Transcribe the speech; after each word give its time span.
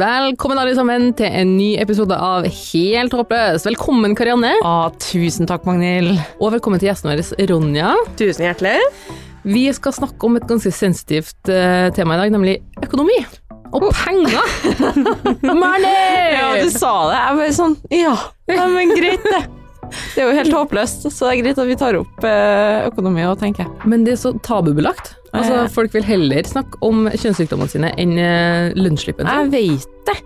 Velkommen 0.00 0.56
alle 0.56 0.72
sammen 0.72 1.10
til 1.18 1.28
en 1.28 1.50
ny 1.58 1.74
episode 1.82 2.16
av 2.16 2.46
Helt 2.48 3.12
håpløs. 3.12 3.66
Velkommen 3.66 4.14
Karianne, 4.16 4.54
Å, 4.64 4.88
tusen 5.02 5.48
takk, 5.50 5.66
Magnhild. 5.68 6.14
og 6.38 6.54
velkommen 6.54 6.80
til 6.80 6.88
gjesten 6.88 7.10
vår 7.10 7.20
Ronja. 7.50 7.90
Tusen 8.16 8.46
hjertelig. 8.46 8.78
Vi 9.44 9.66
skal 9.76 9.92
snakke 9.92 10.24
om 10.24 10.38
et 10.38 10.46
ganske 10.48 10.72
sensitivt 10.72 11.50
uh, 11.52 11.90
tema 11.92 12.16
i 12.16 12.22
dag, 12.22 12.32
nemlig 12.32 12.56
økonomi. 12.80 13.18
Og 13.76 13.90
penger! 13.92 14.40
Money! 15.60 16.32
Ja, 16.32 16.48
du 16.56 16.72
sa 16.72 16.94
det. 17.10 17.20
Jeg 17.20 17.38
bare 17.42 17.52
sånn 17.60 17.76
Ja, 17.92 18.16
ja 18.48 18.66
men 18.72 18.96
greit, 18.96 19.26
det. 19.26 19.44
Det 20.14 20.22
er 20.22 20.30
jo 20.30 20.38
helt 20.38 20.60
håpløst, 20.62 21.10
så 21.12 21.28
det 21.28 21.34
er 21.34 21.42
greit 21.44 21.60
at 21.60 21.68
vi 21.68 21.76
tar 21.76 22.00
opp 22.00 22.24
eh, 22.24 22.86
økonomi 22.88 23.26
òg, 23.26 23.36
tenker 23.42 23.66
jeg. 23.66 23.90
Men 23.90 24.08
det 24.08 24.16
er 24.16 24.22
så 24.24 24.32
tabubelagt. 24.46 25.18
Altså. 25.32 25.62
Folk 25.70 25.92
vil 25.94 26.02
heller 26.08 26.42
snakke 26.48 26.78
om 26.82 27.04
kjønnssykdommene 27.12 27.70
sine 27.70 27.90
enn 28.00 28.16
eh, 28.18 28.72
lønnsslippen. 28.74 29.28
Jeg 29.30 29.50
vet 29.52 30.06
det. 30.08 30.16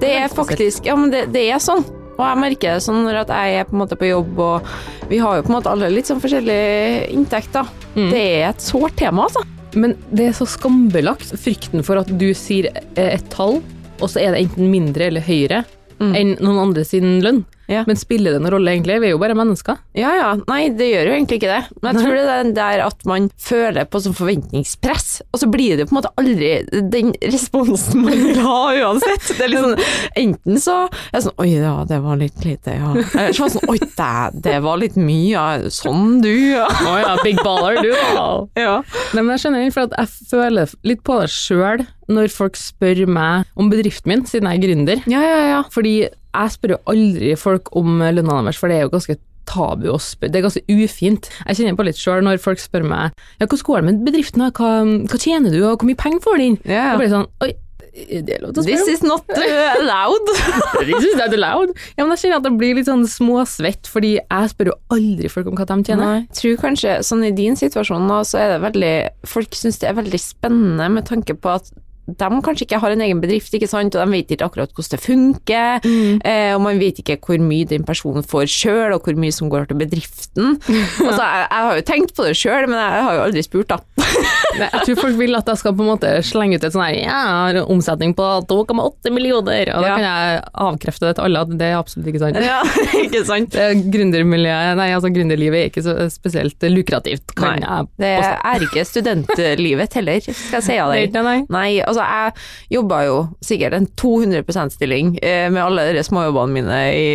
Det 0.00 0.10
er 0.22 0.28
faktisk 0.28 0.86
Ja, 0.86 0.94
men 0.98 1.10
det, 1.10 1.24
det 1.34 1.46
er 1.50 1.58
sånn. 1.62 1.82
Og 2.16 2.22
jeg 2.24 2.38
merker 2.40 2.76
det 2.78 2.84
sånn 2.84 3.02
når 3.04 3.18
at 3.24 3.32
jeg 3.34 3.58
er 3.60 3.66
på 3.68 3.74
en 3.76 3.80
måte 3.82 3.96
på 4.00 4.08
jobb, 4.08 4.38
og 4.40 5.08
vi 5.10 5.18
har 5.20 5.36
jo 5.36 5.42
på 5.44 5.50
en 5.52 5.56
måte 5.58 5.68
alle 5.72 5.90
litt 5.92 6.08
sånn 6.08 6.20
forskjellige 6.22 7.10
inntekter. 7.12 7.68
Mm. 7.96 8.06
Det 8.12 8.22
er 8.38 8.46
et 8.54 8.64
sårt 8.64 8.96
tema, 8.96 9.26
altså. 9.28 9.42
Men 9.76 9.92
det 10.08 10.30
er 10.30 10.36
så 10.38 10.46
skambelagt, 10.48 11.34
frykten 11.36 11.84
for 11.84 12.00
at 12.00 12.08
du 12.16 12.30
sier 12.32 12.70
eh, 12.72 13.10
et 13.18 13.26
tall, 13.34 13.58
og 14.00 14.08
så 14.08 14.22
er 14.22 14.32
det 14.32 14.46
enten 14.46 14.70
mindre 14.72 15.10
eller 15.10 15.24
høyere 15.26 15.64
Mm. 15.96 16.10
enn 16.12 16.30
noen 16.44 16.58
andre 16.60 16.82
sin 16.84 17.22
lønn. 17.24 17.38
Ja. 17.70 17.82
Men 17.88 17.98
spiller 17.98 18.36
det 18.36 18.42
noen 18.42 18.54
rolle, 18.56 18.74
egentlig? 18.74 18.98
Vi 19.02 19.08
er 19.10 19.14
jo 19.14 19.20
bare 19.22 19.36
mennesker. 19.38 19.80
Ja 19.98 20.12
ja, 20.16 20.28
nei 20.48 20.68
det 20.76 20.88
gjør 20.90 21.10
jo 21.10 21.14
egentlig 21.16 21.40
ikke 21.40 21.50
det. 21.50 21.78
Men 21.82 21.98
jeg 21.98 22.04
tror 22.06 22.16
det 22.18 22.36
er 22.36 22.50
der 22.56 22.82
at 22.86 23.06
man 23.08 23.28
føler 23.42 23.88
på 23.90 24.02
sånn 24.04 24.16
forventningspress, 24.16 25.08
og 25.32 25.42
så 25.42 25.48
blir 25.50 25.80
det 25.80 25.88
på 25.88 25.94
en 25.94 26.00
måte 26.00 26.12
aldri 26.20 26.52
den 26.92 27.12
responsen 27.24 28.04
man 28.04 28.18
vil 28.26 28.40
ha 28.44 28.60
uansett. 28.82 29.32
Det 29.36 29.46
er 29.46 29.52
litt 29.52 29.64
sånn, 29.64 29.84
enten 30.22 30.62
så 30.62 30.76
er 30.86 31.18
det 31.18 31.24
sånn 31.26 31.38
oi 31.42 31.50
ja, 31.56 31.74
det 31.88 32.00
var 32.04 32.20
litt 32.20 32.44
lite, 32.46 32.76
ja. 32.76 32.92
Eller 33.16 33.34
så 33.36 33.46
var 33.46 33.50
det 33.50 33.56
sånn 33.58 33.72
oi 33.72 33.78
det, 33.86 34.42
det 34.46 34.56
var 34.66 34.80
litt 34.82 34.98
mye, 35.00 35.26
ja. 35.32 35.46
Sånn 35.72 36.20
du, 36.24 36.32
ja. 36.52 36.68
Å 36.68 36.96
ja, 37.00 37.14
big 37.24 37.40
baller, 37.42 37.80
du 37.82 37.90
da. 37.92 38.28
ja. 38.60 38.76
Nei, 39.16 39.22
men 39.22 39.34
jeg 39.34 39.46
skjønner 39.46 39.74
for 39.74 39.88
at 39.88 39.96
jeg 40.00 40.30
føler 40.30 40.76
litt 40.86 41.02
på 41.06 41.20
det 41.22 41.30
sjøl 41.32 41.86
når 42.12 42.30
folk 42.30 42.58
spør 42.58 43.02
meg 43.10 43.48
om 43.58 43.70
bedriften 43.72 44.12
min, 44.12 44.22
siden 44.28 44.46
jeg 44.50 44.60
er 44.60 44.64
gründer. 44.66 45.02
Ja, 45.10 45.22
ja, 45.24 45.40
ja. 45.50 45.60
Fordi 45.74 45.96
jeg 46.36 46.56
spør 46.56 46.76
jo 46.76 46.82
aldri 46.92 47.32
folk 47.40 47.72
om 47.76 47.98
lønna 48.00 48.42
deres, 48.42 48.60
for 48.60 48.72
det 48.72 48.78
er 48.78 48.86
jo 48.86 48.94
ganske 48.94 49.18
tabu 49.46 49.90
å 49.92 49.98
spørre. 50.02 50.32
Det 50.34 50.40
er 50.40 50.46
ganske 50.48 50.64
ufint. 50.72 51.28
Jeg 51.46 51.60
kjenner 51.60 51.76
på 51.78 51.86
litt 51.86 52.00
sjøl 52.00 52.24
når 52.26 52.42
folk 52.42 52.62
spør 52.62 52.86
meg 52.86 53.14
ja, 53.38 53.46
hvordan 53.46 53.68
går 53.68 53.78
det 53.78 53.90
med 53.90 54.02
bedriften. 54.08 54.48
Hva, 54.56 54.72
hva 55.06 55.20
tjener 55.22 55.54
du, 55.54 55.60
og 55.62 55.78
hvor 55.78 55.88
mye 55.90 56.00
penger 56.00 56.24
får 56.24 56.40
du 56.40 56.48
inn? 56.48 56.58
Yeah. 56.66 56.90
Jeg 56.94 57.02
blir 57.04 57.14
sånn 57.14 57.30
oi, 57.44 57.52
det 57.96 58.34
er 58.34 58.42
lov 58.44 58.52
til 58.52 58.60
å 58.60 58.64
spørre 58.66 58.76
This 58.76 58.82
om. 58.82 58.92
is 58.92 59.02
not 59.06 59.30
uh, 59.32 59.76
allowed. 59.78 60.32
This 60.90 61.06
is 61.06 61.16
not 61.16 61.32
allowed. 61.32 61.72
Ja, 61.96 62.04
men 62.04 62.12
jeg 62.12 62.24
kjenner 62.26 62.42
at 62.42 62.48
det 62.48 62.52
blir 62.60 62.76
litt 62.76 62.90
sånn 62.90 63.06
småsvett, 63.08 63.88
fordi 63.88 64.16
jeg 64.18 64.52
spør 64.52 64.72
jo 64.72 64.76
aldri 64.96 65.30
folk 65.32 65.48
om 65.50 65.56
hva 65.56 65.68
de 65.70 65.78
tjener. 65.80 66.04
Nei. 66.04 66.26
Jeg 66.26 66.40
tror 66.42 66.60
kanskje, 66.66 66.98
sånn 67.06 67.24
i 67.24 67.32
din 67.36 67.56
situasjon 67.56 68.04
nå, 68.10 68.20
så 68.28 68.42
er 68.42 68.54
det 68.56 68.60
veldig 68.66 68.94
Folk 69.26 69.56
syns 69.56 69.80
det 69.82 69.88
er 69.90 69.96
veldig 69.96 70.20
spennende 70.20 70.90
med 70.92 71.08
tanke 71.08 71.34
på 71.38 71.56
at 71.56 71.72
de 72.06 72.40
kanskje 72.46 72.66
ikke 72.66 72.78
har 72.80 72.90
en 72.94 73.00
egen 73.02 73.20
bedrift, 73.20 73.52
ikke 73.56 73.68
sant, 73.68 73.94
og 73.98 74.06
de 74.06 74.12
vet 74.14 74.30
ikke 74.36 74.46
akkurat 74.46 74.70
hvordan 74.72 74.94
det 74.94 75.00
funker, 75.02 75.80
Mm. 75.86 76.20
eh, 76.24 76.52
og 76.54 76.60
man 76.62 76.78
vet 76.78 76.98
ikke 77.02 77.16
hvor 77.20 77.38
mye 77.42 77.66
den 77.68 77.84
personen 77.84 78.22
får 78.26 78.46
sjøl, 78.50 78.94
og 78.94 79.02
hvor 79.04 79.16
mye 79.18 79.32
som 79.34 79.48
går 79.50 79.66
til 79.68 79.76
bedriften. 79.80 80.56
Altså, 81.06 81.22
jeg, 81.22 81.46
jeg 81.50 81.62
har 81.66 81.76
jo 81.76 81.82
tenkt 81.86 82.14
på 82.16 82.24
det 82.26 82.34
sjøl, 82.38 82.66
men 82.70 82.78
jeg 82.78 83.02
har 83.06 83.14
jo 83.18 83.22
aldri 83.26 83.42
spurt, 83.46 83.68
da. 83.68 83.78
Nei, 84.60 84.68
Jeg 84.72 84.82
tror 84.86 85.00
folk 85.02 85.18
vil 85.18 85.34
at 85.36 85.48
jeg 85.50 85.58
skal 85.60 85.74
på 85.76 85.84
en 85.84 85.90
måte 85.90 86.10
slenge 86.24 86.56
ut 86.56 86.64
et 86.64 86.72
sånn 86.72 86.84
her 86.86 86.94
jeg 86.96 87.10
har 87.10 87.58
omsetning 87.68 88.14
på 88.16 88.24
2,8 88.48 89.10
millioner, 89.12 89.68
og 89.74 89.82
da 89.82 89.88
Ja. 89.88 89.94
kan 89.96 90.06
jeg 90.06 90.42
avkrefte 90.66 91.06
det 91.10 91.14
til 91.18 91.24
alle 91.26 91.42
at 91.44 91.50
det 91.60 91.66
er 91.72 91.76
absolutt 91.78 92.08
ikke 92.12 92.22
sant. 92.22 92.38
Ja, 92.46 92.62
ikke 93.02 93.22
sant? 93.28 93.56
Gründermiljøet, 93.92 94.76
nei 94.78 94.88
altså 94.94 95.10
gründerlivet 95.12 95.60
er 95.60 95.70
ikke 95.70 95.84
så 95.84 95.94
spesielt 96.12 96.62
lukrativt, 96.72 97.34
kan 97.36 97.60
Nei, 97.60 97.66
jeg 97.66 97.88
Det 98.00 98.12
er 98.52 98.64
ikke 98.66 98.84
studentlivet 98.88 99.96
heller, 99.98 100.20
skal 100.26 100.58
jeg 100.60 100.66
si 100.68 100.78
av 100.82 100.92
deg. 100.94 101.12
Nei, 101.16 101.22
nei. 101.26 101.38
Nei, 101.56 101.68
altså 101.84 101.95
jeg 102.02 102.76
jobba 102.76 103.00
jo 103.06 103.16
sikkert 103.44 103.76
en 103.76 103.88
200 103.98 104.44
%-stilling 104.46 105.14
eh, 105.22 105.46
med 105.52 105.62
alle 105.62 105.88
de 105.96 106.04
småjobbene 106.06 106.56
mine 106.56 106.80
i 106.96 107.06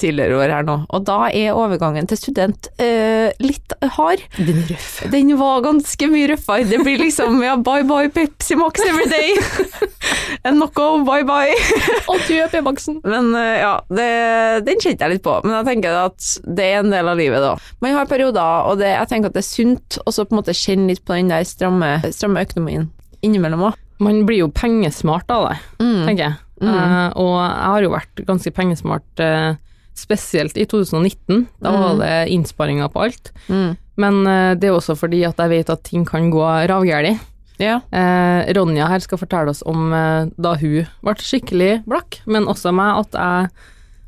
tidligere 0.00 0.40
år 0.40 0.54
her 0.56 0.66
nå, 0.68 0.78
og 0.88 1.06
da 1.08 1.18
er 1.30 1.56
overgangen 1.56 2.08
til 2.10 2.20
student 2.20 2.70
eh, 2.82 3.32
litt 3.42 3.76
hard. 3.96 4.22
Den 4.36 4.62
er 4.62 4.72
røff. 4.74 4.92
Den 5.12 5.34
var 5.40 5.64
ganske 5.64 6.10
mye 6.12 6.30
røffere. 6.32 6.68
Det 6.70 6.80
blir 6.84 7.00
liksom 7.02 7.40
ja, 7.44 7.56
bye 7.56 7.86
bye 7.86 8.12
Pepsi 8.12 8.58
Max 8.58 8.84
every 8.86 9.08
day. 9.10 9.36
En 10.46 10.60
knocko, 10.60 11.00
bye 11.06 11.24
bye. 11.26 11.54
Og 12.12 12.20
du 12.28 12.36
er 12.36 12.50
P-Maxen. 12.52 13.00
Men 13.06 13.32
eh, 13.34 13.62
ja, 13.62 13.72
det, 13.90 14.06
den 14.68 14.82
kjente 14.82 15.06
jeg 15.06 15.16
litt 15.16 15.24
på. 15.24 15.34
Men 15.42 15.56
jeg 15.58 15.68
tenker 15.70 15.96
at 16.04 16.28
det 16.46 16.68
er 16.68 16.82
en 16.82 16.92
del 16.92 17.10
av 17.10 17.18
livet, 17.18 17.42
da. 17.42 17.56
Man 17.82 17.96
har 17.96 18.10
perioder, 18.10 18.68
og 18.70 18.78
det, 18.82 18.92
jeg 18.92 19.10
tenker 19.10 19.32
at 19.32 19.38
det 19.38 19.42
er 19.42 19.48
sunt 19.48 19.98
å 20.04 20.14
på 20.14 20.28
en 20.30 20.40
måte 20.40 20.54
kjenne 20.56 20.92
litt 20.92 21.04
på 21.06 21.16
den 21.16 21.32
der 21.32 21.46
stramme, 21.48 21.96
stramme 22.14 22.46
økonomien 22.46 22.88
innimellom 23.26 23.68
òg. 23.70 23.82
Man 23.98 24.24
blir 24.26 24.42
jo 24.44 24.48
pengesmart 24.52 25.30
av 25.30 25.48
det, 25.50 25.58
Mm. 25.80 26.06
tenker 26.06 26.22
jeg. 26.24 26.34
Eh, 26.62 27.08
og 27.16 27.34
jeg 27.36 27.66
har 27.70 27.82
jo 27.82 27.90
vært 27.90 28.24
ganske 28.26 28.50
pengesmart, 28.52 29.20
uh, 29.20 29.54
spesielt 29.94 30.56
i 30.56 30.64
2019. 30.66 31.46
Da 31.60 31.70
var 31.72 31.94
Mm. 31.94 31.98
det 32.00 32.28
innsparinger 32.32 32.88
på 32.92 33.02
alt. 33.04 33.32
Mm. 33.48 33.76
Men 33.96 34.26
uh, 34.26 34.54
det 34.54 34.64
er 34.68 34.76
også 34.76 34.96
fordi 34.96 35.24
at 35.26 35.36
jeg 35.36 35.48
vet 35.50 35.70
at 35.70 35.82
ting 35.84 36.04
kan 36.04 36.30
gå 36.30 36.44
ravgæli. 36.68 37.18
Ja. 37.58 37.80
Ronja 38.52 38.86
her 38.86 38.98
skal 39.00 39.16
fortelle 39.16 39.48
oss 39.48 39.62
om 39.64 39.88
da 40.36 40.54
hun 40.60 40.86
ble 41.02 41.14
skikkelig 41.14 41.84
blakk, 41.86 42.18
men 42.26 42.44
også 42.44 42.68
meg, 42.74 42.98
at 43.06 43.12
jeg 43.16 43.50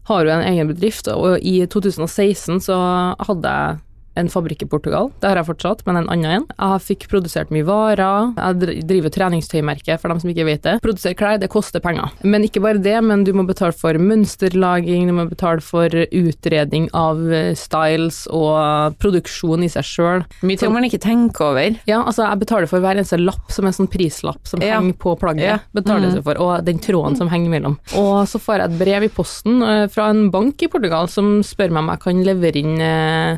har 0.04 0.24
jo 0.24 0.30
en 0.30 0.44
egen 0.44 0.68
bedrift, 0.68 1.08
og 1.08 1.38
i 1.40 1.64
2016 1.64 2.60
så 2.60 2.76
hadde 3.18 3.48
jeg 3.48 3.78
en 4.18 4.28
fabrikk 4.32 4.62
i 4.66 4.68
Portugal. 4.70 5.10
Det 5.22 5.28
har 5.30 5.36
jeg 5.40 5.48
fortsatt, 5.48 5.84
men 5.86 5.96
en 6.02 6.08
annen 6.12 6.40
en. 6.40 6.46
Jeg 6.58 6.82
fikk 6.84 7.08
produsert 7.12 7.50
mye 7.54 7.64
varer. 7.68 8.32
Jeg 8.36 8.84
driver 8.88 9.10
treningstøymerke, 9.14 9.98
for 10.00 10.08
dem 10.12 10.20
som 10.22 10.30
ikke 10.32 10.46
vet 10.48 10.62
det. 10.66 10.76
Produsere 10.84 11.14
klær, 11.18 11.38
det 11.40 11.48
koster 11.52 11.80
penger. 11.84 12.10
Men 12.24 12.44
ikke 12.46 12.62
bare 12.64 12.82
det, 12.82 12.96
men 13.04 13.24
du 13.24 13.32
må 13.36 13.46
betale 13.48 13.72
for 13.76 13.94
mønsterlaging, 13.98 15.06
du 15.08 15.14
må 15.16 15.26
betale 15.30 15.62
for 15.64 15.88
utredning 15.92 16.88
av 16.96 17.20
eh, 17.32 17.52
styles 17.58 18.24
og 18.34 18.96
produksjon 19.02 19.64
i 19.66 19.70
seg 19.72 19.86
sjøl. 19.86 20.24
Mye 20.46 20.60
ting 20.60 20.72
man 20.74 20.86
ikke 20.86 21.00
tenker 21.02 21.50
over. 21.52 21.78
Ja, 21.88 22.02
altså 22.04 22.26
jeg 22.28 22.42
betaler 22.44 22.70
for 22.70 22.82
hver 22.84 22.98
eneste 22.98 23.18
lapp 23.20 23.50
som 23.54 23.66
en 23.68 23.76
sånn 23.76 23.90
prislapp 23.90 24.46
som 24.48 24.60
Ja. 24.62 24.78
henger 24.78 24.96
på 25.00 25.16
plagget. 25.18 25.44
Ja. 25.48 25.58
Betaler 25.74 26.08
Mm. 26.08 26.14
jeg 26.14 26.24
for, 26.24 26.38
og 26.40 26.64
den 26.64 26.78
tråden 26.78 27.16
som 27.16 27.28
henger 27.28 27.50
mellom. 27.50 27.78
Og 27.96 28.26
så 28.28 28.38
får 28.40 28.58
jeg 28.58 28.70
et 28.70 28.78
brev 28.78 29.02
i 29.04 29.08
posten 29.08 29.62
eh, 29.62 29.86
fra 29.88 30.08
en 30.10 30.30
bank 30.30 30.62
i 30.62 30.68
Portugal 30.68 31.08
som 31.08 31.42
spør 31.42 31.70
meg 31.70 31.82
om 31.82 31.88
jeg 31.90 32.00
kan 32.00 32.24
levere 32.24 32.56
inn 32.56 32.80
eh, 32.80 33.36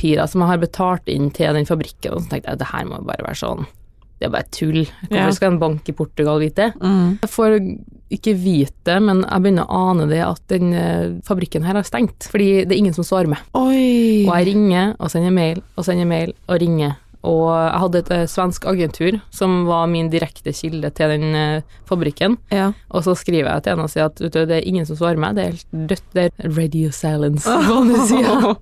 betalingspapirer 0.00 0.26
som 0.26 0.40
jeg 0.40 0.50
har 0.50 0.60
betalt 0.60 1.08
inn 1.08 1.30
til 1.30 1.54
den 1.54 1.66
fabrikken. 1.66 2.14
Og 2.14 2.22
så 2.22 2.30
tenkte 2.30 2.50
jeg 2.50 2.60
det 2.60 2.72
her 2.72 2.86
må 2.86 3.00
jo 3.00 3.08
bare 3.08 3.26
være 3.26 3.40
sånn 3.40 3.66
det 4.20 4.26
er 4.28 4.32
bare 4.34 4.52
tull. 4.52 4.82
Hvorfor 5.08 5.32
skal 5.32 5.48
en 5.54 5.58
bank 5.58 5.86
i 5.88 5.94
Portugal 5.96 6.42
vite 6.42 6.66
det? 6.66 6.74
Mm. 6.84 7.14
Jeg 7.22 7.30
får 7.32 7.54
ikke 8.12 8.34
vite 8.36 8.84
det, 8.84 8.98
men 9.00 9.22
jeg 9.24 9.40
begynner 9.40 9.64
å 9.64 9.78
ane 9.88 10.08
det 10.10 10.18
at 10.20 10.42
den 10.52 10.74
eh, 10.76 11.14
fabrikken 11.24 11.64
her 11.64 11.78
har 11.78 11.86
stengt. 11.88 12.26
Fordi 12.28 12.66
det 12.66 12.74
er 12.74 12.82
ingen 12.82 12.92
som 12.92 13.06
svarer 13.06 13.32
meg. 13.32 13.40
Oi. 13.56 14.26
Og 14.26 14.34
jeg 14.34 14.50
ringer 14.50 14.92
og 14.98 15.08
sender 15.08 15.32
mail 15.32 15.62
og 15.72 15.88
sender 15.88 16.10
mail 16.10 16.34
og 16.50 16.60
ringer. 16.60 16.98
Og 17.26 17.50
jeg 17.52 17.80
hadde 17.82 18.00
et 18.00 18.12
uh, 18.14 18.24
svensk 18.30 18.64
agentur 18.70 19.18
som 19.34 19.64
var 19.68 19.90
min 19.92 20.08
direkte 20.12 20.54
kilde 20.56 20.88
til 20.96 21.12
den 21.12 21.36
uh, 21.36 21.80
fabrikken. 21.88 22.38
Ja. 22.54 22.70
Og 22.88 23.04
så 23.04 23.14
skriver 23.18 23.50
jeg 23.50 23.64
til 23.64 23.74
henne 23.74 23.84
og 23.84 23.92
sier 23.92 24.08
at 24.08 24.20
du, 24.20 24.28
det 24.30 24.56
er 24.56 24.68
ingen 24.68 24.88
som 24.88 24.96
svarer 24.96 25.20
meg, 25.20 25.36
det 25.36 25.44
er 25.44 25.52
helt 25.52 25.90
dødt. 25.92 26.06
Det 26.16 26.26
er 26.30 26.54
radio 26.56 26.92
silence 26.94 27.44
på 27.44 27.76
andre 27.76 28.06
sida. 28.08 28.54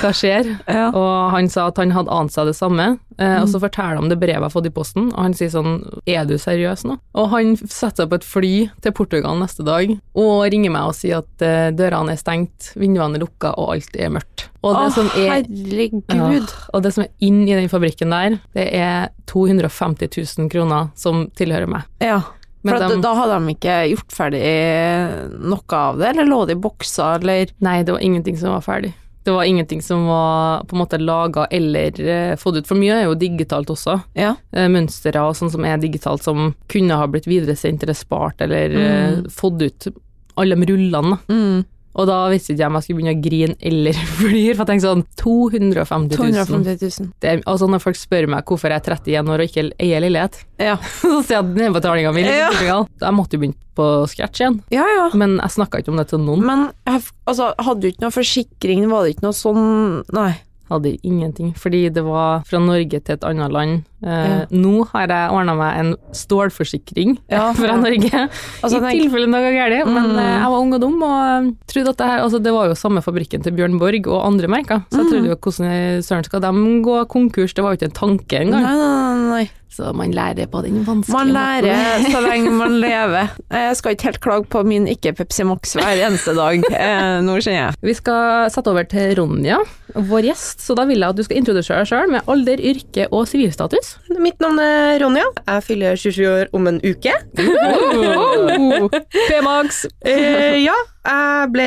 Hva 0.00 0.12
skjer? 0.14 0.52
Ja. 0.70 0.86
Og 0.94 1.34
han 1.34 1.50
sa 1.50 1.66
at 1.72 1.80
han 1.82 1.94
hadde 1.96 2.14
ant 2.14 2.34
seg 2.34 2.50
det 2.50 2.56
samme, 2.58 2.92
eh, 3.20 3.36
og 3.42 3.48
så 3.52 3.60
forteller 3.62 3.94
han 3.96 4.04
om 4.04 4.08
det 4.10 4.18
brevet 4.18 4.38
jeg 4.38 4.42
har 4.46 4.52
fått 4.54 4.66
i 4.70 4.72
posten, 4.74 5.10
og 5.12 5.20
han 5.22 5.34
sier 5.36 5.50
sånn 5.52 5.76
Er 6.08 6.24
du 6.28 6.34
seriøs 6.40 6.84
nå? 6.88 6.96
Og 7.14 7.28
han 7.34 7.54
setter 7.60 8.04
seg 8.04 8.10
på 8.10 8.18
et 8.20 8.26
fly 8.26 8.52
til 8.82 8.92
Portugal 8.96 9.38
neste 9.40 9.64
dag 9.66 9.92
og 10.14 10.34
ringer 10.52 10.72
meg 10.74 10.88
og 10.90 10.96
sier 10.98 11.20
at 11.22 11.44
uh, 11.44 11.68
dørene 11.76 12.14
er 12.16 12.20
stengt, 12.20 12.72
vinduene 12.80 13.20
er 13.20 13.24
lukka, 13.24 13.52
og 13.60 13.74
alt 13.76 13.96
er 14.00 14.10
mørkt. 14.16 14.48
Og 14.64 14.76
det 14.76 14.88
som 14.96 15.06
er 15.16 15.30
herregud. 15.38 16.02
ja, 16.12 16.42
og 16.74 16.82
det 16.84 16.92
som 16.96 17.04
er 17.06 17.12
inn 17.24 17.44
i 17.48 17.54
den 17.56 17.70
fabrikken 17.72 18.12
der, 18.12 18.38
det 18.56 18.66
er 18.76 19.08
250 19.30 20.10
000 20.38 20.50
kroner 20.52 20.90
som 20.98 21.28
tilhører 21.38 21.68
meg. 21.70 21.86
Ja. 22.02 22.20
Men 22.62 22.74
For 22.76 22.88
de- 22.92 23.00
da 23.00 23.14
hadde 23.16 23.38
de 23.40 23.54
ikke 23.54 23.76
gjort 23.94 24.12
ferdig 24.12 24.40
noe 25.40 25.76
av 25.78 25.96
det, 26.00 26.10
eller 26.12 26.28
lå 26.28 26.40
det 26.46 26.58
i 26.58 26.60
bokser, 26.60 27.20
eller 27.22 27.52
Nei, 27.64 27.78
det 27.82 27.94
var 27.94 28.02
ingenting 28.04 28.36
som 28.36 28.52
var 28.52 28.60
ferdig. 28.66 28.92
Det 29.30 29.36
var 29.36 29.46
ingenting 29.46 29.82
som 29.86 30.08
var 30.10 30.64
på 30.66 30.74
en 30.74 30.80
måte 30.82 30.98
laga 30.98 31.44
eller 31.54 32.00
eh, 32.02 32.36
fått 32.36 32.56
ut, 32.60 32.66
for 32.66 32.74
mye 32.80 32.96
er 32.98 33.04
jo 33.06 33.14
digitalt 33.14 33.70
også. 33.70 33.94
Ja. 34.18 34.32
Eh, 34.50 34.66
mønstre 34.72 35.22
og 35.22 35.36
sånn 35.38 35.52
som 35.54 35.64
er 35.68 35.78
digitalt, 35.78 36.24
som 36.26 36.48
kunne 36.72 36.98
ha 36.98 37.06
blitt 37.06 37.28
videresendt 37.30 37.84
eller 37.86 37.94
spart 37.94 38.42
eller 38.42 38.74
eh, 38.74 39.10
Mm. 39.20 39.28
fått 39.30 39.62
ut 39.62 39.86
alle 40.40 40.56
de 40.58 40.66
rullene. 40.72 41.18
Mm. 41.30 41.64
Og 41.98 42.06
da 42.06 42.16
visste 42.30 42.52
ikke 42.52 42.62
jeg 42.62 42.70
om 42.70 42.76
jeg 42.78 42.86
skulle 42.86 43.00
begynne 43.00 43.14
å 43.16 43.22
grine 43.24 43.56
eller 43.70 43.96
flire, 44.20 44.54
for 44.54 44.62
jeg 44.62 44.68
tenkte 44.70 44.90
sånn 44.90 45.04
250 45.18 46.20
000. 46.20 46.44
250 46.46 47.00
000. 47.00 47.08
Det 47.22 47.32
altså 47.50 47.68
når 47.70 47.82
folk 47.82 47.98
spør 47.98 48.28
meg 48.30 48.44
hvorfor 48.46 48.70
jeg 48.70 48.82
er 48.82 48.94
31 48.94 49.32
år 49.34 49.42
og 49.44 49.50
ikke 49.50 49.64
eier 49.82 50.04
leilighet, 50.04 50.38
Ja. 50.60 50.76
så 51.00 51.16
sier 51.24 51.38
jeg 51.38 51.42
at 51.44 51.56
nedbetalinga 51.58 52.12
mi 52.14 52.26
Ja. 52.28 52.52
Jeg 52.60 53.16
måtte 53.16 53.36
jo 53.38 53.42
begynne 53.42 53.58
på 53.80 53.88
scratch 54.12 54.42
igjen, 54.42 54.60
ja, 54.74 54.84
ja. 54.84 55.08
men 55.16 55.38
jeg 55.40 55.54
snakka 55.56 55.80
ikke 55.80 55.92
om 55.94 55.98
det 56.00 56.08
til 56.10 56.20
noen. 56.22 56.42
Men 56.44 56.66
altså, 56.90 57.50
hadde 57.58 57.80
du 57.80 57.88
ikke 57.90 58.04
noe 58.04 58.14
forsikring, 58.14 58.86
var 58.90 59.06
det 59.06 59.16
ikke 59.16 59.26
noe 59.28 59.36
sånn 59.36 59.66
Nei. 60.14 60.32
Hadde 60.70 60.96
ingenting, 61.02 61.52
fordi 61.58 61.88
det 61.92 62.04
var 62.06 62.44
fra 62.46 62.58
Norge 62.62 63.00
til 63.02 63.14
et 63.16 63.24
annet 63.26 63.50
land. 63.50 63.82
Eh, 64.06 64.28
Ja. 64.30 64.46
Nå 64.54 64.86
har 64.92 65.06
jeg 65.08 65.30
ordna 65.34 65.54
meg 65.58 65.78
en 65.80 65.96
stålforsikring 66.16 67.18
Ja, 67.28 67.52
fra. 67.58 67.74
Norge, 67.76 68.10
Altså, 68.62 68.78
i 68.78 68.80
tenk- 68.80 69.02
tilfelle 69.02 69.26
noe 69.28 69.50
galt. 69.52 69.86
Men 69.90 70.10
Mm. 70.14 70.18
eh, 70.18 70.38
jeg 70.40 70.48
var 70.52 70.58
ung 70.60 70.72
og 70.74 70.80
dum 70.80 71.02
og 71.02 71.18
eh, 71.26 71.50
trodde 71.66 71.88
at 71.90 71.96
det 71.98 72.06
her 72.06 72.20
Altså, 72.20 72.38
det 72.42 72.52
var 72.54 72.66
jo 72.70 72.74
samme 72.78 73.02
fabrikken 73.02 73.42
til 73.42 73.52
Bjørn 73.52 73.78
Borg 73.80 74.06
og 74.06 74.24
andre 74.26 74.48
merker, 74.48 74.84
så 74.90 74.98
jeg 75.02 75.06
Mm. 75.06 75.10
trodde 75.10 75.28
jo 75.28 75.36
hvordan 75.36 76.02
søren 76.06 76.24
skal 76.24 76.40
de 76.40 76.82
gå 76.86 76.96
konkurs, 77.08 77.52
det 77.54 77.62
var 77.64 77.74
jo 77.74 77.76
ikke 77.78 77.90
en 77.90 77.98
tanke 78.00 78.36
engang. 78.40 78.62
nei, 78.62 78.76
nei, 78.76 78.90
nei. 78.94 79.09
Så 79.70 79.92
man 79.94 80.10
lærer 80.10 80.48
på 80.50 80.64
den 80.64 80.80
vanskelige 80.82 81.14
Man 81.14 81.28
måten. 81.30 81.66
lærer 81.70 82.06
så 82.10 82.20
lenge 82.24 82.50
man 82.50 82.72
lever. 82.82 83.28
Jeg 83.54 83.76
skal 83.78 83.94
ikke 83.94 84.08
helt 84.08 84.18
klage 84.24 84.46
på 84.50 84.62
min 84.66 84.88
ikke 84.90 85.12
Pepsi 85.14 85.44
Max 85.46 85.76
hver 85.78 86.00
eneste 86.08 86.34
dag. 86.34 86.58
Eh, 86.80 87.20
nå 87.22 87.36
kjenner 87.38 87.68
jeg. 87.68 87.76
Vi 87.86 87.94
skal 87.94 88.50
sette 88.50 88.72
over 88.72 88.82
til 88.90 89.14
Ronja, 89.20 89.60
vår 89.94 90.26
gjest, 90.30 90.64
så 90.66 90.74
da 90.78 90.84
vil 90.88 90.98
jeg 90.98 91.12
at 91.14 91.18
du 91.18 91.22
skal 91.26 91.38
introdusere 91.38 91.84
deg 91.84 91.90
sjøl 91.92 92.10
med 92.16 92.26
alder, 92.34 92.58
yrke 92.72 93.06
og 93.14 93.28
sivilstatus. 93.30 93.92
Mitt 94.18 94.40
navn 94.42 94.58
er 94.64 94.98
Ronja. 95.04 95.26
Jeg 95.46 95.66
fyller 95.68 95.94
27 96.02 96.26
år 96.32 96.50
om 96.56 96.66
en 96.72 96.80
uke. 96.82 97.14
P-Max! 99.30 99.84
Eh, 100.04 100.58
ja, 100.64 100.74
jeg 101.00 101.50
ble 101.54 101.66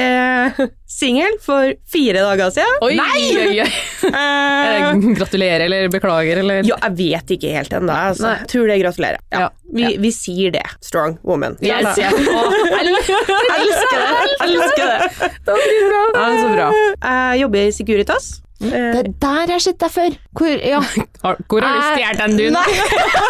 singel 0.94 1.38
for 1.42 1.72
fire 1.90 2.22
dager 2.22 2.52
siden. 2.54 2.76
Oi, 2.86 2.98
oi, 3.02 3.60
oi. 3.64 3.70
Eh, 4.04 4.12
Er 4.14 4.98
Gratulerer 5.16 5.64
eller 5.66 5.88
beklager 5.90 6.42
eller 6.42 6.66
ja, 6.68 6.76
jeg 6.84 6.96
vet 7.00 7.32
ikke 7.38 7.54
helt 7.56 7.72
ennå. 7.74 7.94
Altså. 8.10 8.26
Nei. 8.28 8.34
Jeg 8.42 8.50
tror 8.52 8.68
det 8.70 8.76
er 8.76 8.82
gratulerer. 8.84 9.22
Ja, 9.32 9.40
Ja, 9.46 9.50
vi, 9.74 9.86
vi 10.04 10.12
sier 10.14 10.52
det. 10.54 10.64
Strong 10.84 11.16
woman. 11.24 11.56
Yes, 11.64 11.98
Ja. 11.98 12.12
Jeg 12.12 12.84
elsker 12.84 14.04
det! 14.04 14.12
Elsker 14.46 14.92
det. 14.92 15.32
Det 15.48 15.58
blir 15.58 15.88
bra. 15.88 16.04
Ja, 16.14 16.28
så 16.44 16.48
bra. 16.54 16.68
Jeg 17.08 17.42
jobber 17.46 17.64
i 17.64 17.72
Securitas. 17.80 18.30
Eh, 18.64 19.02
Det 19.04 19.20
der 19.20 19.40
har 19.44 19.52
jeg 19.54 19.62
sett 19.66 19.80
deg 19.84 19.92
før. 19.92 20.16
Hvor, 20.40 20.54
ja. 20.64 20.80
Har- 21.24 21.40
Hvor 21.50 21.62
har 21.66 21.76
du 21.76 21.82
stjålet 21.94 22.22
den, 22.24 22.38
du? 22.38 22.46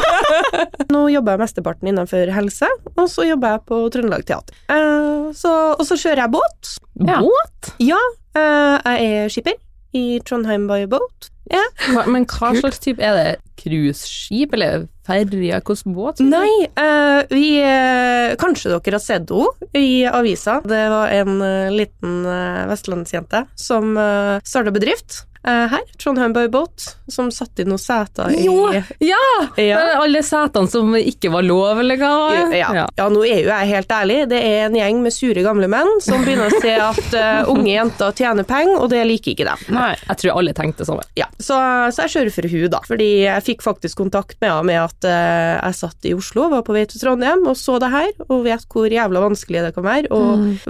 Nå 0.94 1.04
jobber 1.14 1.36
jeg 1.36 1.42
mesteparten 1.44 1.90
innenfor 1.92 2.32
helse, 2.36 2.70
og 2.96 3.06
så 3.12 3.26
jobber 3.28 3.56
jeg 3.56 3.64
på 3.70 3.80
Trøndelag 3.94 4.26
Teater. 4.30 4.56
Uh, 4.70 5.32
så, 5.38 5.54
og 5.78 5.86
så 5.88 5.98
kjører 6.00 6.24
jeg 6.26 6.34
båt. 6.38 6.74
Ja. 7.08 7.22
Båt? 7.26 7.74
Ja, 7.84 8.02
Uh, 8.34 8.80
jeg 8.82 9.10
er 9.14 9.28
skipper 9.30 9.60
i 9.94 10.18
Trondheim 10.26 10.64
by 10.66 10.88
Boat. 10.90 11.28
Hva- 11.50 12.06
Men 12.07 12.25
hva 12.30 12.54
slags 12.56 12.80
type 12.80 13.04
Er 13.04 13.18
det 13.18 13.31
cruiseskip 13.60 14.54
eller 14.56 14.88
ferje? 15.07 15.60
Hvilken 15.60 15.95
båt? 15.95 16.22
Nei, 16.24 16.48
uh, 16.80 17.24
vi 17.31 17.60
uh, 17.60 18.36
Kanskje 18.40 18.72
dere 18.72 18.95
har 18.95 19.04
sett 19.04 19.30
henne 19.34 19.75
i 19.75 20.06
avisa. 20.07 20.62
Det 20.63 20.81
var 20.94 21.12
en 21.12 21.42
uh, 21.44 21.74
liten 21.74 22.24
vestlandsjente 22.69 23.45
som 23.60 23.94
starta 24.48 24.72
bedrift 24.74 25.24
her, 25.44 25.81
Trondheim 26.00 26.34
by 26.36 26.48
Boat, 26.51 26.86
som 27.12 27.28
satte 27.34 27.63
inn 27.63 27.69
noen 27.74 27.81
seter 27.81 28.31
i 28.31 28.45
Jo, 28.45 28.69
ja! 29.04 29.18
ja. 29.60 29.80
Alle 30.00 30.22
setene 30.24 30.69
som 30.72 30.94
ikke 30.95 31.31
var 31.34 31.44
lov, 31.44 31.81
eller 31.84 32.00
hva? 32.00 32.12
Ja. 32.56 32.69
ja, 32.95 33.07
nå 33.12 33.24
er 33.28 33.42
jo 33.44 33.50
jeg 33.51 33.69
helt 33.74 33.92
ærlig. 33.92 34.18
Det 34.31 34.40
er 34.40 34.68
en 34.69 34.78
gjeng 34.78 35.01
med 35.04 35.13
sure 35.16 35.44
gamle 35.45 35.68
menn 35.72 35.90
som 36.04 36.22
begynner 36.25 36.48
å 36.54 36.62
se 36.63 36.74
at 36.80 37.18
uh, 37.18 37.51
unge 37.51 37.74
jenter 37.74 38.16
tjener 38.18 38.48
penger, 38.48 38.78
og 38.80 38.90
det 38.94 39.04
liker 39.10 39.34
ikke 39.34 39.48
dem. 39.50 39.66
Nei. 39.75 39.92
Jeg 40.07 40.22
tror 40.24 40.40
alle 40.40 40.54
tenkte 40.57 40.88
sånn. 40.88 41.01
Ja, 41.19 41.28
så, 41.40 41.57
så 41.96 42.06
jeg 42.07 42.13
surfer 42.16 42.48
hun 42.54 42.69
da, 42.74 42.80
fordi 42.88 43.10
jeg 43.25 43.46
fikk 43.50 43.66
faktisk 43.66 44.00
kontakt 44.04 44.38
med 44.39 44.51
henne 44.54 44.69
med 44.72 44.80
at 44.84 45.10
uh, 45.10 45.60
jeg 45.68 45.80
satt 45.81 46.07
i 46.10 46.16
Oslo, 46.16 46.48
var 46.54 46.63
på 46.68 46.75
vei 46.75 46.86
til 46.89 47.01
Trondheim 47.04 47.44
og 47.50 47.57
så 47.60 47.78
det 47.84 47.92
her, 47.94 48.12
og 48.30 48.46
vet 48.48 48.63
hvor 48.72 48.88
jævla 48.92 49.25
vanskelig 49.28 49.66
det 49.68 49.74
kan 49.75 49.86
være 49.86 50.12
å 50.13 50.22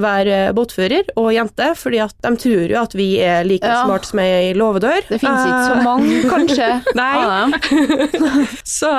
være 0.02 0.42
båtfører 0.58 1.14
og 1.20 1.30
jente, 1.36 1.70
fordi 1.78 2.02
at 2.04 2.16
de 2.24 2.34
tror 2.42 2.74
jo 2.74 2.80
at 2.82 2.98
vi 2.98 3.08
er 3.24 3.46
like 3.48 3.68
Ja. 3.68 3.84
smart 3.86 4.06
som 4.10 4.20
ei 4.24 4.54
låvedør. 4.64 5.02
Det 5.12 5.20
finnes 5.22 5.46
ikke 5.46 5.62
så 5.68 5.74
Eh, 5.74 5.84
mange, 5.84 6.18
kanskje, 6.34 6.68
Nei. 6.96 7.14
Så, 8.74 8.90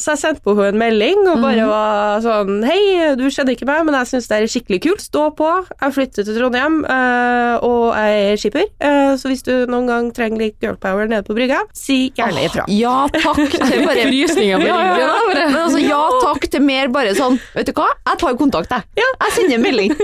så 0.00 0.14
jeg 0.14 0.20
sendte 0.20 0.42
på 0.44 0.54
henne 0.58 0.72
en 0.74 0.78
melding 0.80 1.20
og 1.30 1.40
bare 1.42 1.64
var 1.68 2.22
sånn 2.24 2.58
Hei, 2.66 3.14
du 3.18 3.24
kjenner 3.32 3.54
ikke 3.54 3.66
meg, 3.68 3.82
men 3.86 3.96
jeg 3.98 4.08
syns 4.10 4.26
det 4.30 4.38
er 4.42 4.50
skikkelig 4.50 4.80
kult. 4.84 5.02
Stå 5.04 5.24
på. 5.38 5.48
Jeg 5.80 5.94
flytter 5.96 6.26
til 6.26 6.36
Trondheim, 6.38 6.80
eh, 6.90 7.64
og 7.64 7.94
jeg 7.94 8.24
er 8.34 8.40
skipper. 8.42 8.66
Eh, 8.84 9.12
så 9.20 9.30
hvis 9.30 9.44
du 9.46 9.52
noen 9.70 9.88
gang 9.90 10.10
trenger 10.16 10.42
litt 10.44 10.58
girlpower 10.62 11.08
nede 11.10 11.24
på 11.26 11.36
brygga, 11.36 11.62
si 11.76 11.98
gjerne 12.16 12.46
ifra. 12.48 12.66
Ja 12.72 13.04
takk 13.14 13.40
til 13.54 13.84
bare 13.86 14.06
Frysninger 14.08 14.62
på 14.62 14.68
Ja, 14.68 14.78
ja, 14.80 14.92
ryggen. 14.94 15.04
ja. 15.04 15.48
Men 15.50 15.58
altså, 15.62 15.82
ja 15.84 16.02
takk 16.24 16.48
til 16.54 16.64
mer 16.64 16.90
bare 16.94 17.14
sånn 17.18 17.38
Vet 17.54 17.68
du 17.70 17.74
hva, 17.78 17.88
jeg 18.08 18.20
tar 18.22 18.38
kontakt, 18.40 18.72
jeg. 18.74 19.04
Jeg 19.04 19.34
sender 19.38 19.58
en 19.58 19.64
melding. 19.64 19.96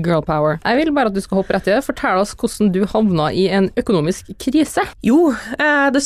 Girlpower. 0.00 0.58
Jeg 0.64 0.76
vil 0.78 0.92
bare 0.94 1.10
at 1.10 1.16
du 1.16 1.20
skal 1.22 1.40
hoppe 1.40 1.54
rett 1.56 1.66
i 1.68 1.72
det. 1.74 1.80
Fortell 1.84 2.20
oss 2.22 2.32
hvordan 2.38 2.70
du 2.74 2.80
havna 2.88 3.30
i 3.34 3.46
en 3.52 3.68
økonomisk 3.80 4.19
krise. 4.38 4.84
Jo, 5.04 5.32
eh, 5.58 5.86
det 5.92 6.02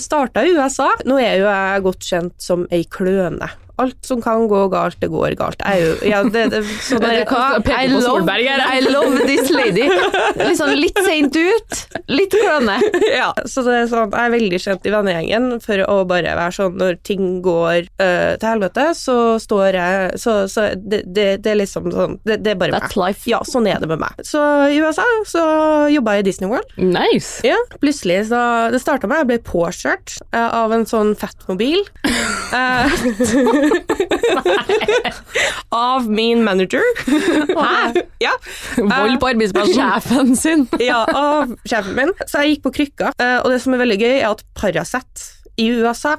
starta 0.08 0.44
i 0.44 0.52
USA. 0.56 0.90
Nå 1.08 1.18
er 1.22 1.40
jo 1.42 1.48
jeg 1.48 1.86
godt 1.86 2.10
kjent 2.10 2.36
som 2.42 2.66
ei 2.74 2.84
kløne. 2.84 3.50
Alt 3.78 3.98
som 4.06 4.22
kan 4.22 4.48
gå 4.50 4.64
galt, 4.72 4.98
det 5.02 5.10
går 5.12 5.36
galt. 5.38 5.62
Jo 5.78 5.92
ja, 6.08 6.22
det, 6.26 6.48
det, 6.52 6.62
sånn 6.82 7.04
er 7.06 7.20
Vet 7.20 7.30
hva? 7.30 7.58
I 7.78 7.86
love, 7.90 8.34
I 8.34 8.80
love 8.84 9.22
this 9.26 9.50
lady. 9.54 9.86
Liksom 10.38 10.72
litt 10.78 10.98
seint 11.06 11.36
ut, 11.36 11.78
litt 12.10 12.34
kløne. 12.34 12.78
ja, 13.20 13.30
så 13.46 13.64
det 13.66 13.76
er 13.82 13.90
sånn, 13.90 14.12
jeg 14.14 14.30
er 14.30 14.34
veldig 14.34 14.60
kjent 14.64 14.88
i 14.88 14.94
vennegjengen 14.94 15.48
for 15.64 15.84
å 15.86 15.98
bare 16.08 16.34
være 16.38 16.56
sånn 16.58 16.78
når 16.78 16.98
ting 17.06 17.38
går 17.44 17.86
øh, 17.86 18.34
til 18.38 18.48
helvete, 18.48 18.88
så 18.98 19.16
står 19.42 19.78
jeg 19.78 20.18
Så, 20.20 20.34
så 20.50 20.68
det, 20.74 21.02
det, 21.14 21.28
er 21.46 21.58
liksom 21.58 21.88
sånn 21.92 22.16
Det, 22.26 22.38
er 22.42 22.58
bare 22.58 22.74
That's 22.76 22.96
meg. 22.96 23.12
life. 23.12 23.28
Ja, 23.30 23.40
sånn 23.46 23.68
er 23.70 23.82
det 23.82 23.90
med 23.90 24.02
meg. 24.02 24.18
Så 24.26 24.42
i 24.72 24.80
USA 24.82 25.06
så 25.28 25.44
jobba 25.92 26.18
jeg 26.18 26.26
i 26.26 26.28
Disney 26.30 26.50
World. 26.50 26.74
Nice. 26.78 27.42
Ja, 27.46 27.58
plutselig 27.78 28.24
så 28.32 28.42
Det 28.72 28.82
starta 28.82 29.10
med 29.10 29.22
jeg 29.22 29.30
ble 29.32 29.40
påkjørt 29.46 30.18
eh, 30.32 30.48
av 30.48 30.74
en 30.74 30.86
sånn 30.88 31.14
fettmobil. 31.18 31.84
Eh, 33.68 35.14
av 35.74 36.08
min 36.10 36.44
manager. 36.44 36.82
Hæ? 37.06 38.02
Ja. 38.22 38.32
Vold 38.76 39.18
på 39.20 39.30
arbeidsplassen. 39.30 39.74
Sjefen 39.74 40.36
sin. 40.36 40.66
ja, 40.90 41.02
av 41.04 41.54
sjefen 41.68 41.96
min. 41.98 42.12
Så 42.26 42.44
jeg 42.44 42.56
gikk 42.56 42.64
på 42.68 42.74
krykka, 42.80 43.12
eh, 43.18 43.38
og 43.42 43.52
det 43.52 43.60
som 43.64 43.76
er 43.76 43.82
veldig 43.82 43.98
gøy, 44.00 44.14
er 44.20 44.28
at 44.30 44.44
Paracet 44.58 45.26
i 45.58 45.70
USA 45.78 46.16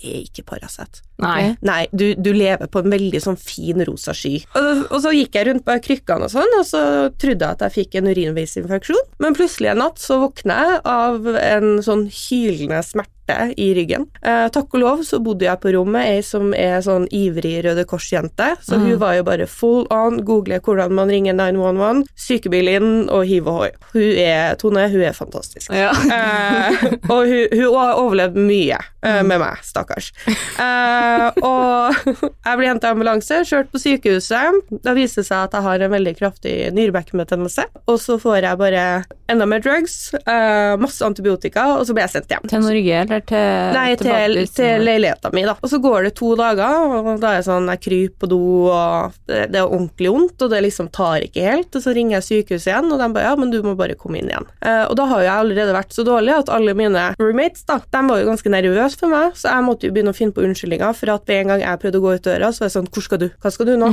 er 0.00 0.20
ikke 0.24 0.46
Paracet. 0.52 1.02
Nei. 1.22 1.54
Nei, 1.66 1.82
du, 1.92 2.12
du 2.16 2.32
lever 2.36 2.70
på 2.70 2.82
en 2.82 2.90
veldig 2.94 3.22
sånn 3.22 3.38
fin 3.40 3.84
rosa 3.86 4.14
sky. 4.16 4.38
Og, 4.58 4.84
og 4.90 4.98
så 5.04 5.14
gikk 5.14 5.38
jeg 5.38 5.50
rundt 5.50 5.66
på 5.66 5.78
krykkene 5.86 6.28
og 6.28 6.34
sånn, 6.34 6.58
og 6.58 6.66
så 6.68 6.82
trodde 7.20 7.46
jeg 7.46 7.58
at 7.58 7.64
jeg 7.66 7.76
fikk 7.78 8.00
en 8.00 8.10
urinveisinfeksjon. 8.10 9.06
Men 9.22 9.36
plutselig 9.38 9.72
en 9.74 9.82
natt 9.84 10.02
så 10.02 10.20
våkna 10.24 10.60
jeg 10.60 10.82
av 10.96 11.32
en 11.40 11.80
sånn 11.84 12.06
hylende 12.12 12.82
smerte 12.86 13.16
i 13.62 13.68
ryggen. 13.76 14.08
Eh, 14.26 14.48
takk 14.50 14.72
og 14.74 14.80
lov 14.82 15.02
så 15.06 15.20
bodde 15.22 15.46
jeg 15.46 15.60
på 15.62 15.70
rommet, 15.76 16.08
ei 16.16 16.22
som 16.26 16.50
er 16.56 16.80
sånn 16.82 17.04
ivrig 17.14 17.60
Røde 17.62 17.84
Kors-jente, 17.86 18.48
så 18.64 18.78
hun 18.80 18.96
var 18.98 19.14
jo 19.20 19.26
bare 19.28 19.46
full 19.46 19.84
on, 19.94 20.18
google 20.26 20.58
hvordan 20.64 20.96
man 20.98 21.12
ringer 21.12 21.36
911, 21.38 22.02
sykebil 22.18 22.72
inn 22.72 22.90
og 23.06 23.22
hiv 23.30 23.46
ohoi. 23.50 23.70
Hun 23.92 24.18
er, 24.18 24.56
Tone, 24.58 24.88
hun 24.90 25.04
er 25.06 25.14
fantastisk. 25.14 25.70
Ja. 25.70 25.92
Eh, 25.94 26.88
og 27.12 27.30
hun, 27.30 27.54
hun 27.54 27.76
har 27.76 28.00
overlevd 28.00 28.40
mye 28.40 28.80
eh, 29.06 29.20
med 29.22 29.38
meg, 29.42 29.62
stakkars. 29.66 30.10
Eh, 30.60 31.09
og 31.40 31.96
jeg 32.46 32.58
ble 32.60 32.68
hentet 32.68 32.88
i 32.88 32.92
ambulanse, 32.94 33.40
kjørt 33.48 33.70
på 33.72 33.80
sykehuset. 33.82 34.60
Da 34.84 34.94
viste 34.96 35.22
det 35.22 35.30
seg 35.30 35.48
at 35.48 35.56
jeg 35.56 35.66
har 35.66 35.86
en 35.86 35.94
veldig 35.94 36.14
kraftig 36.18 36.54
nyrebekkenbetennelse. 36.76 37.66
Og 37.90 38.00
så 38.02 38.18
får 38.20 38.42
jeg 38.44 38.60
bare 38.60 38.84
enda 39.30 39.46
mer 39.46 39.62
drugs, 39.62 40.12
uh, 40.26 40.76
masse 40.80 41.04
antibiotika, 41.06 41.66
og 41.78 41.86
så 41.86 41.94
blir 41.94 42.06
jeg 42.06 42.14
sendt 42.16 42.32
hjem. 42.34 42.48
Til 42.50 42.64
Norge, 42.64 43.02
eller 43.04 43.24
til 43.30 43.76
Nei, 43.76 43.86
til, 44.00 44.38
til 44.56 44.84
leiligheta 44.86 45.30
mi, 45.34 45.44
da. 45.46 45.54
Og 45.60 45.70
så 45.70 45.80
går 45.82 46.08
det 46.08 46.14
to 46.18 46.32
dager, 46.38 46.96
og 46.98 47.10
da 47.22 47.32
er 47.32 47.40
jeg 47.40 47.48
sånn, 47.50 47.70
jeg 47.74 47.82
kryper 47.86 48.16
på 48.20 48.30
do, 48.32 48.40
og 48.70 49.18
det, 49.30 49.44
det 49.54 49.60
er 49.62 49.68
ordentlig 49.68 50.10
vondt, 50.12 50.44
og 50.44 50.52
det 50.52 50.62
liksom 50.66 50.90
tar 50.94 51.26
ikke 51.26 51.46
helt. 51.46 51.70
Og 51.74 51.84
så 51.84 51.94
ringer 51.96 52.18
jeg 52.18 52.28
sykehuset 52.28 52.72
igjen, 52.72 52.90
og 52.90 53.00
de 53.00 53.10
bare 53.14 53.28
ja, 53.30 53.36
men 53.38 53.54
du 53.54 53.60
må 53.64 53.76
bare 53.78 53.98
komme 53.98 54.20
inn 54.20 54.30
igjen. 54.32 54.48
Uh, 54.64 54.84
og 54.88 54.96
da 54.98 55.06
har 55.12 55.22
jo 55.22 55.28
jeg 55.28 55.44
allerede 55.44 55.76
vært 55.76 55.94
så 55.94 56.06
dårlig 56.06 56.34
at 56.34 56.52
alle 56.52 56.74
mine 56.78 57.06
roommates, 57.20 57.64
da, 57.70 57.80
de 57.86 58.02
var 58.10 58.22
jo 58.22 58.30
ganske 58.32 58.54
nervøse 58.56 59.00
for 59.00 59.12
meg, 59.12 59.38
så 59.38 59.54
jeg 59.54 59.66
måtte 59.66 59.88
jo 59.88 59.94
begynne 59.94 60.14
å 60.14 60.16
finne 60.16 60.34
på 60.34 60.44
unnskyldninger 60.46 60.98
for 61.00 61.10
at 61.14 61.24
med 61.30 61.40
en 61.42 61.50
gang 61.54 61.62
jeg 61.64 61.80
prøvde 61.82 61.98
å 61.98 62.04
gå 62.04 62.12
ut 62.18 62.26
døra, 62.28 62.50
så 62.52 62.62
var 62.62 62.68
jeg 62.68 62.74
sånn, 62.76 62.90
hvor 62.94 63.04
skal 63.06 63.20
du? 63.22 63.26
Hva 63.42 63.50
skal 63.54 63.70
du 63.70 63.72
nå? 63.80 63.88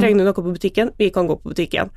Trenger 0.00 0.20
du 0.20 0.24
noe 0.28 0.36
på 0.36 0.44
butikken? 0.46 0.92
Vi 1.00 1.08
kan 1.14 1.26
gå 1.30 1.38
på 1.40 1.50
butikken. 1.54 1.90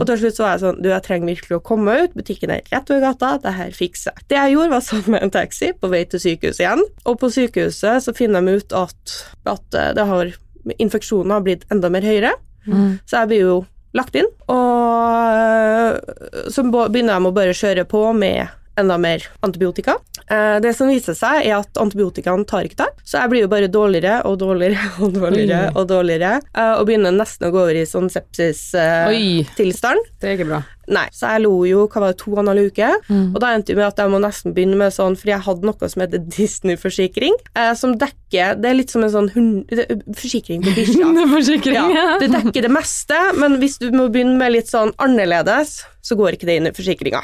Og 0.00 0.04
til 0.08 0.18
slutt 0.24 0.38
så 0.38 0.46
var 0.46 0.56
jeg 0.56 0.64
sånn, 0.64 0.80
du, 0.82 0.88
jeg 0.90 1.04
trenger 1.06 1.30
virkelig 1.34 1.58
å 1.58 1.62
komme 1.68 1.98
ut, 2.02 2.16
butikken 2.18 2.54
er 2.56 2.64
rett 2.72 2.90
over 2.94 3.04
gata, 3.06 3.34
det 3.44 3.54
her 3.60 3.70
fikser 3.76 4.16
jeg. 4.16 4.26
Det 4.32 4.40
jeg 4.40 4.56
gjorde 4.56 4.74
var 4.74 4.86
satt 4.88 5.12
med 5.12 5.26
en 5.28 5.34
taxi 5.38 5.70
på 5.78 5.92
vei 5.92 6.02
til 6.08 6.24
sykehuset 6.24 6.64
igjen, 6.66 6.84
og 7.04 7.20
på 7.22 7.30
sykehuset 7.36 8.08
så 8.08 8.16
finner 8.16 8.44
de 8.48 8.58
ut 8.62 8.76
at, 8.82 9.16
at 9.54 9.78
eh, 9.78 9.90
det 9.98 10.08
har, 10.10 10.32
infeksjonen 10.78 11.36
har 11.36 11.44
blitt 11.46 11.68
enda 11.72 11.92
mer 11.92 12.06
høyere, 12.08 12.34
Mm. 12.68 12.98
så 13.08 13.22
jeg 13.22 13.28
blir 13.30 13.38
jo 13.46 13.52
lagt 13.96 14.16
inn. 14.20 14.26
Og 14.52 16.50
så 16.52 16.64
bo- 16.68 16.88
begynner 16.92 17.16
de 17.20 17.28
å 17.30 17.32
bare 17.32 17.54
kjøre 17.56 17.86
på 17.88 18.02
med 18.16 18.50
enda 18.78 18.98
mer 19.00 19.26
antibiotika. 19.44 19.98
Eh, 20.30 20.58
Det 20.64 20.74
som 20.76 20.88
viser 20.90 21.16
seg, 21.18 21.44
er 21.46 21.58
at 21.58 21.80
antibiotikaen 21.80 22.46
tar 22.48 22.68
ikke 22.68 22.80
tak, 22.84 23.02
så 23.04 23.22
jeg 23.22 23.32
blir 23.32 23.46
jo 23.46 23.52
bare 23.52 23.68
dårligere 23.72 24.22
og 24.28 24.38
dårligere 24.40 24.90
og 25.02 25.14
dårligere 25.16 25.72
og 25.74 25.86
dårligere, 25.90 26.40
eh, 26.54 26.74
og 26.78 26.86
begynner 26.88 27.14
nesten 27.14 27.48
å 27.48 27.52
gå 27.54 27.62
over 27.66 27.78
i 27.78 27.86
sånn 27.88 28.10
sepsistilstand. 28.12 29.14
sepsis-tilstand. 29.14 30.10
det 30.20 30.32
er 30.32 30.38
ikke 30.38 30.50
bra. 30.52 30.62
Nei, 30.88 31.06
så 31.12 31.28
jeg 31.34 31.42
lo 31.44 31.50
jo 31.68 31.82
hva 31.86 32.00
var 32.00 32.12
det, 32.14 32.18
to 32.22 32.32
en 32.40 32.46
halv 32.48 32.70
uke, 32.70 32.88
Mm. 33.10 33.34
og 33.34 33.40
da 33.42 33.50
endte 33.54 33.66
det 33.74 33.76
med 33.76 33.86
at 33.86 33.98
jeg 34.00 34.10
må 34.10 34.18
nesten 34.24 34.54
begynne 34.56 34.76
med 34.80 34.92
sånn, 34.94 35.16
fordi 35.20 35.34
jeg 35.34 35.44
hadde 35.44 35.66
noe 35.68 35.88
som 35.92 36.00
heter 36.02 36.18
Disney-forsikring, 36.36 37.34
eh, 37.54 37.74
som 37.74 37.92
dekker, 38.00 38.56
det 38.60 38.70
er 38.70 38.74
litt 38.78 38.90
som 38.90 39.04
en 39.04 39.10
sånn 39.12 39.28
hund, 39.34 39.68
det- 39.68 39.88
forsikring 40.16 40.62
på 40.64 40.72
bikkja. 40.76 41.10
ja. 41.76 41.84
Ja, 41.94 42.18
det 42.22 42.30
dekker 42.32 42.62
det 42.62 42.72
meste, 42.72 43.18
men 43.38 43.58
hvis 43.60 43.78
du 43.78 43.90
må 43.92 44.08
begynne 44.12 44.38
med 44.40 44.52
litt 44.56 44.66
sånn 44.72 44.94
annerledes, 44.98 45.82
så 46.02 46.16
går 46.16 46.36
ikke 46.38 46.46
det 46.48 46.56
inn 46.60 46.66
i 46.70 46.72
forsikringa. 46.72 47.22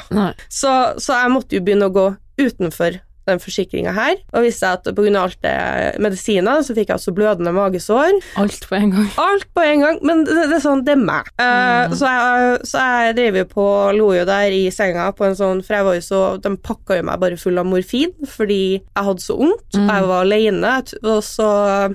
Så, 0.49 0.69
så 1.01 1.17
jeg 1.23 1.31
måtte 1.33 1.57
jo 1.57 1.61
begynne 1.65 1.89
å 1.89 1.93
gå 1.95 2.05
utenfor 2.37 2.99
den 3.27 3.39
forsikringa 3.41 3.93
her, 3.95 4.15
og 4.33 4.45
viste 4.45 4.65
seg 4.65 4.79
at 4.79 4.95
pga. 4.95 5.13
alt 5.21 5.37
det 5.45 5.55
medisiner, 6.03 6.61
så 6.65 6.75
fikk 6.77 6.89
jeg 6.91 6.99
også 6.99 7.13
blødende 7.15 7.51
magesår. 7.55 8.19
Alt 8.41 8.65
på 8.69 8.75
en 8.77 8.91
gang. 8.95 9.09
Alt 9.21 9.47
på 9.55 9.63
en 9.65 9.81
gang, 9.85 9.99
men 10.05 10.23
det, 10.27 10.35
det 10.51 10.57
er 10.59 10.63
sånn, 10.63 10.83
det 10.85 10.95
er 10.95 11.01
meg. 11.01 11.29
Eh, 11.41 11.95
så, 11.97 12.09
jeg, 12.11 12.59
så 12.69 12.83
jeg 13.05 13.15
drev 13.19 13.39
jo 13.41 13.45
på, 13.51 13.65
lo 13.97 14.11
jo 14.15 14.25
der 14.27 14.53
i 14.55 14.63
senga 14.73 15.07
på 15.17 15.27
en 15.27 15.37
sånn, 15.37 15.63
for 15.65 15.77
jeg 15.79 15.87
var 15.89 15.97
jo 15.99 16.05
så, 16.05 16.21
de 16.43 16.53
pakka 16.65 16.99
jo 16.99 17.07
meg 17.09 17.21
bare 17.21 17.39
full 17.41 17.57
av 17.61 17.67
morfin, 17.69 18.13
fordi 18.29 18.61
jeg 18.79 19.07
hadde 19.09 19.25
så 19.25 19.37
vondt, 19.41 19.61
Mm. 19.75 19.89
jeg 19.91 20.05
var 20.07 20.21
alene, 20.23 20.69
og 21.03 21.17
så, 21.25 21.45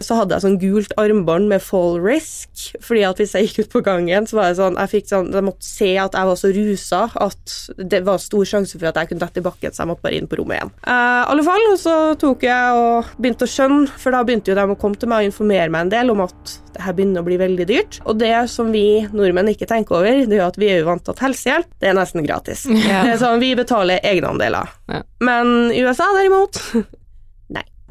så 0.04 0.16
hadde 0.18 0.34
jeg 0.36 0.42
sånn 0.44 0.58
gult 0.60 0.90
armbånd 1.00 1.48
med 1.48 1.62
fall 1.64 1.96
risk, 2.02 2.66
fordi 2.84 3.04
at 3.08 3.20
hvis 3.22 3.32
jeg 3.36 3.46
gikk 3.48 3.62
ut 3.64 3.70
på 3.72 3.82
gangen, 3.86 4.26
så 4.28 4.36
var 4.36 4.50
det 4.50 4.58
sånn, 4.58 4.76
jeg 4.82 4.90
fikk 4.92 5.08
sånn, 5.08 5.30
jeg 5.32 5.46
måtte 5.46 5.64
se 5.64 5.88
at 6.02 6.16
jeg 6.18 6.28
var 6.28 6.38
så 6.40 6.50
rusa, 6.56 7.00
at 7.24 7.54
det 7.94 8.02
var 8.04 8.20
stor 8.20 8.44
sjanse 8.50 8.76
for 8.76 8.90
at 8.90 9.00
jeg 9.00 9.10
kunne 9.12 9.24
dette 9.24 9.40
i 9.40 9.46
bakken, 9.46 9.72
så 9.72 9.84
jeg 9.84 9.90
måtte 9.92 10.04
bare 10.04 10.18
inn 10.20 10.28
på 10.30 10.40
rommet 10.42 10.58
igjen. 10.58 10.72
I 10.84 10.98
alle 11.28 11.44
fall, 11.46 11.66
så 11.80 11.94
tok 12.20 12.44
jeg 12.46 12.80
og 12.80 13.08
begynte 13.20 13.46
å 13.46 13.50
skjønne, 13.50 13.88
for 14.00 14.14
da 14.14 14.22
begynte 14.26 14.52
jo 14.52 14.58
de 14.58 14.66
å 14.72 14.78
komme 14.80 14.98
til 15.00 15.10
meg 15.10 15.24
og 15.24 15.30
informere 15.30 15.72
meg 15.72 15.86
en 15.86 15.92
del 15.92 16.12
om 16.14 16.22
at 16.24 16.54
det 16.74 16.84
her 16.84 16.94
begynner 16.96 17.24
å 17.24 17.26
bli 17.26 17.38
veldig 17.40 17.66
dyrt. 17.68 17.98
Og 18.06 18.20
det 18.20 18.34
som 18.52 18.70
vi 18.74 19.02
nordmenn 19.12 19.50
ikke 19.52 19.68
tenker 19.70 19.98
over, 20.00 20.22
det 20.22 20.36
er 20.36 20.42
jo 20.42 20.46
at 20.46 20.60
vi 20.60 20.70
er 20.70 20.80
jo 20.82 20.88
vant 20.90 21.04
til 21.06 21.16
at 21.16 21.24
helsehjelp, 21.26 21.72
det 21.82 21.90
er 21.90 21.98
nesten 21.98 22.26
gratis. 22.26 22.64
Ja. 22.70 23.02
Det 23.04 23.16
er 23.16 23.20
sånn, 23.20 23.40
Vi 23.42 23.52
betaler 23.58 24.00
egenandeler. 24.06 24.70
Ja. 24.90 25.02
Men 25.24 25.70
i 25.74 25.82
USA 25.84 26.08
derimot. 26.16 26.60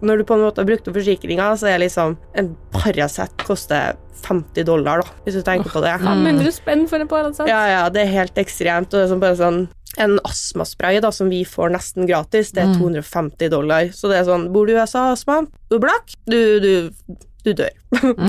Når 0.06 0.22
du 0.22 0.27
på 0.27 0.38
en 0.38 0.46
måte 0.46 0.62
har 0.62 0.70
brukt 0.70 0.88
opp 0.88 0.96
forsikringa, 1.00 1.50
så 1.60 1.72
er 1.72 1.82
liksom 1.84 2.15
en 2.39 2.53
Paracet 2.75 3.34
koster 3.48 3.98
50 4.24 4.65
dollar, 4.68 5.03
da, 5.03 5.18
hvis 5.25 5.39
du 5.39 5.44
tenker 5.46 5.72
på 5.72 5.82
det. 5.84 5.96
500 6.03 6.51
spenn 6.56 6.88
for 6.91 7.03
en 7.03 7.10
Paracet. 7.12 7.48
Ja, 7.51 7.62
ja, 7.72 7.84
det 7.94 8.03
er 8.03 8.13
helt 8.13 8.39
ekstremt. 8.41 8.91
Og 8.91 9.00
det 9.00 9.06
er 9.08 9.12
sånn 9.13 9.24
bare 9.24 9.39
sånn 9.39 9.62
en 9.98 10.20
astmaspray 10.27 11.00
da, 11.03 11.12
som 11.12 11.32
vi 11.32 11.41
får 11.48 11.74
nesten 11.74 12.08
gratis, 12.08 12.53
det 12.56 12.62
er 12.63 12.75
250 12.77 13.50
dollar. 13.51 13.89
Så 13.96 14.12
det 14.12 14.20
er 14.20 14.27
sånn, 14.27 14.48
bor 14.53 14.70
du 14.70 14.75
i 14.75 14.77
USA 14.77 15.10
astma, 15.15 15.41
du 15.72 15.79
er 15.79 15.84
blakk, 15.84 16.13
du, 16.29 16.39
du, 16.63 17.18
du 17.48 17.53
dør. 17.53 17.74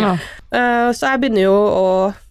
Ja. 0.01 0.17
Eh, 0.51 0.89
så 0.99 1.13
jeg 1.13 1.21
begynner 1.23 1.45
jo 1.45 1.53
å 1.55 1.83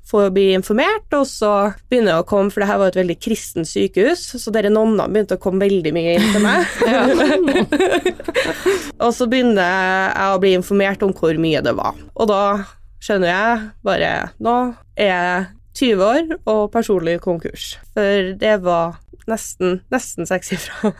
få 0.09 0.23
bli 0.33 0.47
informert, 0.57 1.05
og 1.13 1.27
så 1.29 1.51
begynner 1.89 2.15
jeg 2.15 2.23
å 2.23 2.27
komme, 2.29 2.49
for 2.53 2.63
det 2.63 2.69
her 2.71 2.79
var 2.81 2.91
et 2.91 2.99
veldig 2.99 3.17
kristent 3.21 3.69
sykehus, 3.69 4.23
så 4.41 4.53
dere 4.53 4.71
nonnene 4.73 5.05
begynte 5.11 5.37
å 5.37 5.43
komme 5.43 5.67
veldig 5.67 5.93
mye 5.95 6.15
inn 6.17 6.27
til 6.33 6.43
meg. 6.45 6.65
og 9.03 9.13
så 9.15 9.29
begynner 9.29 9.61
jeg 9.61 10.33
å 10.33 10.41
bli 10.41 10.55
informert 10.57 11.05
om 11.05 11.13
hvor 11.17 11.37
mye 11.41 11.61
det 11.65 11.75
var. 11.77 11.99
Og 12.17 12.31
da 12.31 12.43
skjønner 12.99 13.31
jeg 13.31 13.59
bare 13.85 14.09
Nå 14.43 14.55
er 14.99 15.09
jeg 15.09 15.45
20 15.79 16.03
år 16.03 16.33
og 16.49 16.65
personlig 16.73 17.19
konkurs. 17.23 17.71
For 17.93 18.33
det 18.39 18.57
var 18.65 18.97
nesten, 19.29 19.79
nesten 19.93 20.27
sekssifra. 20.27 20.91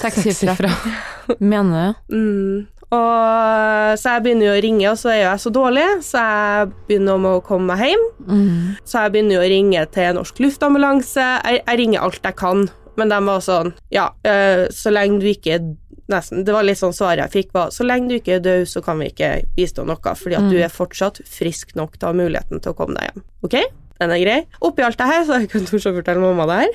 Sekssifra. 0.00 0.70
Mener 1.52 1.94
du? 2.08 2.16
Mm. 2.16 2.66
Og, 2.92 3.98
så 4.00 4.16
jeg 4.16 4.24
begynner 4.26 4.50
jo 4.50 4.54
å 4.54 4.62
ringe, 4.64 4.86
og 4.90 4.98
så 5.00 5.12
er 5.14 5.22
jeg 5.22 5.42
så 5.44 5.52
dårlig, 5.54 5.86
så 6.04 6.24
jeg 6.26 6.72
begynner 6.88 7.16
om 7.16 7.28
å 7.30 7.36
komme 7.44 7.72
meg 7.72 7.92
hjem. 7.92 8.06
Mm. 8.28 8.56
Så 8.84 9.04
jeg 9.04 9.14
begynner 9.14 9.38
jo 9.38 9.44
å 9.44 9.50
ringe 9.54 9.84
til 9.94 10.18
Norsk 10.18 10.42
Luftambulanse. 10.44 11.28
Jeg, 11.40 11.62
jeg 11.62 11.80
ringer 11.80 12.04
alt 12.04 12.20
jeg 12.28 12.38
kan, 12.40 12.66
men 13.00 13.12
de 13.12 13.20
var 13.24 13.40
sånn 13.40 13.72
Ja, 13.94 14.10
øh, 14.28 14.66
så 14.74 14.92
lenge 14.92 15.22
du 15.22 15.30
ikke 15.30 15.62
Nesten, 16.10 16.42
Det 16.44 16.52
var 16.52 16.66
litt 16.66 16.80
sånn 16.80 16.92
svaret 16.92 17.22
jeg 17.22 17.32
fikk, 17.32 17.52
var 17.54 17.70
så 17.72 17.86
lenge 17.86 18.10
du 18.10 18.16
ikke 18.18 18.34
er 18.36 18.42
død, 18.44 18.66
så 18.68 18.82
kan 18.84 18.98
vi 19.00 19.06
ikke 19.12 19.30
bistå 19.56 19.84
noe, 19.88 20.14
fordi 20.18 20.36
at 20.36 20.48
du 20.50 20.58
er 20.58 20.72
fortsatt 20.72 21.22
frisk 21.30 21.72
nok 21.78 21.94
til 21.94 22.08
å 22.08 22.10
ha 22.10 22.18
muligheten 22.18 22.60
til 22.60 22.74
å 22.74 22.76
komme 22.76 22.98
deg 22.98 23.06
hjem. 23.06 23.24
Ok? 23.46 23.56
Den 24.02 24.14
er 24.16 24.22
grei. 24.22 24.38
Oppi 24.64 24.82
alt 24.82 24.98
det 24.98 25.08
her 25.08 25.24
så 25.24 25.36
har 25.36 25.42
jeg 25.42 25.50
ikke 25.50 25.64
tort 25.70 25.88
å 25.90 25.94
fortelle 25.98 26.22
mamma 26.22 26.48
det 26.50 26.60
her. 26.62 26.70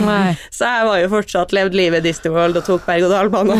Nei. 0.00 0.30
Så 0.56 0.66
jeg 0.66 0.86
var 0.88 1.02
jo 1.02 1.10
fortsatt 1.12 1.52
levd 1.54 1.76
livet 1.78 2.02
i 2.02 2.08
Disney 2.10 2.32
World 2.34 2.58
og 2.58 2.66
tok 2.66 2.86
berg-og-dal-bane. 2.88 3.58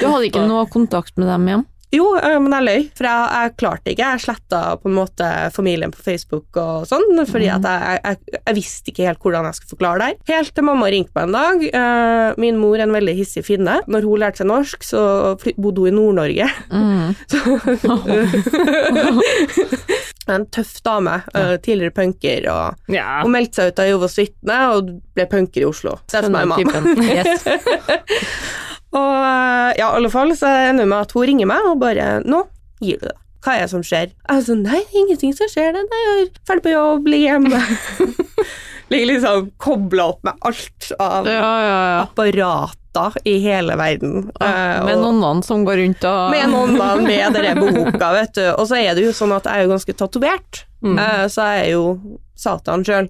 Du 0.00 0.06
hadde 0.08 0.26
ikke 0.28 0.46
noe 0.50 0.66
kontakt 0.72 1.14
med 1.20 1.30
dem 1.30 1.46
igjen? 1.50 1.68
Jo, 1.92 2.06
men 2.40 2.54
jeg 2.56 2.64
løy, 2.64 2.84
for 2.96 3.04
jeg, 3.04 3.24
jeg 3.36 3.52
klarte 3.60 3.92
ikke. 3.92 4.06
Jeg 4.14 4.20
sletta 4.24 4.60
på 4.80 4.88
en 4.88 4.94
måte 4.96 5.26
familien 5.52 5.92
på 5.92 6.00
Facebook 6.00 6.56
og 6.56 6.86
sånn, 6.88 7.20
fordi 7.28 7.50
at 7.52 7.66
jeg, 7.68 7.98
jeg, 8.00 8.38
jeg 8.38 8.56
visste 8.56 8.88
ikke 8.94 9.10
helt 9.10 9.20
hvordan 9.20 9.44
jeg 9.50 9.58
skulle 9.58 9.74
forklare 9.74 10.00
det 10.00 10.06
her. 10.08 10.16
Helt 10.38 10.54
til 10.56 10.64
mamma 10.64 10.88
ringte 10.88 11.12
meg 11.18 11.28
en 11.28 11.36
dag. 11.36 11.66
Øh, 11.82 12.40
min 12.40 12.56
mor 12.62 12.78
er 12.78 12.86
en 12.86 12.96
veldig 12.96 13.16
hissig 13.18 13.44
finne. 13.44 13.76
Når 13.92 14.08
hun 14.08 14.24
lærte 14.24 14.40
seg 14.40 14.48
norsk, 14.48 14.88
så 14.88 15.02
bodde 15.36 15.84
hun 15.84 15.92
i 15.92 15.96
Nord-Norge. 15.98 16.48
Mm. 16.72 17.12
En 20.30 20.46
tøff 20.46 20.76
dame. 20.84 21.22
ja. 21.34 21.56
tidligere 21.56 21.90
punker. 21.96 22.46
og 22.52 22.92
Ja. 22.94 23.22
Hun 23.22 23.32
meldte 23.32 23.62
seg 23.62 23.72
ut 23.72 23.78
av 23.82 23.86
Jehovas 23.90 24.18
vitne 24.18 24.58
og 24.76 24.92
ble 25.16 25.26
punker 25.26 25.62
i 25.62 25.64
Oslo. 25.66 25.98
That's 26.12 26.30
my 26.30 26.44
mom. 26.44 26.62
Yes. 27.02 27.42
Og 28.92 29.14
ja, 29.78 29.86
i 29.88 29.96
alle 29.96 30.10
fall 30.12 30.34
så 30.36 30.50
ender 30.68 30.84
det 30.84 30.90
med 30.90 31.06
at 31.06 31.12
hun 31.16 31.24
ringer 31.24 31.48
meg 31.48 31.64
og 31.64 31.78
bare 31.80 32.20
'Nå 32.20 32.42
gir 32.84 32.98
du 33.00 33.06
det. 33.08 33.16
Hva 33.42 33.54
er 33.56 33.64
det 33.64 33.70
som 33.72 33.82
skjer?' 33.82 34.12
Jeg 34.12 34.36
er 34.36 34.44
sånn 34.44 34.62
'Nei, 34.62 34.82
ingenting 34.92 35.32
som 35.34 35.48
skjer. 35.48 35.72
Det. 35.72 35.80
Nei, 35.88 36.02
jeg 36.06 36.26
er 36.26 36.28
ferdig 36.46 36.62
på 36.66 36.74
jobb, 36.74 37.08
ligger 37.08 37.28
hjemme.' 37.32 37.62
Ligger 38.92 39.06
liksom 39.08 39.50
kobla 39.56 40.04
opp 40.12 40.22
med 40.24 40.34
alt 40.44 40.92
av 41.00 41.26
Ja, 41.26 41.52
ja, 41.64 42.04
ja. 42.94 43.06
i 43.24 43.38
hele 43.44 43.76
verden. 43.80 44.30
Ja, 44.40 44.82
Med 44.84 44.98
nonnene 45.00 45.46
som 45.46 45.64
går 45.64 45.80
rundt 45.82 46.04
og 46.08 46.34
med 46.34 46.78
da, 46.78 46.90
med 47.00 47.38
denne 47.38 47.54
boka, 47.78 48.12
vet 48.18 48.34
du. 48.38 48.44
Og 48.56 48.66
så 48.70 48.80
er 48.82 48.96
det 48.96 49.06
jo 49.06 49.14
sånn 49.16 49.34
at 49.36 49.48
jeg 49.48 49.62
er 49.62 49.66
jo 49.66 49.72
ganske 49.74 49.96
tatovert, 49.96 50.64
mm. 50.84 51.00
så 51.32 51.48
jeg 51.52 51.64
er 51.64 51.72
jo 51.76 51.86
Satan 52.42 52.82
sjøl. 52.84 53.06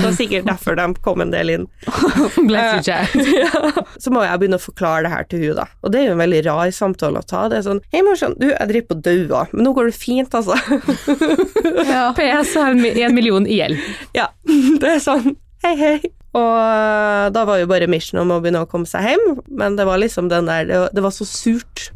Så 0.00 0.12
sikkert 0.16 0.46
derfor 0.48 0.76
de 0.78 0.86
kom 1.04 1.20
en 1.20 1.32
del 1.34 1.52
inn. 1.52 1.66
Bless 2.48 2.78
you, 2.78 2.82
child. 2.86 3.80
Så 4.02 4.12
må 4.14 4.24
jeg 4.24 4.40
begynne 4.40 4.60
å 4.60 4.62
forklare 4.62 5.04
det 5.06 5.12
her 5.12 5.28
til 5.28 5.44
hun 5.44 5.58
da. 5.60 5.68
Og 5.84 5.92
det 5.92 6.00
er 6.00 6.08
jo 6.08 6.16
en 6.16 6.22
veldig 6.24 6.42
rar 6.48 6.72
samtale 6.74 7.20
å 7.20 7.28
ta. 7.28 7.44
Det 7.52 7.60
er 7.60 7.66
sånn 7.66 7.82
Hei, 7.92 8.00
morsan, 8.06 8.36
du, 8.40 8.48
jeg 8.52 8.70
driver 8.70 8.88
på 8.90 8.96
å 8.96 9.04
daue, 9.04 9.44
men 9.52 9.68
nå 9.68 9.74
går 9.76 9.90
det 9.90 9.96
fint, 9.98 10.36
altså. 10.38 10.56
ja. 11.92 12.08
PS 12.16 12.56
har 12.60 12.72
en 12.72 13.16
million 13.16 13.46
i 13.46 13.60
gjeld. 13.60 13.80
ja, 14.16 14.30
det 14.80 14.96
er 14.96 15.02
sånn 15.02 15.34
Hei, 15.62 15.74
hei. 15.78 15.96
Og 16.34 16.54
eh, 16.58 17.26
da 17.30 17.44
var 17.46 17.60
jo 17.60 17.68
bare 17.70 17.86
mission 17.90 18.18
om 18.24 18.32
å 18.34 18.40
begynne 18.42 18.64
å 18.64 18.70
komme 18.70 18.88
seg 18.90 19.06
hjem, 19.06 19.36
men 19.54 19.76
det 19.78 19.86
var 19.86 20.00
liksom 20.02 20.26
den 20.32 20.50
der 20.50 20.66
Det 20.66 20.80
var, 20.82 20.96
det 20.96 21.04
var 21.04 21.14
så 21.14 21.26
surt. 21.28 21.90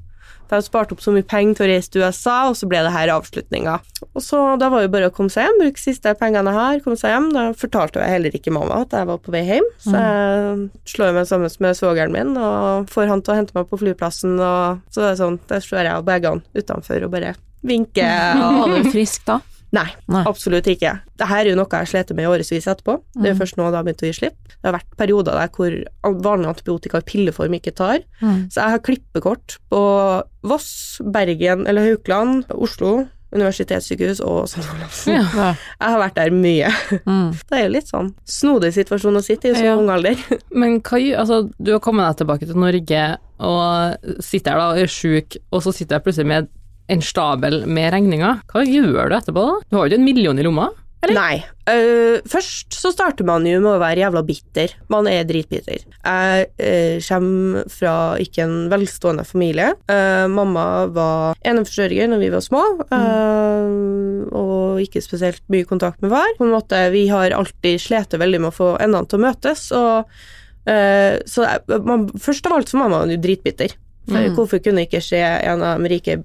For 0.49 0.57
jeg 0.57 0.63
hadde 0.63 0.69
spart 0.71 0.93
opp 0.95 1.03
så 1.05 1.13
mye 1.13 1.27
penger 1.29 1.59
til 1.59 1.67
å 1.67 1.69
reise 1.69 1.91
til 1.93 2.03
USA, 2.07 2.37
og 2.49 2.55
så 2.57 2.65
ble 2.71 2.79
det 2.87 2.93
her 2.95 3.11
avslutninga. 3.13 3.75
Og 4.17 4.23
så 4.25 4.39
da 4.57 4.71
var 4.73 4.81
jo 4.87 4.89
bare 4.95 5.11
å 5.11 5.13
komme 5.13 5.29
seg 5.29 5.45
hjem, 5.45 5.59
bruke 5.61 5.83
siste 5.83 6.15
pengene 6.17 6.55
jeg 6.55 6.57
har, 6.57 6.79
komme 6.87 6.97
seg 6.97 7.13
hjem. 7.13 7.27
Da 7.35 7.43
fortalte 7.59 8.01
jeg 8.01 8.15
heller 8.15 8.39
ikke 8.39 8.55
mamma 8.57 8.79
at 8.87 8.97
jeg 8.97 9.11
var 9.11 9.21
på 9.21 9.35
vei 9.35 9.43
hjem, 9.45 9.69
så 9.85 9.93
jeg 9.99 10.63
slår 10.95 11.13
meg 11.19 11.29
sammen 11.29 11.53
med 11.67 11.77
svogeren 11.77 12.17
min 12.17 12.33
og 12.41 12.89
får 12.95 13.13
han 13.13 13.21
til 13.27 13.35
å 13.35 13.39
hente 13.43 13.59
meg 13.59 13.69
på 13.69 13.81
flyplassen, 13.83 14.39
og 14.41 14.81
så 14.95 15.05
er 15.05 15.11
det 15.11 15.21
sånn, 15.21 15.37
der 15.53 15.61
står 15.67 15.83
jeg 15.85 16.01
og 16.01 16.09
bagene 16.09 16.57
utenfor 16.57 17.05
og 17.05 17.13
bare 17.19 17.35
vinker. 17.69 18.41
Var 18.63 18.73
du 18.79 18.89
frisk 18.95 19.29
da? 19.29 19.43
Nei, 19.77 19.85
Nei. 20.09 20.23
absolutt 20.25 20.65
ikke. 20.71 20.95
Dette 21.19 21.29
er 21.37 21.51
jo 21.51 21.57
noe 21.59 21.69
jeg 21.83 21.91
slet 21.91 22.13
med 22.17 22.25
i 22.25 22.29
årevis 22.31 22.67
etterpå. 22.71 22.95
Det 23.19 23.27
er 23.29 23.35
jo 23.35 23.41
først 23.43 23.59
nå 23.61 23.67
det 23.69 23.77
har 23.77 23.85
begynt 23.85 24.05
å 24.07 24.09
gi 24.09 24.15
slipp. 24.17 24.39
Det 24.55 24.65
har 24.71 24.77
vært 24.79 24.97
perioder 24.97 25.37
der 25.37 25.51
hvor 25.53 25.77
vanlig 26.25 26.49
antibiotika 26.55 27.03
i 27.03 27.07
pilleform 27.11 27.59
ikke 27.59 27.75
tar. 27.77 28.01
Mm. 28.23 28.47
Så 28.49 28.63
jeg 28.63 28.75
har 28.79 28.83
klippekort 28.89 29.59
på 29.69 29.83
Voss, 30.49 30.71
Bergen 31.05 31.67
eller 31.69 31.85
Haukeland, 31.91 32.49
Oslo, 32.57 33.07
universitetssykehus 33.29 34.23
og 34.25 34.47
St. 34.49 34.65
Olavs. 34.73 35.03
Ja. 35.11 35.21
Ja. 35.37 35.49
Jeg 35.83 35.93
har 35.93 36.01
vært 36.01 36.17
der 36.17 36.31
mye. 36.33 36.71
Mm. 37.05 37.31
Det 37.51 37.59
er 37.59 37.65
jo 37.67 37.73
litt 37.75 37.91
sånn 37.93 38.13
snodig 38.25 38.71
situasjon 38.77 39.21
å 39.21 39.25
sitte 39.25 39.51
i 39.51 39.57
som 39.57 39.67
Ja. 39.69 39.75
ung 39.77 39.91
alder. 39.93 40.17
Men 40.61 40.79
hva 40.81 41.01
Altså, 41.21 41.43
du 41.61 41.75
har 41.75 41.83
kommet 41.85 42.09
deg 42.09 42.23
tilbake 42.23 42.49
til 42.49 42.57
Norge 42.57 43.03
og 43.39 44.15
sitter 44.25 44.57
her 44.57 44.59
da 44.59 44.71
og 44.73 44.81
er 44.83 44.89
sjuk, 44.91 45.37
og 45.53 45.61
så 45.63 45.71
sitter 45.77 45.99
jeg 45.99 46.07
plutselig 46.09 46.27
med 46.33 46.49
en 46.89 47.05
stabel 47.05 47.63
med 47.69 47.93
regninger. 47.95 48.43
Hva 48.53 48.67
gjør 48.67 49.11
du 49.11 49.17
etterpå, 49.19 49.47
da? 49.49 49.57
Du 49.69 49.79
har 49.79 49.87
jo 49.87 49.93
ikke 49.93 50.01
en 50.01 50.09
million 50.09 50.39
i 50.41 50.47
lomma? 50.47 50.71
Eller? 51.05 51.15
Nei. 51.15 51.35
Uh, 51.69 52.19
først 52.27 52.75
så 52.75 52.91
starter 52.91 53.27
man 53.29 53.45
jo 53.47 53.61
med 53.63 53.77
å 53.77 53.81
være 53.81 54.03
jævla 54.03 54.23
bitter. 54.27 54.73
Man 54.91 55.07
er 55.11 55.27
dritbitter. 55.29 55.85
Jeg 55.85 56.47
uh, 56.49 56.97
kommer 57.07 57.69
fra 57.71 57.93
ikke 58.23 58.47
en 58.47 58.57
velstående 58.73 59.23
familie. 59.29 59.71
Uh, 59.91 60.27
mamma 60.33 60.65
var 60.95 61.39
eneforsørger 61.47 62.11
når 62.11 62.25
vi 62.25 62.31
var 62.35 62.43
små, 62.43 62.65
mm. 62.91 64.33
og 64.35 64.83
ikke 64.83 65.05
spesielt 65.05 65.45
mye 65.53 65.69
kontakt 65.69 66.03
med 66.03 66.11
far. 66.15 66.35
På 66.39 66.49
en 66.49 66.57
måte, 66.57 66.81
Vi 66.95 67.07
har 67.13 67.37
alltid 67.37 67.79
slitt 67.85 68.19
veldig 68.19 68.43
med 68.43 68.51
å 68.51 68.59
få 68.59 68.73
endene 68.83 69.07
til 69.07 69.21
å 69.21 69.27
møtes, 69.29 69.69
og 69.77 70.19
så 70.69 71.47
man, 71.81 72.03
Først 72.21 72.45
av 72.45 72.59
alt 72.59 72.69
så 72.69 72.77
var 72.77 72.91
man 72.93 73.09
jo 73.09 73.17
dritbitter. 73.23 73.73
Mm. 74.09 74.35
Hvorfor 74.37 74.61
kunne 74.61 74.83
ikke 74.85 75.01
skje 75.01 75.23
en 75.23 75.63
av 75.65 75.81
de 75.81 75.89
rike 75.95 76.19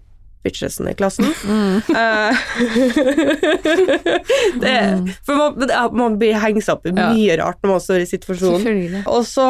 bitchesene 0.43 0.91
i 0.91 0.97
klassen? 0.99 1.31
Mm. 1.47 1.79
det, 4.63 4.77
for 5.25 5.35
man, 5.39 5.71
man 5.97 6.17
blir 6.19 6.33
hengt 6.39 6.69
opp 6.69 6.85
i 6.87 6.93
Ja. 6.93 7.09
mye 7.13 7.37
rart 7.39 7.59
når 7.63 7.73
man 7.75 7.83
står 7.83 8.03
i 8.03 8.07
situasjonen. 8.09 8.99
Og 9.09 9.23
så 9.27 9.45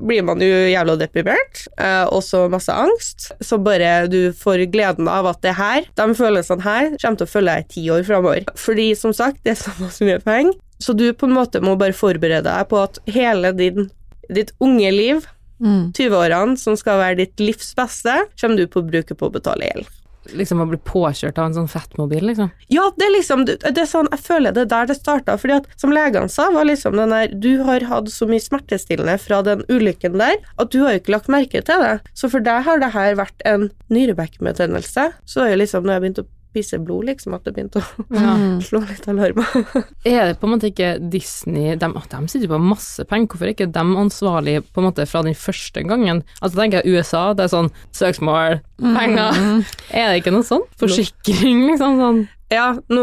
blir 0.00 0.24
man 0.26 0.40
jo 0.42 0.48
jævla 0.48 0.96
deprimert, 1.00 1.64
eh, 1.80 2.04
og 2.12 2.22
så 2.24 2.44
masse 2.52 2.72
angst. 2.72 3.30
Så 3.40 3.58
bare 3.62 4.06
du 4.10 4.32
får 4.36 4.66
gleden 4.72 5.08
av 5.10 5.26
at 5.32 5.42
det 5.44 5.56
her, 5.58 5.88
de 5.98 6.08
følelsene 6.18 6.64
her, 6.64 6.90
kommer 7.00 7.20
til 7.22 7.28
å 7.28 7.32
følge 7.32 7.56
deg 7.56 7.64
i 7.64 7.72
ti 7.74 7.86
år 7.94 8.06
framover. 8.08 8.44
Fordi 8.58 8.90
som 8.98 9.14
sagt, 9.16 9.42
det 9.44 9.56
er 9.56 9.62
såpass 9.64 10.00
mye 10.04 10.20
penger. 10.24 10.54
Så 10.78 10.94
du 10.94 11.08
på 11.12 11.26
en 11.26 11.34
måte 11.34 11.60
må 11.64 11.74
bare 11.78 11.96
forberede 11.96 12.46
deg 12.46 12.68
på 12.70 12.78
at 12.84 13.00
hele 13.10 13.50
din, 13.56 13.90
ditt 14.30 14.54
unge 14.60 14.92
liv, 14.94 15.26
Mm. 15.58 15.88
20-årene, 15.90 16.54
som 16.54 16.76
skal 16.78 17.00
være 17.00 17.16
ditt 17.18 17.40
livs 17.42 17.72
beste, 17.74 18.12
kommer 18.38 18.60
du 18.60 18.68
på 18.70 18.78
å 18.78 18.86
bruke 18.86 19.16
på 19.18 19.26
å 19.26 19.32
betale 19.34 19.66
gjeld. 19.66 19.88
Liksom 20.36 20.60
å 20.60 20.66
bli 20.68 20.78
påkjørt 20.84 21.38
av 21.38 21.48
en 21.48 21.56
sånn 21.56 21.70
fettmobil, 21.72 22.26
liksom. 22.28 22.50
Ja, 22.68 22.90
det 22.96 23.06
er 23.06 23.14
liksom 23.14 23.44
det 23.48 23.64
er 23.64 23.88
sånn, 23.88 24.08
Jeg 24.12 24.20
føler 24.26 24.52
det 24.52 24.66
er 24.66 24.72
der 24.72 24.86
det 24.90 24.96
starta. 24.98 25.36
fordi 25.40 25.56
at 25.56 25.66
Som 25.80 25.90
legene 25.94 26.28
sa, 26.28 26.50
var 26.52 26.64
liksom 26.68 26.96
den 26.96 27.10
der 27.14 27.28
Du 27.28 27.64
har 27.64 27.80
hatt 27.88 28.10
så 28.12 28.28
mye 28.28 28.42
smertestillende 28.42 29.18
fra 29.18 29.42
den 29.42 29.64
ulykken 29.68 30.18
der 30.18 30.36
at 30.58 30.70
du 30.70 30.82
har 30.84 30.92
jo 30.92 31.00
ikke 31.00 31.14
lagt 31.16 31.28
merke 31.28 31.62
til 31.64 31.80
det. 31.84 32.00
Så 32.14 32.30
for 32.30 32.40
deg 32.40 32.64
har 32.64 32.78
det 32.80 32.92
her 32.92 33.14
vært 33.14 33.42
en 33.44 33.70
nyrebekkenbetennelse. 33.88 35.12
Så 35.24 35.44
er 35.44 35.54
jo 35.54 35.62
liksom 35.62 35.86
når 35.86 35.96
jeg 35.98 36.04
begynte 36.04 36.24
å 36.26 36.30
pisse 36.58 36.78
blod, 36.82 37.06
liksom, 37.08 37.38
at 37.38 37.46
det 37.48 37.54
begynte 37.56 37.80
å 37.80 38.06
Ja. 38.12 38.34
Mm. 38.36 38.58
slå 38.68 38.82
litt 38.84 39.08
alarmer. 39.08 39.48
Er 40.08 40.32
det 40.32 40.38
på 40.42 40.48
en 40.48 40.54
måte 40.56 40.70
ikke 40.72 40.90
Disney 41.12 41.76
De, 41.78 41.88
de 41.88 42.20
sitter 42.28 42.46
jo 42.48 42.54
på 42.56 42.60
masse 42.62 43.04
penger, 43.08 43.30
hvorfor 43.32 43.48
er 43.48 43.54
ikke 43.56 43.70
de 43.72 43.84
ansvarlige 44.04 44.64
på 44.66 44.82
en 44.82 44.88
måte 44.90 45.06
fra 45.08 45.22
den 45.26 45.36
første 45.38 45.82
gangen? 45.86 46.24
Altså 46.42 46.60
tenker 46.60 46.82
jeg 46.82 46.98
USA, 46.98 47.28
det 47.38 47.46
er 47.46 47.54
sånn 47.54 47.70
søksmål, 47.96 48.60
penger. 48.82 49.38
Er 49.98 50.10
det 50.12 50.20
ikke 50.22 50.34
noe 50.34 50.46
sånn? 50.46 50.66
Forsikring, 50.80 51.64
liksom 51.70 51.96
sånn. 52.02 52.20
Ja, 52.52 52.70
nå, 52.88 53.02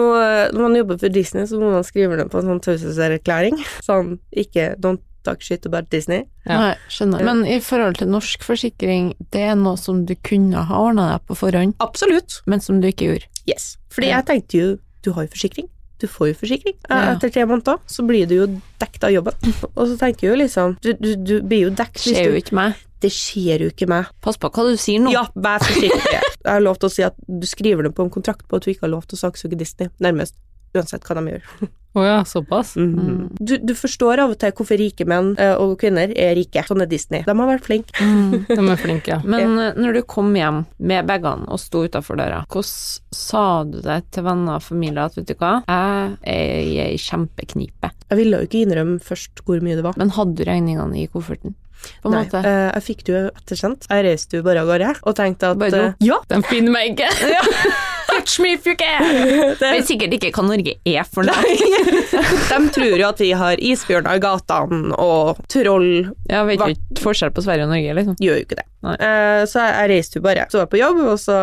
når 0.56 0.62
man 0.62 0.78
jobber 0.80 0.98
for 1.02 1.14
Disney, 1.14 1.46
så 1.50 1.60
må 1.62 1.70
man 1.74 1.86
skrive 1.86 2.18
det 2.18 2.26
på 2.32 2.40
en 2.42 2.48
sånn 2.50 2.62
taushetserklæring. 2.66 3.60
Sånn 3.86 4.16
ikke 4.34 4.72
don't 4.82 5.04
talk 5.26 5.42
shit 5.46 5.66
about 5.68 5.90
Disney. 5.92 6.24
Ja. 6.46 6.60
Nei, 6.62 6.72
skjønner. 6.94 7.24
Men 7.26 7.44
i 7.50 7.60
forhold 7.66 7.98
til 8.00 8.08
norsk 8.14 8.46
forsikring, 8.46 9.14
det 9.34 9.42
er 9.52 9.56
noe 9.60 9.76
som 9.82 10.04
du 10.08 10.16
kunne 10.26 10.64
ha 10.70 10.82
ordna 10.88 11.10
deg 11.16 11.26
på 11.30 11.38
forhånd, 11.44 11.76
Absolutt. 11.84 12.40
men 12.46 12.62
som 12.64 12.80
du 12.82 12.88
ikke 12.92 13.10
gjorde. 13.12 13.30
Yes. 13.50 13.76
Fordi 13.94 14.10
Ja. 14.14 14.22
jeg 14.22 14.26
tenkte 14.32 14.62
jo, 14.62 14.78
du 15.04 15.12
har 15.14 15.26
jo 15.28 15.34
forsikring. 15.36 15.70
Du 16.02 16.08
får 16.12 16.28
jo 16.34 16.34
forsikring. 16.42 16.76
Eh, 16.90 16.96
Ja. 16.96 17.14
Etter 17.16 17.30
tre 17.32 17.46
måneder 17.48 17.78
så 17.88 18.04
blir 18.06 18.28
du 18.28 18.36
jo 18.36 18.48
dekket 18.82 19.04
av 19.08 19.12
jobben. 19.16 19.34
Og 19.78 19.88
så 19.88 19.98
tenker 19.98 20.28
jeg 20.28 20.32
jo 20.34 20.40
liksom 20.44 20.78
Du, 20.82 20.92
du, 20.94 21.16
du 21.16 21.42
blir 21.42 21.70
jo 21.70 21.70
dekket 21.72 22.02
hvis 22.04 22.18
Skjer 22.18 22.32
jo 22.32 22.40
ikke 22.42 22.56
meg. 22.58 22.74
Det 23.06 23.12
skjer 23.12 23.62
jo 23.62 23.70
ikke 23.70 23.88
meg. 23.88 24.06
Pass 24.22 24.38
på 24.42 24.50
hva 24.50 24.66
du 24.68 24.76
sier 24.82 25.00
nå. 25.04 25.12
Ja, 25.14 25.26
vær 25.36 25.60
forsiktig. 25.64 26.02
Jeg 26.46 26.52
har 26.52 26.62
lov 26.62 26.78
til 26.82 26.90
å 26.90 26.94
si 26.94 27.04
at 27.06 27.16
du 27.28 27.46
skriver 27.48 27.84
det 27.88 27.94
på 27.96 28.04
en 28.06 28.12
kontrakt 28.14 28.44
på 28.48 28.58
at 28.60 28.66
du 28.66 28.72
ikke 28.74 28.86
har 28.88 28.92
lov 28.96 29.06
til 29.08 29.16
å 29.18 29.22
saksøke 29.24 29.58
Disney, 29.58 29.88
nærmest. 30.04 30.36
Uansett 30.76 31.08
hva 31.08 31.16
de 31.22 31.36
gjør. 31.36 31.72
Å 31.96 32.04
ja, 32.04 32.16
såpass. 32.28 32.74
Mhm. 32.76 33.30
Du, 33.40 33.54
du 33.64 33.72
forstår 33.72 34.20
av 34.20 34.34
og 34.34 34.40
til 34.42 34.52
hvorfor 34.52 34.76
rike 34.82 35.06
menn 35.08 35.30
eh, 35.40 35.54
og 35.56 35.78
kvinner 35.80 36.12
er 36.12 36.34
rike. 36.36 36.60
Sånn 36.68 36.84
er 36.84 36.90
Disney. 36.92 37.24
De 37.24 37.32
har 37.32 37.48
vært 37.48 37.64
flinke. 37.64 37.96
Mm. 38.04 38.34
De 38.50 38.58
er 38.60 38.82
flinke, 38.82 39.14
ja. 39.14 39.20
Men 39.36 39.56
ja. 39.56 39.70
når 39.80 39.96
du 39.96 40.02
kom 40.12 40.34
hjem 40.36 40.66
med 40.78 41.08
bagene 41.08 41.48
og 41.48 41.62
sto 41.64 41.86
utafor 41.88 42.20
døra, 42.20 42.42
hvordan 42.52 43.16
sa 43.16 43.46
du 43.64 43.80
det 43.80 44.02
til 44.12 44.28
venner 44.28 44.60
og 44.60 44.66
familie 44.68 45.08
at 45.08 45.16
vet 45.16 45.32
du 45.32 45.38
hva, 45.40 45.54
jeg 45.64 46.18
er 46.36 46.68
i 46.68 46.80
ei 46.90 46.98
kjempeknipe, 47.00 47.94
Jeg 48.12 48.20
ville 48.20 48.42
jo 48.42 48.50
ikke 48.50 48.66
innrømme 48.66 49.00
først 49.00 49.46
hvor 49.48 49.64
mye 49.64 49.80
det 49.80 49.88
var. 49.88 49.96
men 49.96 50.12
hadde 50.20 50.36
du 50.36 50.44
regningene 50.52 51.00
i 51.00 51.08
kofferten? 51.08 51.56
På 52.02 52.10
en 52.10 52.16
Nei, 52.18 52.24
måte. 52.26 52.42
eh, 52.46 52.70
jeg 52.76 52.86
fikk 52.90 53.04
det 53.08 53.14
jo 53.16 53.24
ettersendt. 53.30 53.88
Jeg 53.92 54.06
reiste 54.08 54.40
jo 54.40 54.46
bare 54.46 54.64
av 54.64 54.70
gårde 54.72 54.94
og 55.04 55.18
tenkte 55.18 55.52
at 55.54 55.60
Bare 55.62 55.84
eh, 55.92 56.00
Ja! 56.06 56.22
De 56.30 56.42
finner 56.50 56.74
meg 56.74 56.96
ikke. 56.96 57.10
Touch 58.10 58.40
me 58.40 58.54
if 58.54 58.66
you 58.68 58.76
can! 58.78 59.04
Det, 59.60 59.70
Vet 59.72 59.88
sikkert 59.90 60.14
ikke 60.18 60.32
hva 60.36 60.46
Norge 60.48 60.76
er 60.86 61.08
for 61.10 61.26
noe. 61.26 61.56
de 62.16 62.60
tror 62.76 62.94
jo 63.00 63.08
at 63.08 63.22
vi 63.22 63.32
har 63.38 63.62
isbjørner 63.62 64.20
i 64.20 64.22
gatene 64.24 64.98
og 65.02 65.42
troll. 65.52 66.12
Ja, 66.30 66.44
vet 66.48 66.62
du 66.62 66.66
jo 66.70 66.76
ikke 66.78 67.04
forskjell 67.06 67.34
på 67.36 67.44
Sverige 67.46 67.68
og 67.68 67.74
Norge, 67.74 67.96
liksom. 67.98 68.18
Gjør 68.22 68.40
jo 68.40 68.46
ikke 68.46 68.60
det. 68.62 68.66
Eh, 68.86 69.42
så 69.50 69.64
jeg, 69.64 69.74
jeg 69.80 69.92
reiste 69.94 70.20
jo 70.20 70.26
bare. 70.26 70.46
Så 70.52 70.60
var 70.60 70.68
jeg 70.68 70.74
på 70.76 70.82
jobb, 70.82 71.02
og 71.14 71.18
så 71.22 71.38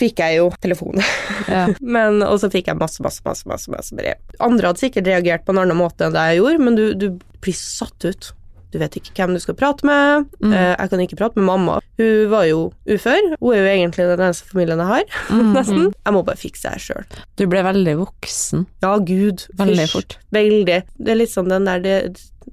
fikk 0.00 0.22
jeg 0.24 0.38
jo 0.40 0.48
telefon. 0.64 1.02
Ja. 1.46 1.66
men, 1.80 2.22
og 2.26 2.40
så 2.42 2.50
fikk 2.52 2.72
jeg 2.72 2.80
masse, 2.80 3.02
masse, 3.04 3.22
masse, 3.26 3.46
masse, 3.50 3.70
masse 3.72 3.96
brev. 3.96 4.16
Andre 4.42 4.72
hadde 4.72 4.82
sikkert 4.82 5.10
reagert 5.10 5.46
på 5.46 5.54
en 5.54 5.62
annen 5.64 5.78
måte 5.78 6.08
enn 6.08 6.16
det 6.16 6.24
jeg 6.32 6.40
gjorde, 6.42 6.64
men 6.66 6.78
du, 6.80 6.86
du 6.96 7.08
blir 7.44 7.56
satt 7.58 8.08
ut. 8.08 8.32
Du 8.76 8.80
vet 8.82 8.96
ikke 9.00 9.14
hvem 9.16 9.32
du 9.32 9.40
skal 9.40 9.56
prate 9.56 9.86
med. 9.88 10.26
Mm. 10.44 10.52
Eh, 10.52 10.74
jeg 10.76 10.90
kan 10.92 11.00
ikke 11.06 11.16
prate 11.16 11.40
med 11.40 11.46
mamma. 11.48 11.78
Hun 11.96 12.26
var 12.28 12.44
jo 12.44 12.58
ufør. 12.92 13.30
Hun 13.40 13.54
er 13.56 13.62
jo 13.62 13.70
egentlig 13.72 14.04
den 14.10 14.20
eneste 14.26 14.50
familien 14.52 14.82
jeg 14.84 14.90
har, 14.90 15.04
Mm. 15.32 15.52
nesten. 15.56 15.86
Jeg 16.04 16.12
må 16.12 16.22
bare 16.26 16.36
fikse 16.36 16.68
det 16.74 16.82
sjøl. 16.84 17.06
Du 17.40 17.46
ble 17.48 17.62
veldig 17.64 17.94
voksen. 18.02 18.66
Ja, 18.84 18.92
gud. 19.00 19.46
Veldig 19.56 19.88
fort. 19.94 20.18
Veldig. 20.36 20.82
Det 21.00 21.14
er 21.14 21.20
litt 21.22 21.32
sånn 21.32 21.48
den 21.48 21.64
der 21.64 21.80
det, 21.80 21.96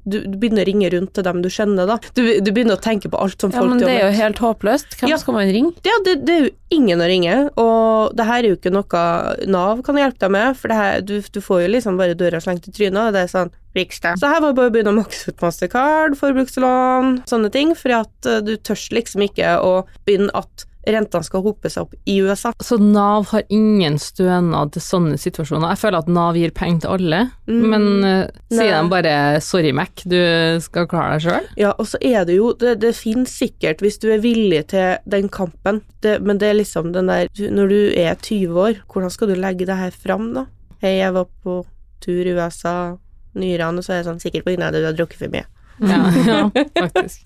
du, 0.04 0.18
du 0.26 0.38
begynner 0.42 0.66
å 0.66 0.68
ringe 0.68 0.90
rundt 0.94 1.14
til 1.16 1.24
dem 1.28 1.42
du 1.44 1.50
kjenner, 1.54 1.88
da. 1.88 1.98
Du, 2.18 2.22
du 2.44 2.50
begynner 2.52 2.76
å 2.80 2.82
tenke 2.84 3.10
på 3.14 3.20
alt 3.22 3.40
som 3.40 3.54
Ja, 3.54 3.62
folk 3.62 3.70
men 3.76 3.80
det 3.84 3.92
er 3.94 4.08
jo 4.10 4.18
helt 4.18 4.42
håpløst. 4.44 4.98
Hvem 5.00 5.12
Ja. 5.14 5.18
skal 5.22 5.38
man 5.38 5.52
ringe? 5.54 5.74
Ja, 5.88 5.96
det, 6.06 6.16
det 6.28 6.34
er 6.36 6.44
jo 6.48 6.52
ingen 6.74 7.00
å 7.04 7.08
ringe, 7.08 7.36
og 7.62 8.16
det 8.18 8.26
her 8.28 8.40
er 8.44 8.50
jo 8.50 8.58
ikke 8.58 8.74
noe 8.74 9.04
Nav 9.48 9.84
kan 9.86 10.00
hjelpe 10.02 10.26
deg 10.26 10.34
med, 10.34 10.58
for 10.58 10.74
det 10.74 10.80
her, 10.80 11.02
du, 11.06 11.16
du 11.22 11.40
får 11.46 11.62
jo 11.66 11.72
liksom 11.76 12.00
bare 12.02 12.18
døra 12.18 12.42
slengt 12.44 12.68
i 12.68 12.74
trynet, 12.76 13.00
og 13.10 13.14
det 13.16 13.28
er 13.28 13.32
sånn 13.32 13.54
Rikstad. 13.74 14.20
Så 14.22 14.30
her 14.30 14.42
var 14.44 14.52
det 14.52 14.58
bare 14.60 14.70
å 14.70 14.74
begynne 14.76 14.92
å 14.94 14.98
makse 15.00 15.32
ut 15.34 15.42
mastercard, 15.42 16.14
forbrukslån, 16.20 17.24
sånne 17.30 17.50
ting, 17.54 17.72
for 17.78 17.96
at 18.04 18.28
eh, 18.30 18.42
du 18.46 18.54
tør 18.62 18.78
liksom 18.94 19.24
ikke 19.26 19.56
å 19.66 19.72
begynne 20.06 20.30
at 20.38 20.68
rentene 20.88 21.24
skal 21.24 21.44
hope 21.46 21.70
seg 21.72 21.86
opp 21.86 21.94
i 22.10 22.18
USA. 22.22 22.52
Så 22.62 22.78
Nav 22.82 23.30
har 23.32 23.44
ingen 23.54 23.96
stønad 24.02 24.74
til 24.76 24.82
sånne 24.84 25.18
situasjoner. 25.22 25.70
Jeg 25.74 25.82
føler 25.84 25.98
at 26.04 26.10
Nav 26.12 26.36
gir 26.36 26.52
penger 26.52 26.80
til 26.86 26.90
alle, 26.98 27.22
Mm. 27.48 27.64
men 27.70 27.84
uh, 28.04 28.28
sier 28.52 28.82
de 28.82 28.90
bare 28.90 29.40
'sorry, 29.42 29.72
Mac, 29.74 30.04
du 30.08 30.18
skal 30.64 30.88
klare 30.88 31.18
deg 31.20 31.26
sjøl'? 31.28 31.48
Ja, 31.58 31.72
og 31.78 31.86
så 31.88 31.98
er 32.02 32.26
det 32.26 32.36
jo 32.38 32.54
Det, 32.54 32.80
det 32.80 32.96
finnes 32.96 33.30
sikkert, 33.30 33.80
hvis 33.82 33.98
du 34.00 34.10
er 34.12 34.20
villig 34.24 34.68
til 34.68 34.98
den 35.10 35.30
kampen, 35.30 35.82
det, 36.02 36.22
men 36.22 36.38
det 36.38 36.48
er 36.50 36.54
liksom 36.60 36.94
den 36.94 37.08
der 37.08 37.28
Når 37.38 37.68
du 37.70 37.94
er 37.96 38.16
20 38.16 38.60
år, 38.60 38.74
hvordan 38.92 39.10
skal 39.12 39.28
du 39.28 39.36
legge 39.36 39.66
det 39.66 39.76
her 39.78 39.92
fram, 39.92 40.34
da? 40.34 40.46
Hei, 40.82 40.98
jeg 41.00 41.14
var 41.14 41.26
på 41.44 41.66
tur 42.02 42.26
i 42.26 42.34
USA, 42.36 42.98
nyrene, 43.36 43.78
og 43.80 43.84
så 43.84 43.94
er 43.94 43.96
jeg 44.04 44.06
sånn 44.06 44.20
sikkert 44.22 44.44
på 44.46 44.52
grunn 44.54 44.64
av 44.64 44.74
at 44.74 44.80
du 44.82 44.86
har 44.86 44.94
drukket 44.94 45.18
for 45.20 45.28
mye. 45.34 45.46
Ja, 45.82 46.00
ja, 46.28 46.40
faktisk. 46.78 47.26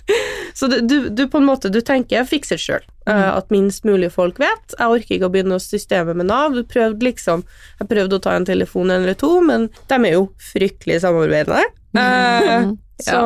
Så 0.56 0.68
du, 0.68 1.10
du, 1.10 1.24
på 1.28 1.42
en 1.42 1.48
måte, 1.50 1.70
du 1.74 1.82
tenker 1.82 2.22
jeg 2.22 2.30
fikser 2.30 2.62
sjøl. 2.62 2.86
at 3.08 3.52
minst 3.54 3.86
mulig 3.88 4.10
folk 4.12 4.40
vet. 4.40 4.74
Jeg 4.78 4.88
orker 4.88 5.16
ikke 5.16 5.28
å 5.30 5.34
begynne 5.34 5.58
å 5.60 5.64
systeme 5.64 6.16
med 6.18 6.28
Nav. 6.28 6.56
Du 6.56 6.64
prøvde 6.68 7.06
liksom 7.08 7.44
Jeg 7.80 7.88
prøvde 7.88 8.18
å 8.18 8.24
ta 8.24 8.34
en 8.36 8.48
telefon 8.48 8.92
eller 8.92 9.16
to, 9.16 9.38
men 9.44 9.70
de 9.88 10.00
er 10.00 10.18
jo 10.18 10.28
fryktelig 10.52 11.02
samarbeidende. 11.06 11.64
Eh, 11.98 12.68
så, 13.02 13.20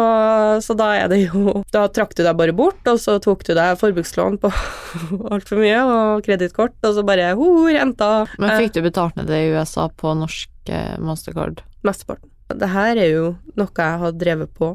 så 0.62 0.76
da 0.76 0.90
er 1.00 1.08
det 1.12 1.18
jo 1.24 1.62
Da 1.72 1.86
trakk 1.92 2.14
du 2.18 2.22
deg 2.26 2.36
bare 2.40 2.54
bort, 2.56 2.82
og 2.88 3.00
så 3.00 3.18
tok 3.24 3.46
du 3.48 3.54
deg 3.56 3.80
forbrukslån 3.80 4.38
på 4.44 4.52
altfor 5.34 5.62
mye, 5.64 5.80
og 5.88 6.26
kredittkort, 6.28 6.76
og 6.84 6.98
så 6.98 7.06
bare 7.08 7.32
ho, 7.40 7.50
renta. 7.72 8.12
Men 8.38 8.54
Eh, 8.54 8.66
fikk 8.66 8.78
du 8.78 8.84
betalt 8.86 9.18
ned 9.20 9.32
det 9.32 9.42
i 9.46 9.52
USA 9.56 9.88
på 9.90 10.14
norsk 10.20 10.72
eh, 10.72 10.98
mastercard? 11.00 11.64
Mesteparten. 11.88 12.30
Det 12.52 12.68
her 12.68 13.00
er 13.00 13.14
jo 13.14 13.28
noe 13.56 13.72
jeg 13.72 14.00
har 14.04 14.16
drevet 14.20 14.52
på 14.60 14.74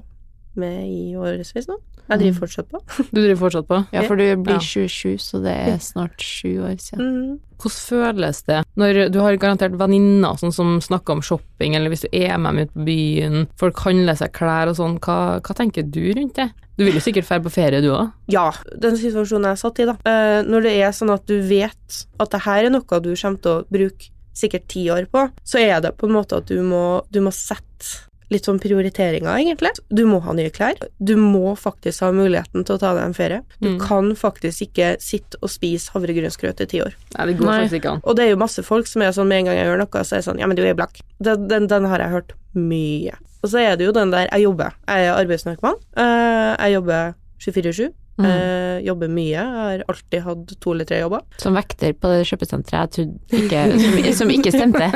med 0.61 0.87
i 0.89 1.17
årevis 1.19 1.69
nå. 1.71 1.79
Jeg 2.07 2.21
driver 2.21 2.39
fortsatt 2.45 2.69
på. 2.71 2.81
Du 3.15 3.19
driver 3.19 3.39
fortsatt 3.41 3.67
på? 3.67 3.81
Ja, 3.95 4.05
for 4.07 4.21
du 4.21 4.25
blir 4.47 4.61
27, 4.63 5.17
så 5.23 5.41
det 5.43 5.55
er 5.67 5.81
snart 5.83 6.23
sju 6.23 6.63
år 6.63 6.77
siden. 6.79 7.03
Mm. 7.03 7.33
Hvordan 7.57 7.81
føles 7.89 8.43
det 8.47 8.61
når 8.77 9.01
du 9.11 9.19
har 9.25 9.39
garantert 9.41 9.75
venninner 9.81 10.37
sånn 10.39 10.55
som 10.55 10.77
snakker 10.85 11.17
om 11.17 11.25
shopping, 11.25 11.75
eller 11.75 11.91
hvis 11.91 12.05
du 12.05 12.11
er 12.13 12.37
med 12.39 12.53
dem 12.53 12.67
ut 12.67 12.75
på 12.75 12.87
byen, 12.87 13.47
folk 13.59 13.81
handler 13.87 14.19
seg 14.19 14.35
klær 14.37 14.71
og 14.71 14.79
sånn, 14.79 14.99
hva, 15.03 15.19
hva 15.41 15.57
tenker 15.59 15.89
du 15.89 16.05
rundt 16.13 16.37
det? 16.39 16.51
Du 16.77 16.85
vil 16.85 16.99
jo 16.99 17.03
sikkert 17.03 17.31
dra 17.31 17.41
på 17.41 17.55
ferie 17.55 17.81
du 17.81 17.89
òg? 17.95 18.13
Ja, 18.31 18.51
den 18.77 18.99
situasjonen 19.01 19.49
jeg 19.49 19.57
er 19.57 19.63
satt 19.63 19.81
i, 19.81 19.89
da. 19.89 19.97
Eh, 20.05 20.43
når 20.45 20.69
det 20.69 20.75
er 20.77 20.93
sånn 20.95 21.15
at 21.15 21.25
du 21.27 21.39
vet 21.49 22.03
at 22.21 22.35
det 22.35 22.43
her 22.45 22.69
er 22.69 22.75
noe 22.75 23.01
du 23.01 23.15
kommer 23.17 23.41
til 23.41 23.55
å 23.55 23.65
bruke 23.73 24.13
sikkert 24.37 24.69
ti 24.69 24.85
år 24.93 25.09
på, 25.09 25.25
så 25.41 25.63
er 25.63 25.81
det 25.81 25.97
på 25.97 26.09
en 26.09 26.19
måte 26.19 26.43
at 26.43 26.51
du 26.53 26.61
må, 26.61 27.01
du 27.09 27.23
må 27.25 27.33
sette 27.33 28.05
litt 28.31 28.45
sånn 28.49 28.59
prioriteringer, 28.59 29.31
egentlig. 29.39 29.71
Du 29.95 30.05
må 30.07 30.21
ha 30.25 30.33
nye 30.35 30.51
klær. 30.51 30.75
Du 30.99 31.15
må 31.17 31.55
faktisk 31.57 32.01
ha 32.03 32.09
muligheten 32.13 32.65
til 32.67 32.75
å 32.77 32.79
ta 32.83 32.93
deg 32.95 33.05
en 33.05 33.15
ferie. 33.15 33.43
Du 33.61 33.69
Mm. 33.77 33.79
kan 33.87 34.11
faktisk 34.17 34.63
ikke 34.67 34.97
sitte 35.01 35.37
og 35.43 35.49
spise 35.51 35.91
havregrynsgrøt 35.95 36.61
i 36.61 36.67
ti 36.67 36.81
år. 36.81 36.95
Nei, 37.19 37.27
det 37.27 37.39
går 37.39 37.47
Nei. 37.47 37.61
faktisk 37.61 37.79
ikke 37.83 37.93
an. 37.93 38.01
Og 38.05 38.17
det 38.17 38.25
er 38.25 38.31
jo 38.31 38.37
masse 38.37 38.63
folk 38.65 38.87
som 38.87 39.03
er 39.03 39.13
sånn 39.13 39.29
med 39.29 39.39
en 39.39 39.45
gang 39.47 39.57
jeg 39.57 39.67
gjør 39.67 39.79
noe, 39.79 40.03
så 40.05 40.13
er 40.13 40.19
det 40.19 40.25
sånn 40.27 40.39
Ja, 40.41 40.47
men 40.47 40.57
du 40.57 40.63
er 40.65 40.75
blakk. 40.75 41.01
Den, 41.23 41.47
den, 41.49 41.67
den 41.69 41.85
har 41.85 41.99
jeg 41.99 42.11
hørt 42.11 42.33
mye. 42.55 43.15
Og 43.45 43.51
så 43.51 43.61
er 43.63 43.77
det 43.77 43.87
jo 43.87 43.93
den 43.93 44.11
der 44.11 44.27
Jeg 44.33 44.43
jobber. 44.43 44.73
Jeg 44.89 45.07
er 45.07 45.15
arbeidsnarkoman. 45.25 45.77
Eh, 45.97 46.57
jeg 46.67 46.73
jobber 46.75 47.15
24-7. 47.39 47.93
Eh, 48.25 48.79
jobber 48.87 49.11
mye. 49.13 49.43
Har 49.57 49.83
alltid 49.93 50.23
hatt 50.25 50.55
to 50.61 50.73
eller 50.73 50.89
tre 50.89 51.01
jobber. 51.03 51.21
Som 51.43 51.57
vekter 51.59 51.93
på 52.01 52.13
det 52.13 52.23
kjøpesenteret 52.31 52.97
jeg 52.97 53.11
trodde 53.11 53.41
ikke, 53.43 53.65
som, 53.83 54.07
som 54.21 54.33
ikke 54.33 54.53
stemte. 54.55 54.89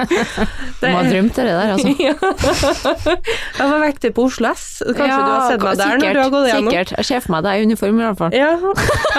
Du 0.80 0.86
må 0.86 0.94
ha 0.96 1.02
drømt 1.04 1.36
det 1.36 1.44
der, 1.50 1.74
altså. 1.74 1.88
jeg 3.60 3.68
var 3.74 3.84
vekter 3.84 4.14
på 4.16 4.24
Oslo 4.30 4.54
S. 4.54 4.64
Kanskje 4.86 5.20
du 5.20 5.32
har 5.34 5.44
sett 5.50 5.66
meg 5.66 5.82
der 5.82 6.00
når 6.00 6.16
du 6.16 6.22
har 6.22 6.32
gått 6.36 6.48
igjennom? 6.48 6.72
Sikkert. 6.72 6.94
Jeg 6.96 7.10
ser 7.10 7.26
for 7.26 7.36
meg 7.36 7.44
deg 7.48 7.60
i 7.60 7.68
uniform 7.68 8.00
i 8.00 8.08
hvert 8.08 8.22
fall. 8.22 8.32
Ja. 8.40 8.54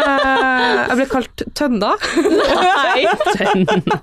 Eh, 0.02 0.82
jeg 0.82 1.00
ble 1.02 1.08
kalt 1.14 1.46
Tønna. 1.58 1.94
Nei, 2.42 3.06
Tønna. 3.38 4.02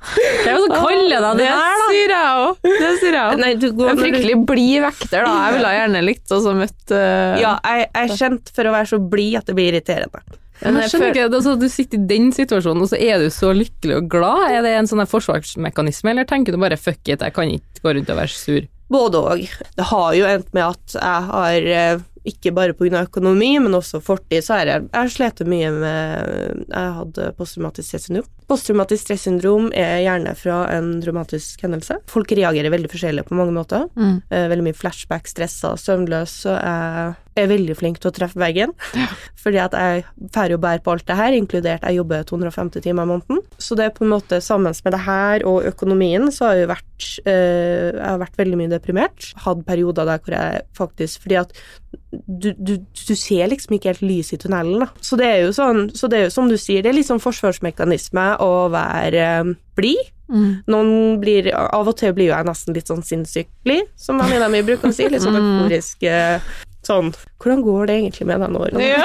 Hvem 0.00 0.48
er 0.48 0.54
jo 0.56 0.60
så 0.64 0.76
kalde 0.80 1.16
deg 1.20 1.40
det 1.40 1.46
her, 1.50 1.80
da? 1.80 1.88
sier 1.90 2.12
jeg 2.14 2.42
òg. 2.42 2.60
Det 2.64 2.90
sier 3.02 3.16
jeg 3.18 3.24
òg. 3.24 3.58
Du 3.60 3.66
går 3.76 3.90
En 3.92 4.00
fryktelig 4.00 4.36
blid 4.48 4.84
vekter, 4.86 5.26
da. 5.26 5.32
Jeg 5.44 5.56
ville 5.58 5.72
gjerne 5.76 6.04
likt 6.06 6.32
å 6.36 6.38
møtt 6.56 6.94
uh, 6.94 7.40
Ja, 7.40 7.56
jeg, 7.60 7.88
jeg 7.90 8.06
er 8.06 8.20
kjent 8.22 8.52
for 8.56 8.70
å 8.70 8.76
være 8.78 8.90
så 8.94 9.00
blid 9.12 9.36
at 9.42 9.50
det 9.50 9.56
blir 9.58 9.74
irriterende. 9.74 10.22
Men 10.60 10.76
jeg 10.82 10.92
skjønner 10.92 11.14
ikke, 11.14 11.28
det 11.32 11.38
er 11.40 11.54
at 11.54 11.62
Du 11.62 11.70
sitter 11.72 12.00
i 12.00 12.08
den 12.10 12.28
situasjonen, 12.36 12.84
og 12.84 12.90
så 12.90 12.98
er 13.00 13.22
du 13.22 13.30
så 13.32 13.52
lykkelig 13.56 13.96
og 14.00 14.10
glad. 14.12 14.44
Er 14.56 14.64
det 14.66 14.74
en 14.76 14.90
sånn 14.90 15.04
forsvarsmekanisme, 15.08 16.12
eller 16.12 16.28
tenker 16.28 16.56
du 16.56 16.60
bare 16.60 16.80
fuck 16.80 17.00
it, 17.08 17.24
jeg 17.24 17.36
kan 17.36 17.52
ikke 17.52 17.84
gå 17.84 17.96
rundt 17.96 18.12
og 18.12 18.20
være 18.20 18.34
sur? 18.34 18.68
Både 18.90 19.20
og. 19.22 19.44
Det 19.78 19.86
har 19.92 20.14
jo 20.18 20.26
endt 20.28 20.48
med 20.56 20.66
at 20.66 20.96
jeg 20.98 21.28
har, 21.30 21.68
eh, 21.76 22.02
ikke 22.26 22.52
bare 22.52 22.74
pga. 22.76 23.04
økonomi, 23.06 23.54
men 23.62 23.72
også 23.78 24.02
fortid, 24.04 24.44
så 24.44 24.58
har 24.58 24.66
jeg, 24.66 24.88
jeg 24.92 25.14
slitt 25.14 25.40
mye 25.46 25.70
med 25.72 26.66
Jeg 26.68 26.92
hadde 26.98 27.32
posttraumatisk 27.38 27.88
stressyndrom. 27.88 28.28
Posttraumatisk 28.50 29.06
stressyndrom 29.06 29.70
er 29.76 30.00
gjerne 30.04 30.34
fra 30.38 30.64
en 30.74 30.96
dramatisk 31.02 31.62
hendelse. 31.62 32.00
Folk 32.10 32.32
reagerer 32.34 32.72
veldig 32.74 32.90
forskjellig 32.90 33.26
på 33.28 33.38
mange 33.38 33.54
måter. 33.54 33.86
mm. 33.96 34.16
Eh, 34.30 34.48
veldig 34.50 34.66
mye 34.66 34.76
flashback, 34.76 35.28
stressa, 35.30 35.76
søvnløs, 35.78 36.32
så 36.44 36.56
jeg 36.56 37.44
er 37.44 37.50
veldig 37.50 37.76
flink 37.78 38.00
til 38.00 38.10
å 38.10 38.14
treffe 38.14 38.40
veggen. 38.40 38.72
Fordi 39.42 39.60
at 39.62 39.74
jeg 39.76 40.04
får 40.34 40.54
jo 40.54 40.60
bære 40.60 40.82
på 40.84 40.94
alt 40.94 41.06
det 41.08 41.16
her, 41.16 41.36
inkludert 41.36 41.86
jeg 41.86 42.00
jobber 42.00 42.26
250 42.28 42.84
timer 42.84 43.06
i 43.06 43.10
måneden. 43.12 43.42
Så 43.58 43.78
det 43.78 43.86
er 43.86 43.94
på 43.96 44.04
en 44.04 44.12
måte 44.12 44.40
sammen 44.44 44.74
med 44.74 44.94
det 44.96 45.02
her 45.06 45.46
og 45.48 45.66
økonomien, 45.70 46.28
så 46.34 46.50
har 46.50 46.60
jeg 46.60 46.70
vært 46.70 47.08
øh, 47.24 47.90
Jeg 47.90 48.06
har 48.06 48.20
vært 48.20 48.38
veldig 48.38 48.58
mye 48.60 48.72
deprimert. 48.72 49.30
Hatt 49.44 49.62
perioder 49.66 50.08
der 50.08 50.20
hvor 50.24 50.36
jeg 50.36 50.64
faktisk 50.76 51.22
Fordi 51.24 51.38
at 51.40 51.54
du, 52.10 52.50
du, 52.58 52.74
du 52.82 53.14
ser 53.18 53.48
liksom 53.50 53.76
ikke 53.76 53.92
helt 53.92 54.04
lys 54.04 54.32
i 54.34 54.38
tunnelen, 54.40 54.82
da. 54.82 54.88
Så 55.04 55.18
det 55.18 55.26
er 55.30 55.44
jo 55.44 55.54
sånn, 55.54 55.88
så 55.96 56.10
det 56.10 56.18
er 56.18 56.26
jo 56.26 56.34
som 56.34 56.50
du 56.50 56.56
sier, 56.58 56.82
det 56.82 56.90
er 56.92 56.98
litt 56.98 57.08
sånn 57.08 57.22
forsvarsmekanisme 57.22 58.26
å 58.40 58.68
være 58.72 59.26
eh, 59.40 59.52
blid. 59.78 60.08
Mm. 60.30 60.50
Noen 60.70 60.90
blir, 61.18 61.48
Av 61.56 61.88
og 61.90 61.96
til 61.98 62.12
blir 62.14 62.28
jo 62.30 62.34
jeg 62.36 62.46
nesten 62.46 62.74
litt 62.76 62.86
sånn 62.90 63.02
sinnssykt 63.02 63.50
blid, 63.66 63.88
som 63.98 64.20
venninna 64.22 64.46
mi 64.52 64.60
bruker 64.62 64.92
å 64.92 64.94
si. 64.94 65.08
Litt 65.10 65.24
sånn 65.24 65.34
Mm. 65.34 65.48
euforisk 65.64 66.04
eh, 66.06 66.38
sånn 66.86 67.10
Hvordan 67.42 67.60
går 67.64 67.86
det 67.90 67.96
egentlig 67.98 68.26
med 68.28 68.40
deg 68.40 68.54
nå? 68.54 68.60
Ja. 68.80 69.02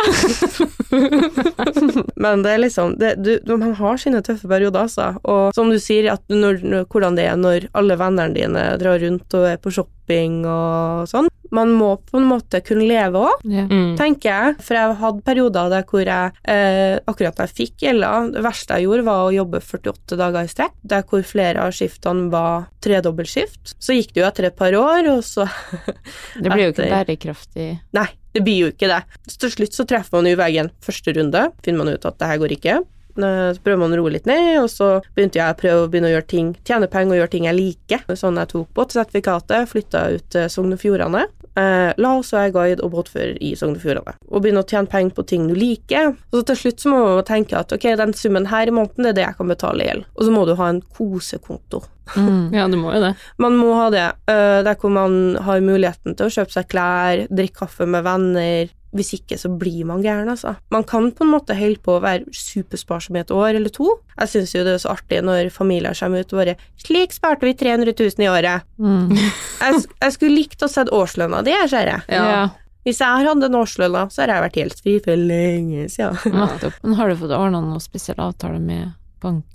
Men 2.24 2.43
det 2.45 2.52
er 2.54 2.62
liksom 2.62 2.95
det, 3.00 3.15
du, 3.24 3.32
Man 3.58 3.74
har 3.80 3.98
sine 4.02 4.21
tøffe 4.26 4.48
perioder, 4.52 4.86
altså. 4.86 5.10
Og 5.24 5.56
som 5.56 5.71
du 5.71 5.80
sier, 5.82 6.08
når, 6.32 6.62
hvordan 6.91 7.17
det 7.17 7.28
er 7.32 7.39
når 7.39 7.67
alle 7.76 7.98
vennene 8.00 8.36
dine 8.36 8.65
drar 8.82 9.00
rundt 9.04 9.38
og 9.38 9.48
er 9.50 9.60
på 9.62 9.74
shopping 9.76 10.43
og 10.48 11.10
sånn. 11.12 11.30
Man 11.56 11.74
må 11.78 11.94
på 12.04 12.20
en 12.20 12.28
måte 12.30 12.62
kunne 12.65 12.88
leve 12.89 13.22
òg 13.30 13.46
yeah. 13.48 13.70
Mm. 13.70 13.96
tenker 14.00 14.32
jeg. 14.32 14.58
For 14.65 14.78
jeg 14.78 14.91
har 14.91 15.00
hatt 15.02 15.22
perioder 15.28 15.72
der 15.74 15.86
hvor 15.89 16.04
jeg 16.04 16.34
eh, 16.52 16.98
Akkurat 17.06 17.38
da 17.38 17.48
jeg 17.48 17.56
fikk 17.58 17.86
gjelda, 17.86 18.12
det 18.34 18.44
verste 18.46 18.78
jeg 18.78 18.88
gjorde, 18.88 19.06
var 19.08 19.24
å 19.26 19.34
jobbe 19.36 19.62
48 19.63 20.20
dager 20.20 20.48
i 20.48 20.52
strekk. 20.52 20.76
Der 20.96 21.06
hvor 21.10 21.26
flere 21.28 21.65
av 21.65 21.76
skiftene 21.76 22.30
var 22.34 22.68
tredobbeltskift. 22.86 23.76
Så 23.80 23.98
gikk 23.98 24.13
det 24.15 24.24
jo 24.24 24.28
etter 24.28 24.50
et 24.50 24.58
par 24.58 24.76
år, 24.78 25.10
og 25.13 25.24
så 25.26 25.48
Det 26.44 26.50
blir 26.50 26.68
jo 26.68 26.74
ikke 26.74 26.89
bærekraftig. 26.91 27.70
Nei, 27.96 28.10
det 28.36 28.44
blir 28.46 28.65
jo 28.65 28.74
ikke 28.74 28.89
det. 28.91 29.02
Så 29.30 29.46
til 29.46 29.56
slutt 29.58 29.78
så 29.78 29.88
treffer 29.89 30.20
man 30.20 30.30
jo 30.30 30.39
veggen 30.39 30.74
første 30.84 31.15
runde. 31.15 31.48
Finner 31.65 31.84
man 31.84 31.96
ut 31.96 32.10
at 32.10 32.20
det 32.20 32.32
her 32.32 32.41
går 32.41 32.58
ikke. 32.58 32.82
Så 33.15 33.62
prøver 33.63 33.80
man 33.80 33.96
å 33.96 34.02
roe 34.02 34.12
litt 34.12 34.28
ned, 34.28 34.58
og 34.60 34.68
så 34.72 34.89
begynte 35.15 35.39
jeg 35.39 35.54
å 35.54 35.60
prøve 35.60 35.86
å 35.86 35.91
begynne 35.91 36.10
å 36.10 36.15
gjøre 36.18 36.28
ting, 36.28 36.52
tjene 36.68 36.89
penger 36.91 37.15
og 37.15 37.22
gjøre 37.22 37.32
ting 37.32 37.48
jeg 37.48 37.58
liker. 37.58 38.04
Sånn 38.20 38.39
jeg 38.41 38.52
tok 38.52 38.74
båtsertifikatet, 38.76 39.70
flytta 39.72 40.02
ut 40.18 40.28
til 40.36 40.50
Sogn 40.52 40.76
og 40.76 40.82
Fjordane. 40.82 41.24
Eh, 41.56 41.94
la 42.02 42.12
oss 42.20 42.34
være 42.36 42.52
guide 42.52 42.84
og 42.84 42.91
båtfører 42.98 43.38
i 43.39 43.54
Sogn 43.56 43.78
og 43.78 43.84
Fjordane. 43.84 44.18
Og 44.28 44.44
begynne 44.44 44.63
å 44.63 44.68
tjene 44.68 44.91
penger 44.91 45.15
på 45.15 45.26
ting 45.30 45.48
du 45.48 45.56
liker. 45.56 46.13
Og 46.32 46.39
så 46.39 46.46
til 46.52 46.62
slutt 46.62 46.84
så 46.84 46.91
må 46.91 47.02
man 47.06 47.28
tenke 47.28 47.58
at 47.60 47.72
ok, 47.72 47.88
den 48.02 48.15
summen 48.18 48.50
her 48.52 48.68
i 48.68 48.76
måneden, 48.76 49.08
det 49.08 49.13
er 49.13 49.20
det 49.20 49.28
jeg 49.28 49.39
kan 49.39 49.54
betale 49.54 49.86
i 49.86 49.89
gjeld. 49.89 50.08
Og 50.15 50.28
så 50.28 50.36
må 50.36 50.46
du 50.48 50.56
ha 50.60 50.72
en 50.74 50.82
kosekonto. 50.98 51.86
Mm. 52.15 52.52
Ja, 52.56 52.68
du 52.72 52.78
må 52.80 52.91
jo 52.94 53.02
det. 53.02 53.13
Man 53.41 53.56
må 53.60 53.72
ha 53.80 53.88
det, 53.94 54.06
eh, 54.32 54.60
der 54.68 54.80
hvor 54.82 54.91
man 54.94 55.38
har 55.48 55.63
muligheten 55.63 56.15
til 56.15 56.28
å 56.28 56.34
kjøpe 56.36 56.54
seg 56.54 56.68
klær, 56.72 57.26
drikke 57.32 57.63
kaffe 57.63 57.88
med 57.88 58.04
venner. 58.06 58.74
Hvis 58.95 59.13
ikke 59.17 59.38
så 59.39 59.50
blir 59.52 59.86
man 59.88 60.04
gæren, 60.04 60.30
altså. 60.32 60.56
Man 60.71 60.86
kan 60.88 61.10
på 61.12 61.26
en 61.26 61.34
måte 61.34 61.56
holde 61.58 61.82
på 61.84 61.98
å 61.98 62.04
være 62.04 62.32
supersparsom 62.32 63.17
i 63.17 63.24
et 63.24 63.34
år 63.34 63.58
eller 63.58 63.74
to. 63.74 63.89
Jeg 64.15 64.32
syns 64.32 64.54
jo 64.56 64.63
det 64.63 64.76
er 64.76 64.84
så 64.84 64.93
artig 64.93 65.19
når 65.26 65.50
familier 65.52 65.98
kommer 66.00 66.24
ut 66.24 66.36
og 66.36 66.41
bare 66.43 66.56
'Slik 66.80 67.15
sparte 67.15 67.48
vi 67.48 67.56
300 67.58 67.91
000 67.91 68.24
i 68.24 68.30
året'. 68.32 68.67
Mm. 68.78 69.10
Jeg, 69.65 69.82
jeg 70.04 70.13
skulle 70.13 70.36
likt 70.36 70.62
å 70.62 70.69
sett 70.69 70.91
årslønna 70.93 71.41
di, 71.41 71.50
jeg, 71.50 71.69
ser 71.71 71.88
jeg. 71.89 72.02
Ja. 72.12 72.50
Hvis 72.86 73.00
jeg 73.02 73.08
har 73.08 73.26
hatt 73.26 73.43
en 73.43 73.58
årslønn, 73.58 73.95
så 74.13 74.21
har 74.21 74.30
jeg 74.30 74.43
vært 74.43 74.58
gjeldsfri 74.60 74.93
for 75.08 75.17
lenge 75.17 75.88
siden. 75.89 76.19
Nettopp. 76.36 76.78
Men 76.84 76.98
har 77.00 77.10
du 77.10 77.15
fått 77.17 77.34
ordna 77.34 77.63
noen 77.63 77.82
spesiell 77.82 78.19
avtale 78.21 78.60
med 78.62 78.91
banken? 79.24 79.55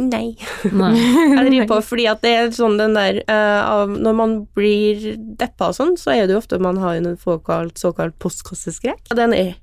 Nei. 0.00 0.36
Nei. 0.72 0.92
Jeg 1.36 1.46
driver 1.46 1.70
på 1.74 1.80
fordi 1.92 2.06
at 2.10 2.22
det 2.24 2.34
er 2.36 2.52
sånn 2.56 2.78
den 2.80 2.96
der 2.96 3.22
uh, 3.28 3.88
Når 3.90 4.14
man 4.16 4.36
blir 4.56 5.10
deppa 5.40 5.70
og 5.70 5.76
sånn, 5.76 5.96
så 6.00 6.14
er 6.14 6.26
det 6.26 6.36
jo 6.36 6.42
ofte 6.42 6.60
man 6.62 6.80
har 6.80 6.98
en 6.98 7.18
såkalt, 7.20 7.76
såkalt 7.80 8.16
postkasseskrekk. 8.22 9.04
Og 9.10 9.18
Den 9.18 9.36
er 9.36 9.58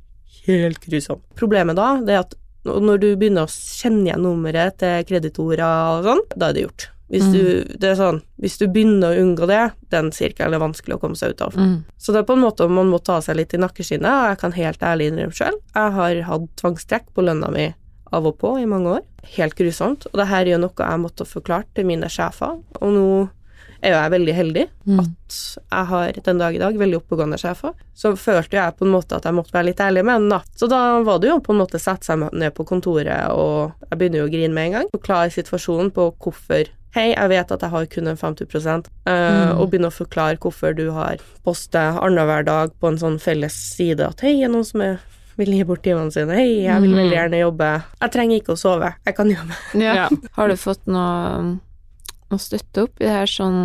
helt 0.47 0.83
grusom. 0.83 1.23
Problemet 1.39 1.79
da, 1.79 1.95
det 2.03 2.15
er 2.15 2.25
at 2.25 2.37
når 2.67 2.99
du 2.99 3.09
begynner 3.15 3.47
å 3.47 3.51
kjenne 3.51 4.09
igjen 4.09 4.23
nummeret 4.25 4.79
til 4.81 5.03
kreditorer 5.07 5.63
og 5.63 6.07
sånn, 6.07 6.23
da 6.35 6.49
er 6.49 6.57
det 6.57 6.65
gjort. 6.67 6.87
Hvis 7.07 7.23
du, 7.31 7.43
det 7.79 7.93
er 7.93 7.95
sånn, 7.95 8.17
hvis 8.43 8.57
du 8.59 8.65
begynner 8.67 9.15
å 9.15 9.21
unngå 9.23 9.47
det, 9.47 9.61
den 9.93 10.09
sirkelen 10.11 10.57
er 10.57 10.59
vanskelig 10.59 10.97
å 10.97 10.99
komme 10.99 11.15
seg 11.15 11.35
ut 11.35 11.43
av. 11.45 11.55
Mm. 11.55 11.77
Så 11.95 12.11
det 12.11 12.19
er 12.19 12.27
på 12.27 12.35
en 12.35 12.43
måte 12.43 12.67
man 12.67 12.91
må 12.91 12.99
ta 12.99 13.21
seg 13.23 13.37
litt 13.39 13.55
i 13.55 13.61
nakkeskinnet, 13.63 14.09
og 14.11 14.31
jeg 14.33 14.39
kan 14.41 14.55
helt 14.57 14.83
ærlig 14.83 15.07
innrømme 15.11 15.37
sjøl. 15.37 15.59
Jeg 15.71 15.93
har 15.95 16.19
hatt 16.27 16.49
tvangstrekk 16.59 17.07
på 17.15 17.23
lønna 17.23 17.51
mi 17.53 17.69
av 18.11 18.27
og 18.27 18.35
på 18.41 18.57
i 18.59 18.67
mange 18.67 18.97
år. 18.97 19.05
Helt 19.35 19.57
grusomt. 19.57 20.07
Og 20.11 20.21
det 20.21 20.27
her 20.29 20.45
er 20.45 20.53
jo 20.55 20.61
noe 20.61 20.85
jeg 20.91 21.01
måtte 21.03 21.27
forklare 21.27 21.67
til 21.75 21.87
mine 21.89 22.09
sjefer, 22.11 22.59
og 22.79 22.93
nå 22.95 23.07
er 23.77 23.93
jo 23.93 23.97
jeg 23.97 24.11
veldig 24.11 24.33
heldig 24.33 24.67
Mm. 24.87 24.99
at 25.03 25.35
jeg 25.71 25.85
har 25.85 26.11
den 26.25 26.37
dag 26.39 26.55
i 26.55 26.57
dag 26.57 26.77
veldig 26.79 26.97
oppegående 27.01 27.37
sjefer. 27.37 27.73
Så 27.93 28.15
følte 28.17 28.57
jeg 28.57 28.77
på 28.77 28.85
en 28.85 28.93
måte 28.93 29.17
at 29.17 29.25
jeg 29.27 29.35
måtte 29.35 29.53
være 29.53 29.65
litt 29.69 29.83
ærlig 29.83 30.03
med 30.05 30.21
den, 30.21 30.29
da. 30.29 30.41
Så 30.55 30.69
da 30.69 31.01
var 31.03 31.19
det 31.19 31.29
jo 31.29 31.39
på 31.39 31.53
en 31.53 31.59
måte 31.61 31.79
sette 31.79 32.05
seg 32.07 32.23
ned 32.33 32.55
på 32.55 32.65
kontoret, 32.65 33.29
og 33.29 33.73
jeg 33.91 33.99
begynner 33.99 34.23
jo 34.23 34.29
å 34.29 34.31
grine 34.33 34.53
med 34.53 34.65
en 34.65 34.71
gang. 34.79 34.89
Forklare 34.95 35.29
situasjonen 35.35 35.91
på 35.91 36.13
hvorfor 36.17 36.73
Hei, 36.95 37.11
jeg 37.13 37.29
vet 37.29 37.51
at 37.51 37.61
jeg 37.61 37.69
har 37.69 37.85
kun 37.85 38.07
en 38.07 38.17
50 38.17 38.87
eh, 39.05 39.51
og 39.59 39.69
begynne 39.69 39.91
å 39.91 39.93
forklare 39.93 40.39
hvorfor 40.41 40.73
du 40.73 40.89
har 40.95 41.19
postet 41.45 41.99
annenhver 42.01 42.45
dag 42.47 42.71
på 42.79 42.87
en 42.87 42.97
sånn 42.97 43.19
felles 43.21 43.53
side 43.53 44.01
at 44.01 44.23
hei, 44.25 44.41
er 44.41 44.49
noen 44.49 44.65
som 44.65 44.81
er 44.81 44.97
vil 45.37 45.53
gi 45.53 45.63
bort 45.69 45.83
timene 45.85 46.13
sine. 46.13 46.35
Hei, 46.37 46.63
jeg 46.65 46.83
vil 46.83 46.95
veldig 46.97 47.15
gjerne 47.15 47.41
jobbe. 47.43 47.69
Jeg 48.01 48.13
trenger 48.15 48.41
ikke 48.41 48.55
å 48.55 48.59
sove, 48.59 48.91
jeg 49.05 49.17
kan 49.17 49.31
jobbe. 49.31 49.59
Ja. 49.87 49.95
Ja. 50.03 50.07
Har 50.37 50.49
du 50.51 50.57
fått 50.59 50.87
noe, 50.89 51.57
noe 52.31 52.41
støtte 52.41 52.87
opp 52.87 53.01
i 53.01 53.05
det 53.05 53.13
her 53.13 53.29
sånn 53.31 53.59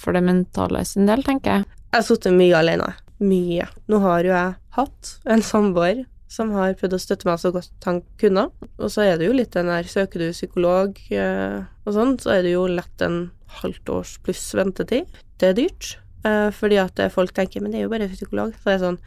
for 0.00 0.16
det 0.16 0.24
mentale 0.26 0.84
sin 0.88 1.08
del, 1.10 1.24
tenker 1.26 1.60
jeg? 1.60 1.68
Jeg 1.90 1.98
har 1.98 2.06
sittet 2.06 2.36
mye 2.36 2.56
alene. 2.56 2.92
Mye. 3.20 3.66
Nå 3.90 4.00
har 4.04 4.24
jo 4.24 4.32
jeg 4.32 4.56
hatt 4.78 5.12
en 5.28 5.44
samboer 5.44 6.04
som 6.30 6.52
har 6.54 6.76
prøvd 6.78 6.94
å 6.94 7.00
støtte 7.02 7.26
meg 7.26 7.40
så 7.42 7.50
godt 7.54 7.88
han 7.88 8.04
kunne. 8.20 8.46
Og 8.78 8.92
så 8.94 9.02
er 9.08 9.18
det 9.18 9.26
jo 9.26 9.34
litt 9.34 9.56
den 9.56 9.68
der 9.68 9.88
søker 9.90 10.22
du 10.22 10.30
psykolog 10.30 10.94
eh, 11.10 11.58
og 11.84 11.96
sånn, 11.96 12.14
så 12.22 12.36
er 12.36 12.46
det 12.46 12.54
jo 12.54 12.68
lett 12.70 13.02
en 13.02 13.24
halvt 13.60 13.90
års 13.90 14.12
pluss 14.22 14.44
ventetid. 14.54 15.10
Det 15.42 15.50
er 15.50 15.58
dyrt. 15.58 15.96
Eh, 16.22 16.48
fordi 16.54 16.78
at 16.78 17.02
folk 17.14 17.34
tenker 17.34 17.64
men 17.64 17.74
det 17.74 17.80
er 17.80 17.88
jo 17.88 17.92
bare 17.92 18.08
psykolog. 18.12 18.54
Så 18.60 18.70
det 18.70 18.76
er 18.76 18.84
sånn 18.84 19.00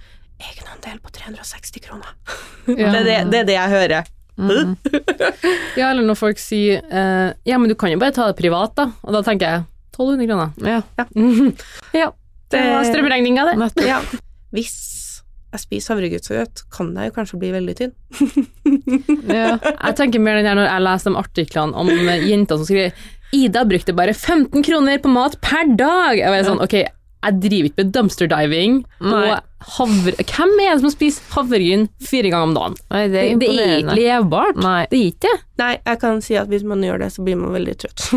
egenandel 0.52 1.00
på 1.04 1.14
360 1.14 1.88
kroner. 1.88 2.12
Ja. 2.64 2.88
Det, 2.94 3.00
er 3.02 3.04
det, 3.04 3.16
det 3.28 3.40
er 3.42 3.48
det 3.50 3.56
jeg 3.58 3.72
hører. 3.74 4.06
Mm. 4.40 4.76
ja, 5.80 5.90
eller 5.90 6.06
når 6.08 6.16
folk 6.16 6.40
sier 6.40 6.80
eh, 6.88 7.34
ja, 7.44 7.58
men 7.60 7.68
du 7.68 7.76
kan 7.76 7.92
jo 7.92 8.00
bare 8.00 8.16
ta 8.16 8.30
det 8.30 8.38
privat, 8.40 8.72
da. 8.78 8.86
Og 9.04 9.18
da 9.18 9.20
tenker 9.26 9.50
jeg 9.50 9.66
1200 9.92 10.30
kroner. 10.30 10.54
Ja. 10.64 10.80
ja, 11.92 12.08
det 12.56 12.62
var 12.72 12.88
strømregninga, 12.88 13.46
det. 13.52 13.88
Ja. 13.90 14.00
Hvis 14.56 14.78
jeg 15.54 15.62
spiser 15.62 15.94
havregrynsgrøt, 15.94 16.64
kan 16.74 16.96
jeg 16.98 17.12
jo 17.12 17.16
kanskje 17.18 17.42
bli 17.44 17.52
veldig 17.54 17.76
tynn. 17.78 17.92
Ja. 19.28 19.60
Jeg 19.60 19.98
tenker 20.00 20.24
mer 20.24 20.40
den 20.40 20.48
der 20.48 20.58
når 20.58 20.72
jeg 20.72 20.86
leser 20.88 21.12
de 21.12 21.20
artiklene 21.20 21.84
om 21.84 21.92
jenter 22.24 22.58
som 22.58 22.66
skriver 22.66 22.96
Ida 23.34 23.64
brukte 23.66 23.96
bare 23.98 24.14
15 24.14 24.64
kroner 24.66 25.00
på 25.02 25.12
mat 25.14 25.38
per 25.42 25.70
dag. 25.78 26.18
Jeg 26.20 26.30
var 26.30 26.46
sånn, 26.48 26.62
ok, 26.64 26.76
jeg 27.24 27.40
driver 27.42 27.70
ikke 27.70 27.82
med 27.82 27.94
dumpster 27.96 28.30
diving 28.30 28.82
Nei. 29.02 29.22
og 29.34 29.53
havre... 29.78 30.13
Hvem 30.19 30.52
er 30.63 30.73
det 30.76 30.82
som 30.84 30.91
spiser 30.93 31.23
havregryn 31.34 31.88
fire 32.04 32.30
ganger 32.34 32.49
om 32.49 32.54
dagen? 32.58 32.78
Nei, 32.93 33.04
det 33.13 33.21
er 33.23 33.38
det 33.41 33.49
er 33.54 33.73
ikke 33.82 33.95
levbart. 33.99 34.60
Nei. 34.63 34.80
Det 34.91 34.99
er 34.99 35.12
ikke 35.12 35.32
det. 35.34 35.41
Nei, 35.62 35.71
jeg 35.86 35.99
kan 36.02 36.21
si 36.26 36.36
at 36.39 36.49
hvis 36.49 36.63
man 36.67 36.82
gjør 36.86 37.04
det, 37.04 37.12
så 37.13 37.23
blir 37.26 37.38
man 37.39 37.54
veldig 37.54 37.76
trøtt. 37.84 38.06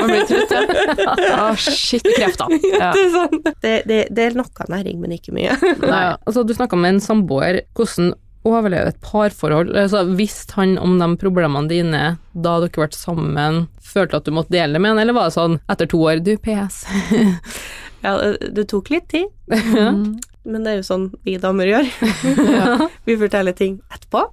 Man 0.00 0.08
blir 0.10 0.24
trøtt, 0.30 0.54
ja. 0.56 1.36
Å, 1.50 1.50
shit. 1.60 2.06
Krefter. 2.16 2.54
Ja. 2.80 2.90
det, 2.96 3.02
er 3.04 3.12
sånn. 3.14 3.42
det, 3.62 3.74
det, 3.90 3.98
det 4.16 4.24
er 4.30 4.36
noe 4.38 4.66
næring, 4.72 4.98
men 5.02 5.12
ikke 5.18 5.34
mye. 5.36 5.56
Nei, 5.84 6.02
altså 6.24 6.42
du 6.48 6.54
snakka 6.56 6.78
med 6.80 6.96
en 6.96 7.02
samboer. 7.04 7.60
Hvordan 7.76 8.14
overleve 8.48 8.94
et 8.94 9.00
parforhold? 9.04 9.74
Altså, 9.76 10.06
Visste 10.16 10.56
han 10.56 10.78
om 10.80 10.96
de 11.02 11.10
problemene 11.20 11.68
dine 11.68 12.02
da 12.32 12.54
dere 12.62 12.72
ble 12.72 12.88
sammen? 12.96 13.66
Følte 13.84 14.16
at 14.22 14.24
du 14.24 14.32
måtte 14.32 14.54
dele 14.54 14.78
det 14.78 14.80
med 14.80 14.94
han, 14.94 15.02
eller 15.02 15.16
var 15.16 15.28
det 15.28 15.36
sånn 15.36 15.58
etter 15.68 15.90
to 15.90 16.00
år 16.08 16.22
Du, 16.24 16.32
PS. 16.40 16.84
Ja, 18.00 18.14
det- 18.16 18.54
det 18.56 18.68
tok 18.72 18.88
litt 18.94 19.10
tid, 19.12 19.28
Mm. 19.50 20.20
Men 20.48 20.64
det 20.64 20.72
er 20.72 20.78
jo 20.78 20.84
sånn 20.86 21.06
vi 21.26 21.34
damer 21.40 21.68
gjør. 21.68 21.88
vi 23.08 23.16
forteller 23.20 23.54
ting 23.56 23.74
etterpå. 23.92 24.22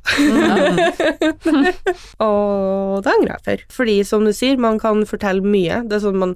Og 2.24 3.04
det 3.04 3.14
angrer 3.14 3.34
jeg 3.34 3.44
for. 3.48 3.66
Fordi 3.80 3.98
som 4.08 4.28
du 4.28 4.34
sier, 4.36 4.60
man 4.62 4.80
kan 4.82 5.04
fortelle 5.10 5.44
mye. 5.44 5.82
Det 5.88 6.00
er 6.00 6.06
sånn 6.06 6.22
Man 6.22 6.34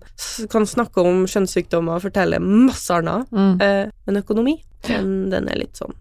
kan 0.51 0.67
snakke 0.67 1.05
om 1.07 1.23
kjønnssykdommer 1.29 1.97
og 1.97 2.05
fortelle 2.09 2.41
masse 2.43 2.93
annet. 2.93 3.31
Mm. 3.31 3.55
Eh, 3.63 3.85
men 4.07 4.21
økonomi, 4.21 4.55
den, 4.87 5.05
den 5.31 5.49
er 5.49 5.63
litt 5.63 5.79
sånn 5.79 5.95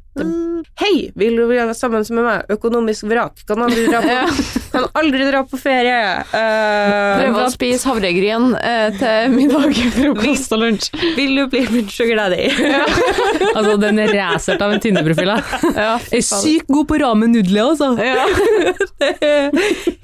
Hei, 0.80 1.10
vil 1.14 1.36
du 1.38 1.44
være 1.46 1.70
sammen 1.78 2.02
med 2.10 2.24
meg? 2.24 2.42
Økonomisk 2.50 3.04
vrak. 3.08 3.44
Kan 3.46 3.62
aldri 3.62 3.86
dra 3.86 4.00
på, 4.02 4.16
kan 4.74 4.84
aldri 4.98 5.22
dra 5.28 5.44
på 5.46 5.56
ferie. 5.60 6.24
Uh, 6.32 7.20
Prøve 7.20 7.44
å 7.44 7.50
spise 7.52 7.86
havregryn 7.88 8.56
uh, 8.56 8.90
til 8.98 9.30
middag, 9.36 9.70
frokost 9.96 10.52
og 10.56 10.60
lunsj. 10.64 10.90
vil 11.14 11.36
du 11.38 11.44
bli 11.52 11.62
min 11.70 11.88
sugar 11.92 12.16
daddy? 12.24 12.50
altså, 13.56 13.76
den 13.84 14.02
er 14.02 14.10
racert 14.16 14.60
av 14.66 14.70
en 14.74 14.82
Tinder-profil. 14.82 15.30
Ja, 15.78 15.94
Er 16.02 16.22
sykt 16.26 16.66
god 16.72 16.86
på 16.90 16.98
ramen 17.04 17.30
nudler, 17.30 17.70
altså. 17.70 17.94
Er 18.00 18.16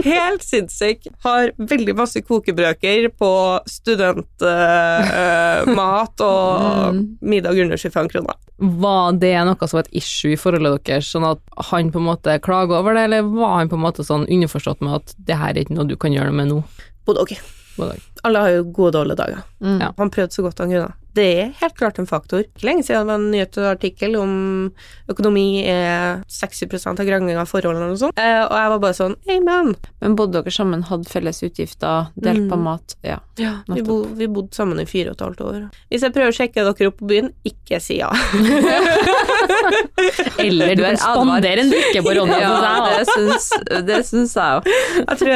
helt 0.07 0.43
sinnssykt. 0.47 1.11
Har 1.27 1.51
veldig 1.59 1.95
masse 1.99 2.21
kokebrøker 2.23 3.11
på 3.19 3.33
studentmat 3.71 4.47
og 6.23 6.95
middag 7.27 7.59
under 7.67 7.77
25 7.81 8.09
kroner. 8.15 8.35
Var 8.57 9.13
det 9.21 9.35
noe 9.45 9.67
som 9.69 9.77
var 9.77 9.85
et 9.85 9.96
issue 9.99 10.35
i 10.35 10.41
forholdet 10.41 10.85
deres, 10.89 11.11
sånn 11.13 11.27
at 11.29 11.41
han 11.71 11.93
på 11.95 12.03
en 12.03 12.09
måte 12.09 12.37
klaga 12.45 12.81
over 12.81 12.97
det, 12.97 13.07
eller 13.09 13.31
var 13.33 13.59
han 13.61 13.73
på 13.73 13.79
en 13.79 13.85
måte 13.87 14.07
sånn 14.07 14.29
underforstått 14.29 14.85
med 14.85 15.01
at 15.01 15.17
det 15.29 15.39
her 15.41 15.55
er 15.55 15.65
ikke 15.65 15.77
noe 15.79 15.89
du 15.89 15.97
kan 16.01 16.15
gjøre 16.15 16.33
noe 16.33 16.41
med 16.41 16.53
nå? 16.53 16.61
Både 17.09 17.25
og. 17.27 17.41
Alle 18.27 18.43
har 18.43 18.55
jo 18.55 18.63
gode 18.71 18.89
og 18.89 18.95
dårlige 19.01 19.21
dager. 19.21 19.43
Mm. 19.61 19.81
Ja. 19.85 19.91
Han 19.99 20.13
prøvde 20.13 20.35
så 20.35 20.45
godt 20.47 20.63
han 20.65 20.73
kunne. 20.73 20.93
Det 21.17 21.25
er 21.41 21.53
helt 21.63 21.77
klart 21.79 21.97
en 21.99 22.07
faktor. 22.09 22.43
Ikke 22.45 22.67
lenge 22.69 22.85
siden 22.85 23.07
det 23.07 23.09
var 23.09 23.17
en 23.21 23.31
nyhetsartikkel 23.33 24.17
om 24.21 24.33
økonomi 25.09 25.63
er 25.65 26.21
60 26.29 26.85
av 26.93 27.07
krangling 27.09 27.39
av 27.41 27.49
forholdene 27.49 27.89
og 27.95 28.01
sånn, 28.03 28.13
eh, 28.21 28.43
og 28.45 28.53
jeg 28.57 28.73
var 28.75 28.83
bare 28.83 28.97
sånn 28.99 29.15
Amen. 29.33 29.73
Men 30.03 30.17
bodde 30.19 30.43
dere 30.43 30.53
sammen, 30.53 30.83
hadde 30.91 31.09
felles 31.09 31.41
utgifter, 31.47 32.11
delt 32.21 32.45
på 32.51 32.57
Mm. 32.57 32.63
mat? 32.67 32.95
Ja. 33.03 33.19
Ja, 33.41 33.55
vi, 33.67 33.81
Nettopp. 33.81 33.87
bo, 33.87 33.97
vi 34.17 34.27
bodde 34.29 34.55
sammen 34.57 34.81
i 34.81 34.85
fire 34.89 35.11
og 35.11 35.17
et 35.17 35.21
halvt 35.27 35.41
år. 35.45 35.57
Hvis 35.91 36.03
jeg 36.07 36.13
prøver 36.15 36.33
å 36.33 36.37
sjekke 36.37 36.65
dere 36.67 36.89
opp 36.91 36.99
på 37.01 37.07
byen, 37.11 37.33
ikke 37.45 37.81
si 37.81 37.97
ja. 37.99 38.11
Eller 40.39 40.75
du 40.77 40.83
er 40.85 40.97
spanderer 40.97 41.01
spandere 41.01 41.61
en 41.65 41.71
drikke 41.73 42.03
på 42.05 42.15
Ronja. 42.19 42.39
Ja, 42.43 42.51
det 42.99 43.07
syns, 43.15 43.47
jeg 43.71 43.87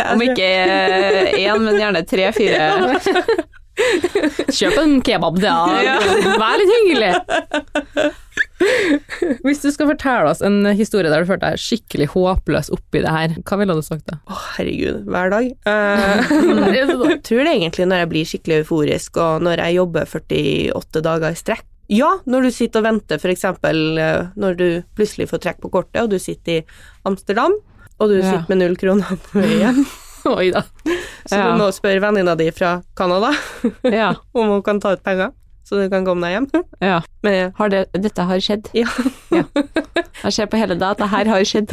jeg 0.01 0.15
Om 0.15 0.21
ikke 0.29 0.51
én, 1.41 1.59
men 1.65 1.75
gjerne 1.81 2.03
tre-fire. 2.09 2.65
Kjøp 4.51 4.77
en 4.83 4.97
kebab, 5.07 5.39
da. 5.43 5.55
Ja. 5.85 5.97
Vær 6.41 6.59
litt 6.61 6.73
hyggelig. 6.75 7.13
Hvis 9.45 9.63
du 9.65 9.71
skal 9.73 9.89
fortelle 9.89 10.31
oss 10.33 10.43
en 10.45 10.59
historie 10.77 11.11
der 11.13 11.23
du 11.25 11.29
følte 11.31 11.49
deg 11.53 11.61
skikkelig 11.63 12.11
håpløs 12.15 12.69
oppi 12.75 13.01
det 13.05 13.13
her, 13.13 13.35
hva 13.49 13.59
ville 13.61 13.77
du 13.79 13.83
sagt 13.85 14.05
da? 14.11 14.19
Å, 14.29 14.37
herregud, 14.57 15.05
hver 15.11 15.33
dag. 15.35 15.51
Uh, 15.71 16.73
jeg 16.75 17.21
tror 17.27 17.43
det 17.47 17.53
egentlig 17.55 17.87
når 17.89 18.03
jeg 18.03 18.11
blir 18.13 18.29
skikkelig 18.29 18.57
euforisk, 18.63 19.19
og 19.23 19.43
når 19.47 19.63
jeg 19.65 19.77
jobber 19.79 20.09
48 20.11 21.03
dager 21.07 21.35
i 21.37 21.39
strekk. 21.41 21.65
Ja, 21.91 22.11
når 22.31 22.47
du 22.47 22.51
sitter 22.55 22.83
og 22.83 22.87
venter, 22.87 23.23
eksempel 23.33 23.81
eh, 23.99 24.29
når 24.39 24.55
du 24.61 24.67
plutselig 24.95 25.27
får 25.33 25.41
trekk 25.43 25.59
på 25.65 25.71
kortet, 25.75 26.05
og 26.05 26.13
du 26.13 26.21
sitter 26.23 26.61
i 26.61 26.65
Amsterdam, 27.09 27.57
og 27.99 28.13
du 28.13 28.21
Ja. 28.21 28.29
sitter 28.31 28.47
med 28.53 28.61
null 28.63 28.77
kroner 28.79 29.19
på 29.27 29.43
veien, 29.43 29.81
Oi 30.39 30.51
da. 30.55 30.63
så 31.27 31.37
Ja. 31.37 31.51
du 31.53 31.59
må 31.63 31.71
spørre 31.73 32.01
venninna 32.01 32.35
di 32.37 32.51
fra 32.51 32.83
Canada 32.97 33.33
Ja. 33.85 34.15
om 34.35 34.49
hun 34.49 34.63
kan 34.63 34.81
ta 34.81 34.93
ut 34.97 35.03
penger, 35.05 35.33
så 35.65 35.79
du 35.81 35.89
kan 35.93 36.05
komme 36.05 36.27
deg 36.27 36.37
hjem. 36.37 36.65
ja. 36.81 37.01
Men 37.23 37.53
Har 37.59 37.69
det, 37.69 37.85
dette 37.93 38.23
har 38.27 38.41
skjedd. 38.41 38.69
ja, 38.75 38.87
Jeg 40.25 40.33
ser 40.33 40.47
på 40.53 40.57
hele 40.61 40.75
dag 40.77 40.93
at 40.97 40.99
det 40.99 41.09
her 41.13 41.29
har 41.29 41.45
skjedd. 41.45 41.69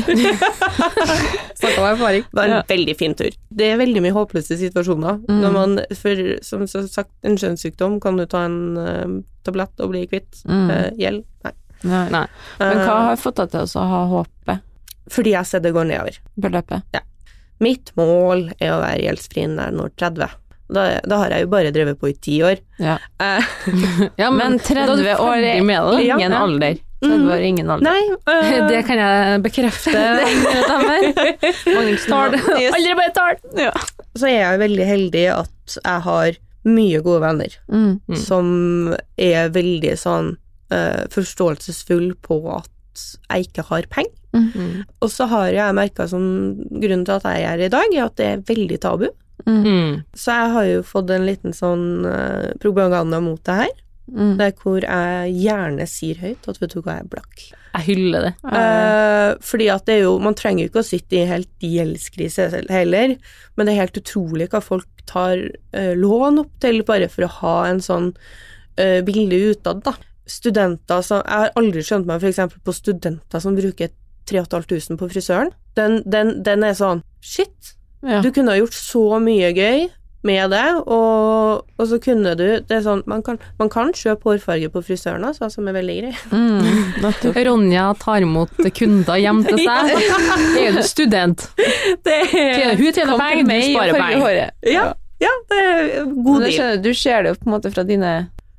Snakka 1.57 1.79
om 1.81 1.87
erfaring. 1.87 2.23
det 2.23 2.35
var 2.37 2.43
en 2.43 2.51
Ja. 2.57 2.61
veldig 2.67 2.95
fin 2.99 3.15
tur. 3.15 3.29
Det 3.49 3.65
er 3.73 3.77
veldig 3.79 4.01
mye 4.03 4.13
håpløse 4.15 4.57
situasjoner. 4.59 5.17
Mm. 5.27 5.39
Når 5.41 5.51
man, 5.55 5.77
for 5.95 6.21
som 6.43 6.67
sagt, 6.67 7.11
en 7.23 7.37
kjønnssykdom, 7.37 7.99
kan 8.03 8.17
du 8.17 8.25
ta 8.25 8.45
en 8.45 8.77
uh, 8.77 9.21
tablett 9.43 9.79
og 9.79 9.91
bli 9.91 10.05
kvitt 10.07 10.43
Mm. 10.47 10.69
Uh, 10.69 10.89
gjeld? 10.99 11.23
Nei. 11.43 11.53
Nei. 11.83 12.09
Nei. 12.09 12.25
Men 12.59 12.77
hva 12.77 12.95
Eh, 12.97 13.05
har 13.11 13.15
fått 13.21 13.35
deg 13.35 13.51
til 13.51 13.59
å 13.81 13.87
ha 13.87 14.05
håpet? 14.11 14.61
Fordi 15.09 15.31
jeg 15.31 15.45
ser 15.45 15.59
det 15.63 15.73
går 15.73 15.85
nedover. 15.87 16.17
Beløpet? 16.39 16.83
Mitt 17.63 17.91
mål 17.97 18.51
er 18.59 18.73
å 18.75 18.81
være 18.83 19.03
gjeldsfri 19.07 19.47
når 19.55 19.71
når 19.77 19.93
30. 19.97 20.35
Da, 20.67 20.81
da 21.07 21.17
har 21.21 21.31
jeg 21.31 21.45
jo 21.45 21.47
bare 21.53 21.69
drevet 21.71 21.95
på 22.01 22.09
i 22.11 22.13
ti 22.19 22.41
år. 22.43 22.59
Ja. 22.83 22.97
Eh, 23.23 23.45
Ja, 24.21 24.27
Men 24.35 24.57
da 24.59 24.75
er 24.83 24.87
30 24.91 25.13
år 25.23 25.37
er 25.37 25.61
ingen 25.61 26.03
Ja. 26.03 26.41
alder. 26.41 26.75
30 27.01 27.27
år 27.29 27.35
er 27.37 27.45
ingen 27.45 27.69
alder. 27.69 27.85
nei 27.87 28.01
uh, 28.27 28.67
Det 28.71 28.81
kan 28.87 28.97
jeg 28.99 29.41
bekrefte. 29.45 29.93
Magnus 31.75 32.07
Aldri 32.11 32.95
bare 32.97 33.13
tar 33.15 33.37
det. 33.41 33.67
Ja. 33.67 33.71
Så 34.17 34.27
er 34.29 34.39
jeg 34.41 34.61
veldig 34.63 34.87
heldig 34.89 35.25
at 35.35 35.77
jeg 35.77 36.03
har 36.07 36.39
mye 36.67 36.99
gode 37.05 37.21
venner 37.23 37.53
Mm. 37.71 37.99
Mm. 38.09 38.17
som 38.19 38.47
er 39.17 39.49
veldig 39.55 39.93
sånn 39.99 40.33
uh, 40.73 41.03
forståelsesfull 41.13 42.09
på 42.25 42.41
at 42.57 42.73
jeg 43.29 43.47
ikke 43.47 43.63
har 43.69 43.87
penger. 43.93 44.11
Mm. 44.37 44.83
Og 45.01 45.09
så 45.13 45.27
har 45.31 45.49
jeg 45.55 45.75
merka 45.77 46.07
som 46.11 46.23
grunnen 46.69 47.05
til 47.07 47.17
at 47.17 47.27
jeg 47.29 47.43
er 47.43 47.49
her 47.55 47.65
i 47.65 47.73
dag, 47.73 47.95
er 47.97 48.05
at 48.05 48.15
det 48.21 48.27
er 48.33 48.45
veldig 48.47 48.79
tabu. 48.83 49.07
Mm. 49.47 50.03
Så 50.17 50.33
jeg 50.33 50.53
har 50.55 50.65
jo 50.71 50.79
fått 50.83 51.11
en 51.15 51.27
liten 51.27 51.53
sånn 51.55 52.05
eh, 52.09 52.53
propaganda 52.63 53.19
mot 53.23 53.43
det 53.43 53.59
her, 53.63 53.75
Mm. 54.07 54.37
der 54.39 54.53
hvor 54.55 54.79
jeg 54.79 55.33
gjerne 55.35 55.83
sier 55.91 56.15
høyt 56.21 56.45
at 56.47 56.61
vet 56.61 56.71
du 56.71 56.77
hva, 56.79 56.93
jeg 56.95 57.03
er 57.03 57.09
blakk. 57.11 57.41
Jeg 57.75 57.83
hyller 57.89 58.21
det. 58.23 58.29
Eh, 58.55 59.31
fordi 59.43 59.67
at 59.73 59.83
det 59.85 59.97
er 59.97 60.03
jo 60.05 60.13
Man 60.23 60.33
trenger 60.33 60.63
jo 60.63 60.69
ikke 60.69 60.79
å 60.79 60.87
sitte 60.87 61.17
i 61.19 61.25
helt 61.27 61.51
gjeldskrise 61.59 62.45
heller, 62.71 63.17
men 63.57 63.67
det 63.67 63.73
er 63.73 63.81
helt 63.81 63.99
utrolig 63.99 64.47
hva 64.53 64.61
folk 64.63 64.87
tar 65.11 65.43
eh, 65.75 65.91
lån 65.99 66.39
opp 66.39 66.53
til 66.63 66.79
bare 66.87 67.09
for 67.11 67.27
å 67.27 67.31
ha 67.41 67.55
en 67.67 67.83
sånn 67.83 68.13
eh, 68.79 69.01
bilde 69.03 69.35
utad, 69.51 69.83
da. 69.83 69.97
Studenter 70.25 71.03
som 71.03 71.21
Jeg 71.27 71.43
har 71.43 71.51
aldri 71.59 71.83
skjønt 71.83 72.07
meg 72.07 72.23
eksempel 72.23 72.63
på 72.63 72.73
studenter 72.79 73.43
som 73.43 73.59
bruker 73.59 73.91
3500 74.29 74.97
på 74.99 75.09
frisøren. 75.11 75.51
Den, 75.77 76.01
den, 76.05 76.37
den 76.43 76.63
er 76.67 76.73
sånn 76.77 77.03
Shit, 77.21 77.73
Ja. 78.05 78.19
du 78.21 78.29
kunne 78.31 78.53
ha 78.53 78.57
gjort 78.59 78.75
så 78.77 79.17
mye 79.19 79.49
gøy 79.57 79.87
med 80.27 80.49
det, 80.51 80.65
og, 80.89 81.63
og 81.77 81.85
så 81.87 81.97
kunne 82.03 82.33
du 82.35 82.43
Det 82.65 82.73
er 82.75 82.81
sånn 82.83 83.03
Man 83.07 83.21
kan, 83.23 83.37
man 83.59 83.69
kan 83.71 83.91
kjøpe 83.95 84.27
hårfarge 84.31 84.69
på 84.73 84.81
frisøren, 84.83 85.23
også, 85.29 85.47
som 85.53 85.67
er 85.69 85.75
veldig 85.77 85.95
grei. 86.01 86.13
Mm. 86.33 87.43
Ronja 87.47 87.85
tar 88.01 88.25
imot 88.25 88.53
kunder 88.75 89.17
hjem 89.21 89.43
til 89.47 89.61
seg. 89.67 89.93
Er 90.61 90.77
du 90.77 90.81
student? 90.85 91.45
Det 92.03 92.17
er, 92.33 92.73
hun 92.77 92.91
tjener 92.93 93.17
penger, 93.21 93.45
du 93.47 93.69
sparer 93.71 94.01
penger. 94.01 94.41
Ja, 94.67 94.87
ja, 95.21 95.33
det 95.49 95.61
er 95.65 96.03
god 96.13 96.43
deal. 96.45 96.81
du 96.83 96.91
ser 96.93 97.23
det 97.25 97.31
jo 97.33 97.39
på 97.41 97.47
en 97.49 97.55
måte 97.55 97.71
fra 97.73 97.85
dine, 97.87 98.11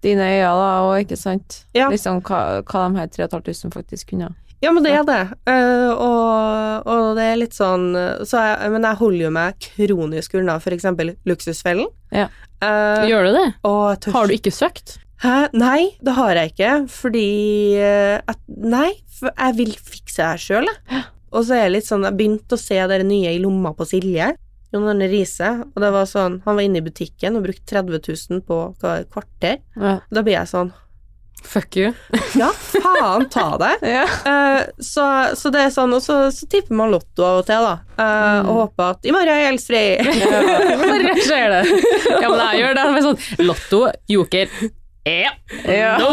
dine 0.02 0.24
øyne, 0.26 0.54
da, 0.62 0.70
og 0.88 0.96
ikke 1.04 1.18
sant? 1.20 1.60
Ja. 1.76 1.90
Liksom 1.92 2.22
hva, 2.26 2.62
hva 2.66 2.86
de 2.90 2.98
her 3.02 3.12
3500 3.28 3.74
faktisk 3.76 4.14
kunne. 4.14 4.32
Ja, 4.64 4.72
men 4.74 4.82
det 4.82 4.92
er 4.96 5.04
det. 5.06 5.20
Uh, 5.46 5.90
og, 5.94 6.88
og 6.90 7.04
det 7.18 7.26
er 7.30 7.36
litt 7.38 7.54
sånn 7.54 7.92
så 8.26 8.40
jeg, 8.42 8.72
Men 8.74 8.86
jeg 8.88 8.98
holder 8.98 9.22
jo 9.22 9.34
meg 9.36 9.68
kronisk 9.68 10.34
unna 10.40 10.56
eksempel 10.58 11.12
Luksusfellen. 11.28 11.86
Ja. 12.10 12.26
Uh, 12.58 13.06
Gjør 13.06 13.28
du 13.28 13.36
det? 13.36 13.46
Har 13.62 14.26
du 14.26 14.34
ikke 14.34 14.54
søkt? 14.54 14.98
Hæ? 15.22 15.48
Nei, 15.58 15.98
det 16.04 16.14
har 16.14 16.38
jeg 16.38 16.52
ikke, 16.52 16.74
fordi 16.94 17.28
eh, 17.82 18.18
at, 18.22 18.38
Nei, 18.46 18.92
for 19.18 19.32
jeg 19.32 19.56
vil 19.58 19.72
fikse 19.74 20.20
det 20.20 20.28
her 20.28 20.42
sjøl, 20.42 20.68
jeg. 20.70 21.06
Og 21.34 21.44
så 21.44 21.56
er 21.56 21.64
jeg 21.66 21.72
litt 21.74 21.88
sånn 21.88 22.06
Jeg 22.06 22.16
begynte 22.16 22.56
å 22.56 22.60
se 22.60 22.76
det 22.88 23.02
nye 23.04 23.34
i 23.34 23.40
lomma 23.42 23.74
på 23.76 23.84
Silje. 23.84 24.30
Jon 24.72 24.86
Arne 24.88 25.08
Riise. 25.10 25.50
Og 25.74 25.82
det 25.82 25.90
var 25.92 26.06
sånn 26.08 26.38
Han 26.46 26.56
var 26.56 26.64
inne 26.64 26.80
i 26.80 26.84
butikken 26.86 27.36
og 27.36 27.44
brukte 27.44 27.66
30 27.74 28.00
000 28.32 28.44
på 28.48 28.60
hva, 28.80 28.94
kvarter. 29.10 29.58
Ja. 29.76 29.98
Da 30.08 30.22
blir 30.22 30.38
jeg 30.38 30.48
sånn 30.48 30.72
Fuck 31.44 31.76
you. 31.76 31.92
Ja, 32.36 32.48
faen 32.52 33.28
ta 33.32 33.44
det. 33.60 33.70
yeah. 33.88 34.10
uh, 34.26 34.64
så, 34.84 35.04
så 35.38 35.52
det 35.54 35.62
er 35.66 35.70
sånn, 35.74 35.94
og 35.96 36.02
så, 36.04 36.18
så 36.34 36.48
tipper 36.50 36.76
man 36.76 36.90
lotto 36.92 37.24
av 37.24 37.40
og 37.42 37.46
til, 37.48 37.62
da. 37.64 37.76
eh, 38.00 38.40
Og 38.48 38.58
håper 38.64 38.90
at 38.96 39.06
i 39.08 39.14
morgen 39.14 39.30
er 39.32 39.40
jeg 39.42 39.46
gjeldsfri. 39.52 39.84
Bare 40.82 41.14
skjer 41.22 41.54
det. 41.54 41.62
Ja, 42.18 42.28
men 42.28 42.42
jeg 42.42 42.60
gjør 42.64 42.76
det. 42.80 42.88
sånn, 43.06 43.46
Lotto, 43.46 43.80
joker, 44.12 44.52
Ja, 45.08 45.30
Ja. 45.64 45.94
nå 46.02 46.10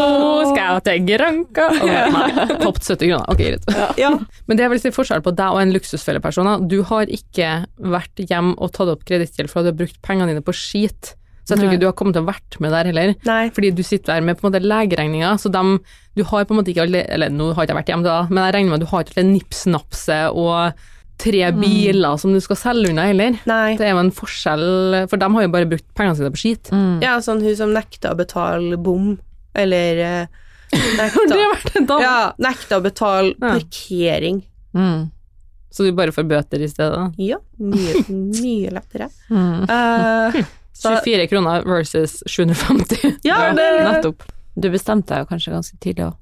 skal 0.53 0.77
jeg 0.77 0.83
til 0.85 1.01
Granca. 1.09 1.65
Nei, 1.83 2.29
Tapt 2.61 2.85
70 2.87 3.09
kroner. 3.09 3.25
Ok, 3.33 3.41
greit. 3.43 3.99
Ja. 3.99 4.13
Men 4.47 4.55
det 4.59 4.63
er 4.63 4.71
vil 4.71 4.79
si 4.85 4.93
forskjell 4.95 5.23
på 5.25 5.33
deg 5.35 5.51
og 5.57 5.59
en 5.65 5.73
luksusfelleperson, 5.75 6.47
du 6.71 6.77
har 6.87 7.11
ikke 7.11 7.49
vært 7.91 8.23
hjem 8.29 8.53
og 8.55 8.71
tatt 8.77 8.93
opp 8.93 9.03
kredittgjeld 9.09 9.51
for 9.51 9.59
at 9.61 9.67
du 9.67 9.73
har 9.73 9.79
brukt 9.83 9.99
pengene 10.05 10.31
dine 10.31 10.45
på 10.45 10.55
skit. 10.55 11.15
Så 11.45 11.53
jeg 11.53 11.59
tror 11.61 11.69
ikke 11.71 11.81
du 11.83 11.85
har 11.85 11.93
kommet 11.93 12.15
til 12.17 12.23
å 12.25 12.27
vært 12.31 12.55
med 12.63 12.71
der 12.73 12.87
heller. 12.89 13.11
Nei. 13.29 13.43
Fordi 13.53 13.69
du 13.77 13.83
sitter 13.85 14.15
der 14.15 14.25
med 14.25 14.39
på 14.39 14.47
en 14.47 14.49
måte 14.51 14.63
legeregninger, 14.65 15.37
så 15.37 15.51
dem, 15.53 15.75
du 16.17 16.23
har 16.25 16.45
på 16.49 16.55
en 16.55 16.59
måte 16.61 16.71
ikke 16.73 16.85
alle 16.87 17.03
Eller 17.13 17.29
nå 17.29 17.51
har 17.53 17.67
ikke 17.67 17.75
jeg 17.75 17.79
vært 17.83 17.91
hjemme 17.93 18.07
da, 18.07 18.15
men 18.31 18.41
jeg 18.47 18.55
regner 18.55 18.71
med 18.73 18.79
at 18.81 18.85
du 18.87 18.91
har 18.91 19.05
ikke 19.05 19.13
alle 19.19 19.29
nips-napset 19.35 20.39
og 20.41 20.83
tre 21.21 21.45
biler 21.55 22.17
som 22.19 22.33
du 22.35 22.41
skal 22.43 22.57
selge 22.59 22.89
unna 22.91 23.05
heller. 23.07 23.37
Nei. 23.47 23.75
Det 23.79 23.85
er 23.87 23.93
jo 23.93 24.01
en 24.01 24.09
forskjell, 24.11 24.65
for 25.07 25.21
de 25.21 25.29
har 25.37 25.45
jo 25.45 25.51
bare 25.53 25.69
brukt 25.71 25.85
pengene 25.95 26.17
sine 26.19 26.31
på 26.33 26.41
skit. 26.41 26.71
Mm. 26.75 26.97
Ja, 27.05 27.13
sånn 27.23 27.39
hun 27.45 27.55
som 27.55 27.71
nekta 27.71 28.11
å 28.11 28.17
betale 28.19 28.75
bom, 28.81 29.13
eller 29.55 30.01
eh, 30.03 30.41
nekta, 30.99 31.99
ja, 32.03 32.17
nekta 32.41 32.81
å 32.81 32.83
betale 32.83 33.31
Ja. 33.37 33.53
parkering. 33.53 34.41
Mm. 34.75 35.05
Så 35.71 35.83
du 35.87 35.91
bare 35.95 36.11
får 36.15 36.27
bøter 36.27 36.61
i 36.63 36.67
stedet? 36.71 37.05
Ja, 37.19 37.37
mye, 37.59 38.03
mye 38.11 38.75
lettere. 38.75 39.07
Mm. 39.29 39.65
Eh, 39.71 40.43
så, 40.75 40.91
24 41.01 41.27
kroner 41.31 41.63
versus 41.67 42.19
750. 42.27 43.19
Ja, 43.27 43.49
det- 43.57 43.71
Nettopp. 43.87 44.27
Du 44.55 44.69
bestemte 44.71 45.11
deg 45.11 45.25
jo 45.25 45.27
kanskje 45.33 45.51
ganske 45.51 45.77
tidlig 45.83 46.05
òg, 46.05 46.13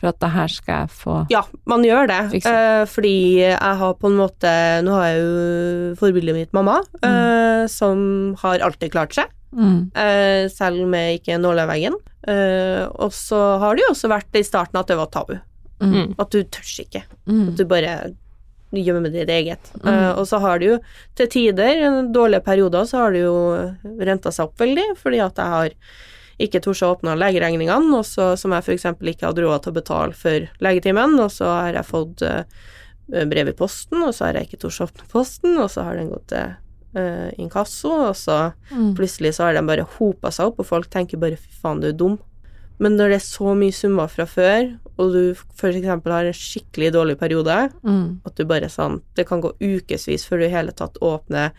for 0.00 0.10
at 0.10 0.16
det 0.22 0.30
her 0.34 0.50
skal 0.50 0.80
jeg 0.80 0.90
få 0.96 1.16
ja, 1.30 1.42
man 1.70 1.84
gjør 1.86 2.08
det. 2.10 2.20
Eh, 2.40 2.84
fordi 2.90 3.12
jeg 3.44 3.76
har 3.82 3.92
på 4.00 4.08
en 4.10 4.16
måte 4.18 4.50
Nå 4.82 4.94
har 4.96 5.04
jeg 5.12 5.20
jo 5.20 5.92
forbildet 6.00 6.34
mitt 6.34 6.56
mamma, 6.56 6.80
eh, 7.06 7.66
som 7.70 8.34
har 8.42 8.64
alltid 8.66 8.90
klart 8.96 9.14
seg. 9.14 9.30
mm. 9.54 9.90
eh, 9.94 10.48
selv 10.50 10.82
om 10.86 10.94
jeg 10.98 11.20
ikke 11.20 11.36
er 11.36 11.42
nåleveggen. 11.44 11.98
Uh, 12.28 12.84
og 13.00 13.14
så 13.16 13.38
har 13.62 13.74
det 13.78 13.86
jo 13.86 13.92
også 13.94 14.10
vært 14.12 14.36
i 14.36 14.42
starten 14.44 14.76
at 14.76 14.90
det 14.90 14.98
var 14.98 15.08
tabu. 15.08 15.38
Mm. 15.80 16.10
At 16.20 16.28
du 16.34 16.42
tør 16.44 16.72
ikke. 16.82 17.00
Mm. 17.24 17.46
At 17.48 17.56
du 17.56 17.64
bare 17.64 17.94
gjemmer 18.72 19.10
ditt 19.10 19.28
eget. 19.28 19.72
Eh, 19.84 20.12
og 20.18 20.26
så 20.28 20.38
har 20.38 20.58
det 20.58 20.66
jo 20.66 20.78
til 21.18 21.26
tider, 21.28 22.02
dårlige 22.12 22.44
perioder, 22.46 22.84
så 22.86 22.96
har 23.04 23.12
det 23.12 23.24
jo 23.24 23.34
renta 23.98 24.30
seg 24.30 24.46
opp 24.46 24.60
veldig, 24.60 24.96
fordi 24.96 25.20
at 25.24 25.36
jeg 25.36 25.46
har 25.56 25.74
ikke 26.40 26.60
tort 26.64 26.80
å 26.82 26.94
åpne 26.94 27.18
legeregningene, 27.20 27.98
og 27.98 28.04
så, 28.06 28.36
som 28.40 28.52
jeg 28.52 28.62
f.eks. 28.64 28.86
ikke 29.02 29.26
hadde 29.26 29.42
råd 29.44 29.62
til 29.62 29.72
å 29.72 29.78
betale 29.80 30.12
for 30.16 30.46
legetimen, 30.64 31.18
og 31.20 31.30
så 31.34 31.44
har 31.44 31.74
jeg 31.74 31.84
fått 31.90 32.22
eh, 32.22 32.44
brev 33.26 33.48
i 33.50 33.56
posten, 33.58 34.00
og 34.06 34.14
så 34.14 34.24
har 34.28 34.34
jeg 34.38 34.48
ikke 34.48 34.62
tort 34.64 34.80
å 34.80 34.86
åpne 34.88 35.08
posten, 35.10 35.58
og 35.58 35.68
så 35.70 35.82
har 35.84 35.96
den 35.98 36.08
gått 36.14 36.28
til 36.30 36.54
uh, 36.96 37.28
inkasso, 37.38 37.90
og 38.08 38.16
så 38.16 38.52
Mm. 38.70 38.94
plutselig 38.94 39.34
så 39.34 39.44
har 39.48 39.54
den 39.54 39.66
bare 39.66 39.82
hopa 39.98 40.30
seg 40.30 40.46
opp, 40.46 40.60
og 40.60 40.66
folk 40.66 40.86
tenker 40.88 41.18
bare 41.18 41.34
'fy 41.36 41.50
faen, 41.60 41.80
du 41.80 41.88
er 41.88 41.92
dum'. 41.92 42.18
Men 42.80 42.96
når 42.96 43.12
det 43.12 43.18
er 43.20 43.26
så 43.26 43.52
mye 43.58 43.74
summer 43.76 44.08
fra 44.08 44.24
før, 44.28 44.70
og 45.00 45.12
du 45.12 45.20
eksempel 45.68 46.14
har 46.14 46.28
en 46.28 46.36
skikkelig 46.36 46.92
dårlig 46.96 47.18
periode, 47.20 47.56
Mm. 47.84 48.20
at 48.24 48.36
du 48.36 48.44
bare 48.44 48.68
sånn 48.72 49.02
Det 49.14 49.26
kan 49.28 49.40
gå 49.40 49.52
ukevis 49.60 50.24
før 50.26 50.40
du 50.40 50.44
i 50.46 50.54
hele 50.54 50.72
tatt 50.72 50.96
åpner 51.00 51.52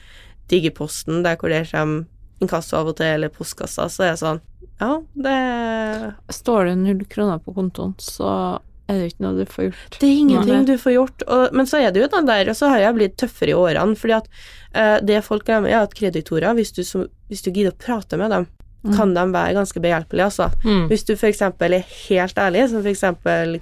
digiposten, 0.49 1.23
der 1.23 1.37
hvor 1.37 1.49
det 1.49 1.69
kommer 1.71 2.05
inkasso 2.41 2.77
av 2.77 2.87
og 2.91 2.97
til, 2.97 3.05
eller 3.05 3.29
postkassa, 3.29 3.87
så 3.89 4.03
er 4.03 4.11
det 4.15 4.21
sånn 4.23 4.41
Ja, 4.81 4.97
det 5.13 6.33
Står 6.33 6.65
det 6.71 6.77
null 6.81 7.05
kroner 7.05 7.39
på 7.39 7.53
kontoen, 7.53 7.93
så 8.01 8.59
er 8.89 8.97
det 8.97 9.11
ikke 9.13 9.23
noe 9.23 9.37
du 9.37 9.45
får 9.45 9.67
gjort. 9.69 9.99
Det 10.01 10.07
er 10.09 10.17
ingenting 10.19 10.65
du 10.67 10.73
får 10.81 10.93
gjort. 10.97 11.23
Og, 11.27 11.53
men 11.55 11.67
så 11.69 11.79
er 11.79 11.93
det 11.93 12.01
jo 12.01 12.09
den 12.11 12.25
der, 12.27 12.49
og 12.49 12.57
så 12.57 12.67
har 12.73 12.81
jeg 12.81 12.97
blitt 12.97 13.13
tøffere 13.21 13.53
i 13.53 13.55
årene, 13.55 13.95
fordi 13.95 14.15
at 14.17 14.27
uh, 14.75 14.97
det 15.05 15.21
folk 15.23 15.45
glemmer, 15.47 15.69
er 15.71 15.85
at 15.85 15.93
kreditorer, 15.95 16.51
hvis 16.57 16.73
du, 16.75 16.81
som, 16.83 17.05
hvis 17.29 17.45
du 17.45 17.51
gidder 17.53 17.71
å 17.71 17.79
prate 17.79 18.19
med 18.19 18.33
dem. 18.33 18.47
Kan 18.95 19.13
de 19.13 19.23
være 19.33 19.53
ganske 19.53 19.79
behjelpelige, 19.83 20.25
altså. 20.25 20.47
Mm. 20.63 20.87
Hvis 20.89 21.03
du 21.05 21.13
f.eks. 21.13 21.41
er 21.41 21.75
helt 22.07 22.37
ærlig, 22.37 22.63
som 22.69 22.81
f.eks. 22.81 23.03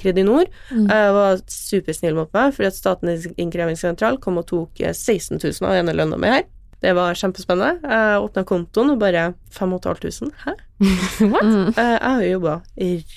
Kredinor, 0.02 0.46
Mm. 0.72 0.86
uh, 0.86 1.10
var 1.18 1.42
supersnill 1.48 2.16
mot 2.16 2.32
meg, 2.34 2.54
fordi 2.56 2.68
at 2.68 2.76
Statens 2.78 3.28
innkrevingssentral 3.38 4.18
kom 4.24 4.38
og 4.38 4.48
tok 4.48 4.80
eh, 4.80 4.94
16 4.94 5.40
000 5.44 5.68
av 5.68 5.76
ene 5.82 5.94
lønna 5.98 6.18
mi 6.18 6.28
her. 6.32 6.44
Det 6.82 6.94
var 6.96 7.14
kjempespennende. 7.20 7.82
Jeg 7.84 8.22
åpna 8.24 8.44
kontoen 8.48 8.94
og 8.94 9.00
bare 9.02 9.34
5500. 9.52 10.32
Hæ? 10.46 10.54
What? 11.34 11.44
Mm. 11.44 11.68
Eh, 11.76 11.98
Jeg 11.98 12.12
har 12.12 12.22
jo 12.24 12.32
jobba 12.38 12.54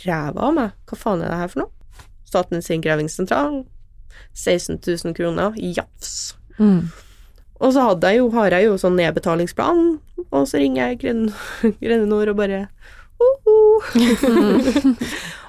ræva 0.06 0.48
av 0.48 0.54
meg. 0.56 0.72
Hva 0.90 0.98
faen 0.98 1.22
er 1.22 1.30
det 1.30 1.38
her 1.38 1.52
for 1.52 1.62
noe? 1.62 1.70
Statens 2.26 2.70
innkrevingssentral. 2.74 3.60
16 4.34 4.80
000 5.04 5.14
kroner. 5.14 5.54
Jafs. 5.76 6.34
Mm. 6.58 6.88
Og 7.62 7.72
så 7.74 7.84
hadde 7.86 8.10
jeg 8.10 8.18
jo, 8.18 8.28
har 8.34 8.50
jeg 8.56 8.66
jo 8.66 8.74
sånn 8.80 8.96
nedbetalingsplan, 8.98 9.82
og 10.32 10.46
så 10.50 10.58
ringer 10.58 10.90
jeg 10.92 10.98
Gren- 11.04 11.34
Grenenor 11.82 12.32
og 12.32 12.36
bare 12.40 12.64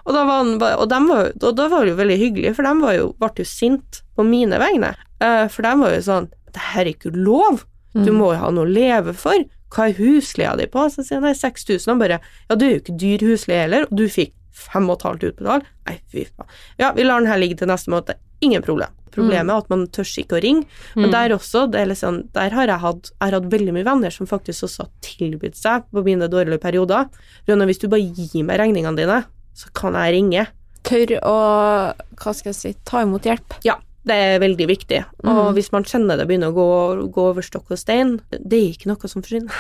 og, 0.06 0.12
da 0.14 0.22
var 0.28 0.44
og, 0.46 0.92
var, 1.08 1.32
og 1.42 1.56
da 1.58 1.68
var 1.72 1.86
det 1.88 1.94
jo 1.94 2.00
veldig 2.00 2.18
hyggelig, 2.22 2.52
for 2.58 2.68
de 2.68 2.74
var 2.84 2.94
jo, 2.98 3.08
ble 3.22 3.32
jo 3.42 3.48
sint 3.50 4.02
på 4.18 4.26
mine 4.28 4.60
vegne. 4.62 4.92
Eh, 5.24 5.46
for 5.50 5.66
de 5.66 5.72
var 5.80 5.96
jo 5.96 6.02
sånn 6.06 6.28
Det 6.54 6.62
her 6.74 6.84
er 6.86 6.92
ikke 6.94 7.14
lov! 7.18 7.64
Du 7.94 8.10
Mm. 8.10 8.16
må 8.18 8.32
jo 8.34 8.40
ha 8.42 8.48
noe 8.50 8.66
å 8.66 8.70
leve 8.74 9.14
for. 9.14 9.38
Hva 9.74 9.84
er 9.90 9.94
husleia 10.00 10.56
di 10.58 10.66
på? 10.66 10.82
Så 10.90 11.04
sier 11.06 11.20
han 11.20 11.28
nei, 11.28 11.34
6000. 11.38 11.92
Han 11.92 12.00
bare 12.02 12.18
Ja, 12.50 12.56
det 12.58 12.66
er 12.66 12.72
jo 12.74 12.80
ikke 12.82 12.96
dyr 13.04 13.26
husleie 13.30 13.62
heller, 13.68 13.84
og 13.86 13.94
du 14.00 14.08
fikk 14.10 14.32
5500 14.54 15.28
utbetalt. 15.30 15.66
Nei, 15.86 16.00
fy 16.10 16.24
faen. 16.26 16.50
Ja, 16.82 16.92
vi 16.98 17.04
lar 17.06 17.22
den 17.22 17.30
her 17.30 17.38
ligge 17.42 17.58
til 17.60 17.70
neste 17.70 17.90
måned. 17.94 18.18
Ingen 18.44 18.62
problem. 18.66 18.92
Problemet 19.14 19.54
er 19.54 19.62
at 19.62 19.70
man 19.70 19.84
tør 19.94 20.08
ikke 20.24 20.38
å 20.40 20.42
ringe. 20.42 20.66
Men 20.98 21.06
Mm. 21.10 21.12
der 21.14 21.36
også, 21.36 21.68
det 21.72 21.84
liksom, 21.88 22.16
der 22.34 22.50
har 22.58 22.66
jeg 22.68 22.80
hatt 22.82 23.12
Jeg 23.14 23.30
har 23.32 23.36
hatt 23.40 23.50
veldig 23.52 23.74
mye 23.76 23.86
venner 23.86 24.10
som 24.12 24.26
faktisk 24.28 24.64
også 24.68 24.86
har 24.88 24.90
tilbudt 25.06 25.56
seg 25.60 25.84
på 25.94 26.04
mine 26.04 26.28
dårlige 26.28 26.60
perioder. 26.60 27.10
Rønne, 27.48 27.68
hvis 27.70 27.80
du 27.80 27.88
bare 27.88 28.02
gir 28.02 28.44
meg 28.44 28.60
regningene 28.60 28.98
dine, 28.98 29.24
så 29.54 29.70
kan 29.74 29.94
jeg 29.94 30.14
ringe. 30.18 30.48
Tør 30.84 31.14
å, 31.22 31.36
hva 32.18 32.34
skal 32.36 32.52
jeg 32.52 32.56
si, 32.58 32.74
ta 32.84 33.04
imot 33.06 33.22
hjelp. 33.30 33.54
Ja, 33.64 33.76
det 34.04 34.16
er 34.18 34.40
veldig 34.40 34.68
viktig. 34.68 35.06
Og 35.24 35.54
Mm. 35.54 35.54
hvis 35.56 35.72
man 35.72 35.84
kjenner 35.84 36.18
det 36.18 36.28
begynner 36.28 36.52
å 36.52 36.58
gå, 36.58 37.12
gå 37.14 37.30
over 37.30 37.42
stokk 37.42 37.72
og 37.72 37.78
stein, 37.78 38.20
det 38.32 38.52
er 38.60 38.74
ikke 38.74 38.88
noe 38.88 39.08
som 39.08 39.22
forsvinner. 39.22 39.54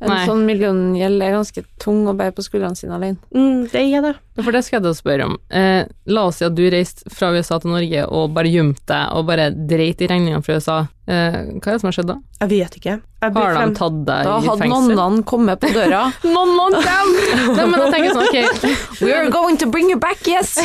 En 0.00 0.08
Nei. 0.08 0.22
sånn 0.24 0.46
milliongjeld 0.48 1.20
er 1.20 1.34
ganske 1.34 1.62
tung 1.82 2.06
å 2.08 2.14
bære 2.16 2.32
på 2.32 2.40
skuldrene 2.46 2.78
sine 2.78 2.94
alene. 2.96 3.18
Mm, 3.36 3.66
det 3.68 3.82
er 3.84 4.04
det. 4.06 4.14
For 4.40 4.54
det 4.56 4.62
skal 4.64 4.78
jeg 4.78 4.84
da 4.86 4.92
spørre 4.96 5.26
om. 5.28 5.34
Eh, 5.52 5.82
la 6.08 6.22
oss 6.30 6.38
si 6.40 6.46
at 6.46 6.54
du 6.56 6.62
reiste 6.72 7.10
fra 7.12 7.28
USA 7.34 7.58
til 7.60 7.74
Norge 7.74 8.06
og 8.08 8.32
bare 8.32 8.48
gjemte 8.48 8.80
deg 8.88 9.18
og 9.18 9.26
bare 9.28 9.50
dreit 9.52 10.00
i 10.00 10.08
regningene 10.08 10.40
fra 10.46 10.56
USA. 10.56 10.78
Eh, 11.04 11.36
hva 11.52 11.68
er 11.68 11.76
det 11.76 11.82
som 11.82 11.90
har 11.90 11.96
skjedd 11.98 12.08
da? 12.08 12.16
Jeg 12.40 12.50
vet 12.54 12.78
ikke. 12.80 12.94
Jeg 13.20 13.34
Har 13.36 13.58
de 13.58 13.76
tatt 13.76 13.98
deg 14.08 14.24
Da 14.30 14.38
i 14.40 14.46
hadde 14.46 14.62
fengsel? 14.62 14.94
nonnene 14.96 15.26
kommet 15.28 15.60
på 15.60 15.72
døra. 15.76 16.00
Av 16.40 16.78
dem! 16.78 17.12
Nei, 17.58 17.66
men 17.66 17.76
jeg 17.84 17.92
tenker 17.92 18.16
sånn, 18.16 18.30
ok, 18.30 18.64
We 19.04 19.12
are 19.12 19.28
going 19.28 19.60
to 19.60 19.68
bring 19.68 19.92
you 19.92 19.98
back, 20.00 20.24
yes! 20.24 20.56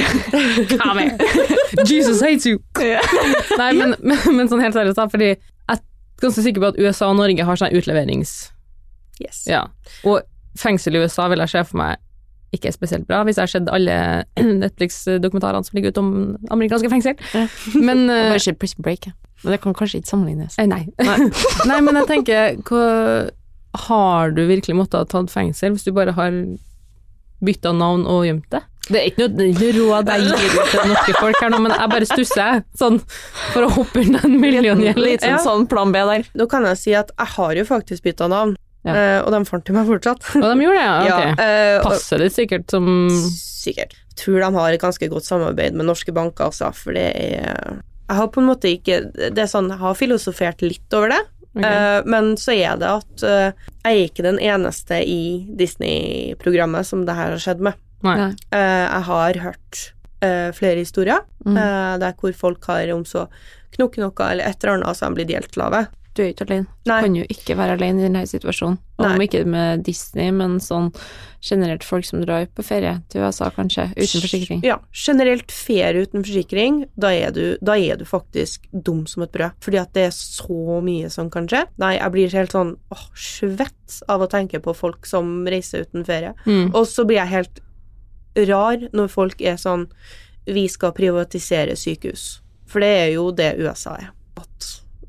come 0.80 1.04
here. 1.04 1.84
Jesus 1.84 2.22
hates 2.24 2.46
you. 2.48 2.60
Nei, 2.80 3.72
men, 3.76 3.94
men, 4.00 4.24
men 4.38 4.48
sånn 4.48 4.64
helt 4.64 4.76
seriøst 4.76 4.96
da, 5.02 5.08
fordi 5.12 5.34
jeg 5.34 5.76
er 5.76 5.84
ganske 6.24 6.46
sikker 6.48 6.64
på 6.64 6.72
at 6.72 6.80
USA 6.80 7.12
og 7.12 7.20
Norge 7.20 7.44
har 7.44 7.60
sånn 7.60 7.76
utleverings... 7.76 8.53
Yes. 9.22 9.44
Ja. 9.46 9.66
Og 10.04 10.22
fengsel 10.58 10.94
i 10.96 11.04
USA 11.04 11.28
vil 11.28 11.38
jeg 11.44 11.48
se 11.54 11.62
for 11.68 11.78
meg 11.82 12.00
ikke 12.54 12.68
er 12.70 12.74
spesielt 12.76 13.06
bra, 13.08 13.24
hvis 13.26 13.34
jeg 13.40 13.42
har 13.42 13.50
sett 13.50 13.70
alle 13.74 13.94
Netflix-dokumentarene 14.62 15.66
som 15.66 15.74
ligger 15.74 15.90
ute 15.90 16.02
om 16.04 16.10
amerikanske 16.54 16.90
fengsel. 16.92 17.16
Ja. 17.34 17.46
Men 17.74 18.04
uh, 18.06 18.28
Bare 18.30 18.38
ikke 18.38 18.54
Prison 18.62 18.84
Break, 18.86 19.08
ja. 19.10 19.14
Men 19.42 19.56
det 19.56 19.60
kan 19.64 19.74
kanskje 19.74 19.98
ikke 20.00 20.08
sammenlignes. 20.12 20.54
eh, 20.62 20.68
Nei. 20.70 20.84
nei, 21.70 21.80
men 21.84 21.98
jeg 21.98 22.06
tenker 22.08 22.54
hva, 22.64 22.84
Har 23.88 24.30
du 24.36 24.44
virkelig 24.48 24.76
måttet 24.78 25.00
ha 25.02 25.08
tatt 25.10 25.32
fengsel 25.34 25.74
hvis 25.74 25.84
du 25.84 25.90
bare 25.96 26.14
har 26.16 26.36
bytta 27.44 27.74
navn 27.76 28.06
og 28.08 28.22
gjemt 28.28 28.46
det? 28.54 28.62
Det 28.84 29.00
er 29.00 29.06
ikke 29.08 29.26
noe, 29.32 29.68
råd 29.74 30.10
jeg 30.12 30.24
gir 30.28 30.56
ut 30.60 30.70
til 30.70 30.88
norske 30.90 31.12
folk 31.16 31.38
her 31.40 31.52
nå, 31.54 31.58
men 31.64 31.72
jeg 31.72 31.90
bare 31.90 32.06
stusser, 32.08 32.58
sånn, 32.76 32.98
for 33.54 33.64
å 33.64 33.70
hoppe 33.78 34.02
under 34.02 34.26
en 34.28 34.34
milliongjeld. 34.42 35.00
Litt 35.00 35.22
sånn, 35.24 35.30
Ja. 35.32 35.38
sånn 35.40 35.64
plan 35.70 35.92
B 35.94 36.02
der. 36.04 36.26
Nå 36.36 36.46
kan 36.52 36.66
jeg 36.68 36.76
si 36.82 36.92
at 36.94 37.10
jeg 37.16 37.32
har 37.34 37.54
jo 37.56 37.64
faktisk 37.64 38.04
bytta 38.04 38.28
navn, 38.28 38.52
Ja. 38.84 38.94
eh, 38.94 39.18
og 39.24 39.30
de 39.32 39.38
fant 39.48 39.68
jo 39.70 39.74
meg 39.74 39.86
fortsatt. 39.88 40.26
Og 40.36 40.44
de 40.44 40.64
gjorde 40.66 40.76
det, 40.76 40.84
ja? 40.84 40.96
Ja, 41.08 41.18
Ok. 41.32 41.40
eh, 41.40 41.82
Passer 41.82 42.18
det 42.24 42.30
sikkert 42.34 42.70
som 42.70 42.88
Sikkert. 43.10 43.94
Jeg 44.14 44.16
tror 44.20 44.40
de 44.44 44.50
har 44.58 44.72
et 44.76 44.80
ganske 44.82 45.08
godt 45.10 45.24
samarbeid 45.24 45.74
med 45.74 45.86
norske 45.88 46.12
banker, 46.14 46.50
altså, 46.52 46.68
for 46.76 46.92
det 46.92 47.06
er 47.16 47.78
Jeg 48.08 48.16
har 48.18 48.28
på 48.28 48.42
en 48.42 48.46
måte 48.50 48.68
ikke 48.68 48.98
Det 49.16 49.38
er 49.40 49.48
sånn, 49.48 49.70
jeg 49.72 49.80
har 49.80 49.94
filosofert 49.96 50.60
litt 50.62 50.92
over 50.94 51.08
det, 51.14 51.22
okay. 51.56 51.64
uh, 51.64 52.02
men 52.04 52.34
så 52.36 52.52
er 52.52 52.76
det 52.76 52.90
at 52.92 53.24
jeg 53.24 53.54
er 53.88 54.02
ikke 54.04 54.22
den 54.28 54.38
eneste 54.38 55.00
i 55.00 55.46
Disney-programmet 55.56 56.86
som 56.86 57.04
det 57.08 57.16
her 57.16 57.32
har 57.34 57.40
skjedd 57.42 57.60
med. 57.64 57.74
Nei. 58.04 58.30
Eh, 58.52 58.84
jeg 58.84 59.02
har 59.08 59.38
hørt 59.46 59.80
eh, 60.24 60.50
flere 60.56 60.80
historier 60.84 61.24
Mm. 61.44 61.58
der 62.00 62.14
hvor 62.16 62.32
folk 62.32 62.64
har 62.70 62.88
om 62.94 63.02
så 63.04 63.26
knokknokker 63.76 64.30
eller 64.32 64.46
et 64.48 64.62
eller 64.64 64.78
annet, 64.78 64.96
så 64.96 65.08
de 65.10 65.14
blir 65.18 65.26
delt 65.28 65.50
gjeldslave. 65.52 65.82
Du 66.14 66.22
er 66.22 66.30
ikke 66.30 66.46
alene. 66.46 66.66
Du 66.86 66.90
kan 66.92 67.16
jo 67.16 67.24
ikke 67.30 67.56
være 67.58 67.74
alene 67.74 68.00
i 68.02 68.06
denne 68.06 68.22
situasjonen. 68.28 68.76
Om 69.02 69.16
Nei. 69.16 69.26
ikke 69.26 69.40
med 69.50 69.82
Disney, 69.86 70.30
men 70.34 70.60
sånn 70.62 70.92
generelt 71.44 71.84
folk 71.84 72.06
som 72.06 72.22
drar 72.22 72.46
på 72.54 72.64
ferie 72.64 72.94
til 73.12 73.24
USA, 73.24 73.50
kanskje, 73.52 73.88
uten 73.96 74.22
forsikring. 74.22 74.62
Ja, 74.64 74.78
generelt 74.94 75.52
ferie 75.52 76.06
uten 76.06 76.24
forsikring, 76.24 76.84
da 76.94 77.10
er, 77.12 77.34
du, 77.34 77.58
da 77.64 77.76
er 77.76 77.98
du 78.00 78.06
faktisk 78.08 78.68
dum 78.70 79.02
som 79.10 79.26
et 79.26 79.34
brød. 79.34 79.58
Fordi 79.64 79.82
at 79.82 79.92
det 79.98 80.06
er 80.08 80.14
så 80.14 80.80
mye 80.86 81.10
som 81.12 81.30
kan 81.34 81.50
skje. 81.50 81.64
Nei, 81.82 81.96
jeg 81.98 82.14
blir 82.14 82.38
helt 82.38 82.54
sånn 82.54 82.74
åh, 82.94 83.04
svett 83.18 84.00
av 84.08 84.24
å 84.24 84.30
tenke 84.30 84.62
på 84.62 84.76
folk 84.78 85.10
som 85.10 85.42
reiser 85.50 85.88
uten 85.88 86.06
ferie. 86.06 86.32
Mm. 86.46 86.70
Og 86.72 86.86
så 86.88 87.06
blir 87.08 87.20
jeg 87.24 87.34
helt 87.34 87.64
rar 88.48 88.88
når 88.94 89.10
folk 89.12 89.42
er 89.42 89.58
sånn 89.60 89.86
Vi 90.44 90.66
skal 90.68 90.92
privatisere 90.92 91.76
sykehus. 91.78 92.42
For 92.68 92.84
det 92.84 92.90
er 93.04 93.10
jo 93.14 93.30
det 93.32 93.54
USA 93.60 93.94
er. 93.96 94.10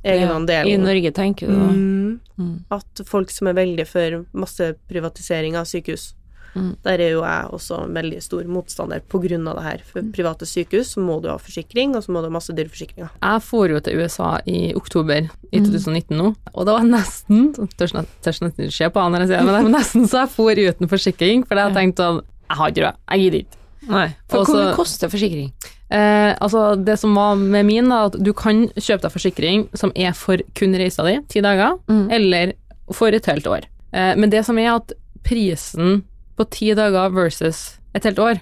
At 0.05 0.49
Ja, 0.53 0.63
I 0.69 0.77
Norge, 0.77 1.11
tenker 1.11 1.47
du 1.47 1.53
da. 1.55 1.67
mm, 1.71 2.19
Mm. 2.37 2.55
At 2.69 2.99
folk 3.07 3.29
som 3.31 3.47
er 3.47 3.53
veldig 3.55 3.85
for 3.87 4.25
masseprivatisering 4.33 5.55
av 5.57 5.65
sykehus 5.65 6.13
Mm. 6.55 6.77
Der 6.85 7.01
er 7.03 7.09
jo 7.11 7.19
jeg 7.19 7.49
også 7.51 7.83
en 7.83 7.93
veldig 7.97 8.21
stor 8.23 8.45
motstander 8.47 9.01
på 9.11 9.19
grunn 9.19 9.45
av 9.51 9.57
det 9.57 9.63
her. 9.65 9.81
For 9.91 10.01
private 10.15 10.45
sykehus 10.47 10.93
så 10.95 11.01
må 11.03 11.17
du 11.21 11.27
ha 11.27 11.35
forsikring, 11.35 11.97
og 11.97 12.03
så 12.05 12.13
må 12.15 12.21
du 12.23 12.29
ha 12.29 12.31
masse 12.31 12.55
dyreforsikringer. 12.55 13.09
Jeg 13.21 13.41
for 13.43 13.67
jo 13.67 13.81
til 13.83 13.99
USA 13.99 14.39
i 14.47 14.71
oktober 14.73 15.27
i 15.51 15.59
Mm. 15.59 15.65
2019 15.65 16.15
nå, 16.15 16.29
og 16.55 16.65
det 16.65 16.73
var 16.77 16.87
nesten 16.87 17.53
Tør 17.75 17.91
nesten 17.91 18.55
ikke 18.55 18.71
se 18.71 18.87
på 18.89 19.01
han 19.03 19.11
når 19.11 19.19
jeg 19.25 19.27
sier 19.27 19.37
det, 19.39 19.45
men 19.45 19.53
det 19.53 19.63
var 19.67 19.79
nesten 19.81 20.07
så 20.07 20.17
jeg 20.23 20.29
for 20.29 20.55
uten 20.55 20.87
forsikring, 20.87 21.43
for 21.45 21.55
jeg 21.59 21.73
tenkte 21.75 21.97
sånn 22.07 22.21
Jeg 22.47 22.57
har 22.57 22.71
ikke 22.71 22.85
råd, 22.87 22.95
jeg 23.11 23.19
gidder 23.19 23.39
ikke. 23.43 23.57
Nei. 23.89 24.07
For 24.29 24.41
Også, 24.43 24.53
hvor 24.55 24.63
mye 24.69 24.75
koster 24.77 25.11
forsikring? 25.11 25.51
Eh, 25.91 26.31
altså, 26.41 26.75
det 26.83 26.97
som 26.99 27.13
var 27.15 27.35
med 27.37 27.65
min, 27.67 27.89
da, 27.89 28.05
at 28.09 28.17
du 28.23 28.31
kan 28.33 28.65
kjøpe 28.73 29.03
deg 29.05 29.13
forsikring 29.13 29.65
som 29.77 29.91
er 29.95 30.15
for 30.17 30.41
kun 30.57 30.73
reisa 30.79 31.05
di, 31.05 31.19
ti 31.29 31.41
dager, 31.45 31.77
Mm. 31.87 32.07
eller 32.11 32.53
for 32.93 33.07
et 33.13 33.25
helt 33.25 33.45
år. 33.47 33.65
Eh, 33.93 34.15
men 34.15 34.29
det 34.29 34.43
som 34.45 34.57
er 34.59 34.75
at 34.75 34.91
prisen 35.23 36.03
på 36.37 36.49
ti 36.49 36.73
dager 36.77 37.09
versus 37.13 37.77
et 37.95 38.03
helt 38.03 38.19
år, 38.19 38.41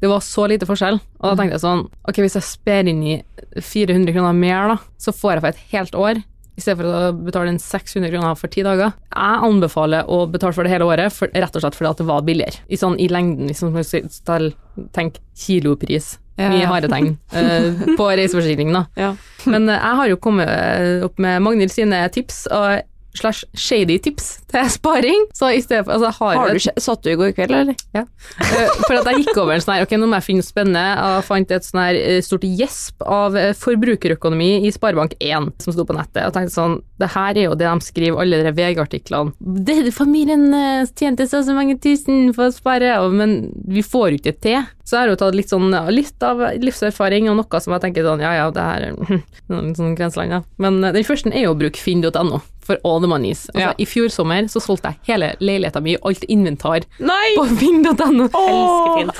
det 0.00 0.08
var 0.10 0.20
så 0.20 0.46
lite 0.48 0.66
forskjell. 0.68 0.98
Og 1.20 1.24
da 1.30 1.34
tenkte 1.38 1.54
jeg 1.56 1.64
sånn, 1.64 1.84
ok, 2.08 2.16
hvis 2.24 2.34
jeg 2.38 2.42
sperrer 2.46 2.88
inn 2.90 3.02
i 3.02 3.22
400 3.60 4.12
kroner 4.12 4.34
mer, 4.36 4.68
da, 4.74 4.76
så 4.98 5.12
får 5.14 5.32
jeg 5.36 5.40
for 5.44 5.48
et 5.48 5.62
helt 5.72 5.94
år. 5.94 6.22
I 6.54 6.62
stedet 6.62 6.78
for 6.78 6.86
å 6.86 7.12
betale 7.26 7.50
inn 7.50 7.58
600 7.58 8.12
kroner 8.12 8.36
for 8.38 8.52
ti 8.52 8.62
dager. 8.62 8.92
Jeg 9.10 9.46
anbefaler 9.48 10.10
å 10.10 10.20
betale 10.30 10.54
for 10.54 10.66
det 10.66 10.74
hele 10.74 10.86
året, 10.86 11.14
for, 11.14 11.32
rett 11.34 11.56
og 11.56 11.64
slett 11.64 11.78
fordi 11.78 11.90
at 11.90 12.02
det 12.02 12.06
var 12.10 12.26
billigere. 12.26 12.62
I 12.70 12.78
sånn 12.78 12.98
i 13.02 13.08
lengden, 13.10 13.50
liksom, 13.50 13.74
hvis 13.74 13.94
man 13.96 14.12
skal 14.14 14.52
tenke 14.94 15.22
kilopris 15.38 16.14
Ja, 16.38 16.50
i 16.50 16.64
haretegn 16.66 17.12
uh, 17.34 17.84
på 17.98 18.08
reiseforsikringen. 18.10 18.74
da. 18.74 18.84
Ja. 18.98 19.12
Men 19.50 19.68
uh, 19.70 19.76
jeg 19.76 20.00
har 20.00 20.10
jo 20.10 20.20
kommet 20.22 20.50
eh, 20.50 21.04
opp 21.06 21.20
med 21.22 21.42
Magnhild 21.42 21.74
sine 21.74 22.00
tips, 22.14 22.44
og 22.50 22.82
slash 23.14 23.44
shady 23.54 23.98
tips 24.02 24.40
til 24.50 24.68
sparing. 24.70 25.24
Så 25.34 25.50
i 25.54 25.60
stedet 25.62 25.84
for 25.86 25.94
altså, 25.96 26.10
har, 26.18 26.34
Har 26.40 26.50
du, 26.50 26.56
et- 26.60 26.82
satt 26.82 27.02
du 27.02 27.10
i 27.12 27.16
går 27.20 27.32
kveld, 27.36 27.54
eller? 27.54 27.76
Eh, 27.94 28.74
For 28.86 28.98
at 28.98 29.06
jeg 29.12 29.24
gikk 29.24 29.36
over 29.42 29.54
en 29.54 29.60
sånn 29.64 29.74
her, 29.76 29.84
ok, 29.86 29.94
nå 30.00 30.08
må 30.10 30.18
jeg 30.20 30.26
finne 30.28 30.42
spennende, 30.46 30.82
jeg 30.98 31.24
fant 31.28 31.50
et 31.54 31.66
sånn 31.68 31.80
her 31.84 31.94
eh, 32.00 32.20
stort 32.26 32.44
gjesp 32.44 33.02
av 33.06 33.36
eh, 33.38 33.52
forbrukerøkonomi 33.56 34.50
i 34.66 34.72
Sparebank1 34.74 35.50
som 35.62 35.72
sto 35.76 35.84
på 35.88 35.96
nettet, 35.96 36.24
og 36.26 36.34
tenkte 36.36 36.54
sånn, 36.56 36.78
det 37.00 37.10
her 37.14 37.34
er 37.38 37.48
jo 37.48 37.54
det 37.58 37.68
de 37.70 37.86
skriver, 37.86 38.20
alle 38.22 38.42
de 38.46 38.52
VG-artiklene. 38.58 39.34
Det- 39.40 39.92
Familien 39.94 40.48
eh, 40.54 40.86
tjente 40.96 41.26
så 41.30 41.38
og 41.42 41.48
så 41.48 41.54
mange 41.56 41.78
tusen 41.82 42.32
for 42.34 42.48
å 42.48 42.54
spare, 42.54 42.94
men 43.12 43.52
vi 43.68 43.82
får 43.84 44.10
jo 44.14 44.18
ikke 44.22 44.34
til. 44.40 44.62
Så 44.84 44.98
jeg 44.98 45.00
har 45.06 45.10
jo 45.14 45.16
tatt 45.16 45.34
litt 45.36 45.48
sånn, 45.50 45.70
litt 45.94 46.22
av 46.26 46.40
livserfaring, 46.60 47.30
og 47.32 47.38
noe 47.38 47.60
som 47.62 47.72
jeg 47.74 47.82
tenker 47.86 48.04
sånn, 48.04 48.20
ja 48.20 48.34
ja, 48.36 48.50
det 48.52 48.64
her 48.64 48.84
er 48.90 49.22
litt 49.64 49.78
sånn 49.80 49.94
grenseland, 49.96 50.34
ja. 50.36 50.40
Men 50.60 50.80
den 50.84 51.06
første 51.08 51.32
er 51.32 51.46
jo 51.46 51.54
å 51.54 51.58
bruke 51.58 51.80
finn.no. 51.80 52.40
For 52.64 52.78
all 52.84 53.00
the 53.00 53.08
monies. 53.10 53.46
Altså, 53.52 53.60
Ja. 53.60 53.72
I 53.78 53.84
fjor 53.84 54.08
sommer 54.10 54.46
så 54.48 54.60
solgte 54.64 54.90
jeg 54.94 54.96
hele 55.12 55.26
leiligheten 55.44 55.82
min, 55.84 55.98
alt 56.02 56.24
inventar, 56.32 56.84
Nei! 56.98 57.34
på 57.36 57.44
ving.no. 57.60 58.28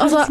Altså, 0.01 0.25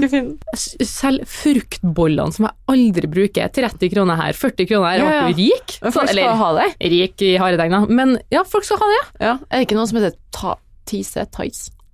selv 0.85 1.25
fruktbollene 1.29 2.33
som 2.33 2.47
jeg 2.47 2.55
aldri 2.73 3.09
bruker, 3.11 3.51
30 3.53 3.91
kroner 3.93 4.19
her, 4.19 4.33
40 4.37 4.67
kroner 4.69 4.89
her, 4.89 5.03
Ja, 5.03 5.11
ja. 5.21 5.27
rik. 5.33 5.77
Men 5.81 5.91
Så, 5.91 5.99
folk 5.99 6.09
skal 6.09 6.35
ha 6.41 6.49
det. 6.59 6.67
rik 6.93 7.21
i 7.21 7.35
haretegna, 7.37 7.83
men 7.89 8.17
ja, 8.33 8.43
folk 8.43 8.65
skal 8.65 8.77
ha 8.81 8.89
det. 8.95 9.03
Ja. 9.21 9.33
Er 9.51 9.59
det 9.61 9.67
ikke 9.69 9.77
noe 9.79 9.87
som 9.87 9.99
heter 10.01 10.17
ta 10.33 10.55
Tise 10.85 11.23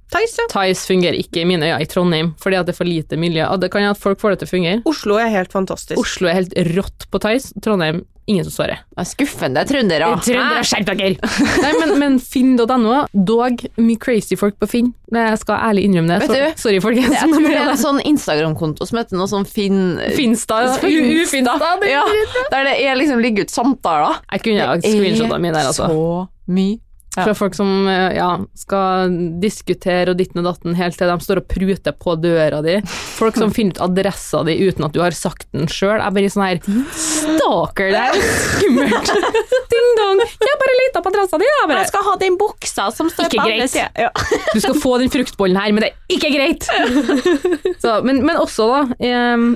Tice? 0.09 0.45
Ja. 0.45 0.49
Tice 0.53 0.89
fungerer 0.89 1.17
ikke 1.19 1.43
i 1.43 1.47
mine 1.49 1.69
øyne 1.69 1.81
i 1.83 1.89
Trondheim, 1.89 2.33
fordi 2.41 2.59
at 2.59 2.69
det 2.69 2.75
er 2.75 2.79
for 2.79 2.89
lite 2.89 3.19
miljø. 3.19 3.45
Og 3.53 3.61
det 3.61 3.71
kan 3.73 3.85
jo 3.85 3.91
at 3.93 4.01
folk 4.01 4.21
får 4.21 4.35
det 4.35 4.43
til 4.43 4.49
å 4.49 4.53
fungere. 4.55 4.85
Oslo 4.89 5.19
er 5.21 5.33
helt 5.33 5.53
fantastisk. 5.53 5.99
Oslo 6.01 6.31
er 6.31 6.41
helt 6.41 6.55
rått 6.73 7.09
på 7.11 7.21
Tice, 7.25 7.53
Trondheim 7.63 8.05
ingen 8.29 8.45
som 8.45 8.53
svarer. 8.53 8.83
Det 8.93 9.01
er 9.01 9.07
skuffende 9.09 9.61
trøndere. 9.65 10.07
Trøndere, 10.21 10.61
skjerp 10.67 10.89
dere! 10.91 11.29
Nei, 11.63 11.71
men, 11.79 11.93
men 12.01 12.17
finn.no, 12.21 12.99
dog 13.13 13.63
mye 13.81 14.01
crazy 14.01 14.37
folk 14.39 14.59
på 14.61 14.69
Finn. 14.69 14.91
Jeg 15.15 15.39
skal 15.41 15.63
ærlig 15.69 15.87
innrømme 15.87 16.19
det. 16.19 16.27
Vet 16.29 16.35
du, 16.37 16.61
sorry, 16.61 16.81
folkens. 16.83 17.15
Jeg 17.15 17.31
tror 17.31 17.47
det 17.47 17.55
er 17.57 17.71
en 17.73 17.81
sånn 17.81 18.01
Instagram-konto 18.05 18.85
som 18.89 19.01
heter 19.01 19.17
noe 19.17 19.29
sånn 19.31 19.47
Finn... 19.49 19.97
Finstad. 20.13 20.75
Finstad. 20.83 21.87
Ja, 21.89 22.03
der 22.53 22.69
det 22.69 22.75
er 22.85 22.99
liksom 22.99 23.23
ligger 23.23 23.49
ut 23.49 23.53
samtaler. 23.53 24.21
Jeg 24.29 24.45
kunne 24.45 24.69
ha 24.69 24.77
screenshotta 24.83 25.41
mine 25.41 25.57
der, 25.57 25.71
altså. 25.73 25.89
så 25.89 26.53
mye. 26.53 26.77
Ja. 27.17 27.23
Fra 27.25 27.33
folk 27.33 27.55
som 27.57 27.87
eh, 27.89 28.13
ja, 28.19 28.27
skal 28.53 29.13
diskutere 29.41 30.13
og 30.13 30.19
ditten 30.19 30.43
og 30.43 30.45
datten 30.45 30.75
helt 30.77 30.93
til 30.99 31.09
de 31.09 31.15
står 31.25 31.41
og 31.41 31.47
pruter 31.49 31.95
på 31.97 32.13
døra 32.21 32.61
di. 32.65 32.75
Folk 33.17 33.39
som 33.39 33.53
finner 33.55 33.73
ut 33.75 33.81
adressa 33.87 34.43
di 34.45 34.55
uten 34.61 34.85
at 34.85 34.93
du 34.93 35.01
har 35.01 35.15
sagt 35.17 35.47
den 35.55 35.65
sjøl. 35.71 35.97
Jeg 35.97 36.15
bare 36.15 36.31
sånn 36.31 36.45
her 36.45 36.61
Stalker, 36.99 37.89
det 37.95 38.03
er 38.03 38.27
skummelt! 38.43 39.13
Ding 39.73 39.89
dong! 39.97 40.21
Jeg 40.21 40.59
bare 40.61 40.77
leita 40.83 41.01
på 41.01 41.13
adressa 41.13 41.39
di, 41.41 41.47
jeg 41.49 41.71
bare. 41.71 41.87
skal 41.89 42.05
ha 42.05 42.13
den 42.21 42.37
buksa 42.39 42.89
som 42.93 43.09
står 43.09 43.29
Ikke 43.29 43.47
greit. 43.47 43.79
Du 44.53 44.61
skal 44.61 44.77
få 44.77 44.97
den 45.01 45.09
fruktbollen 45.13 45.57
her, 45.59 45.73
men 45.73 45.85
det 45.85 45.91
er 45.93 46.13
ikke 46.13 46.31
greit! 46.35 46.69
Så, 47.81 47.99
men, 48.05 48.21
men 48.27 48.37
også, 48.37 48.69
da 48.69 49.09
em, 49.09 49.51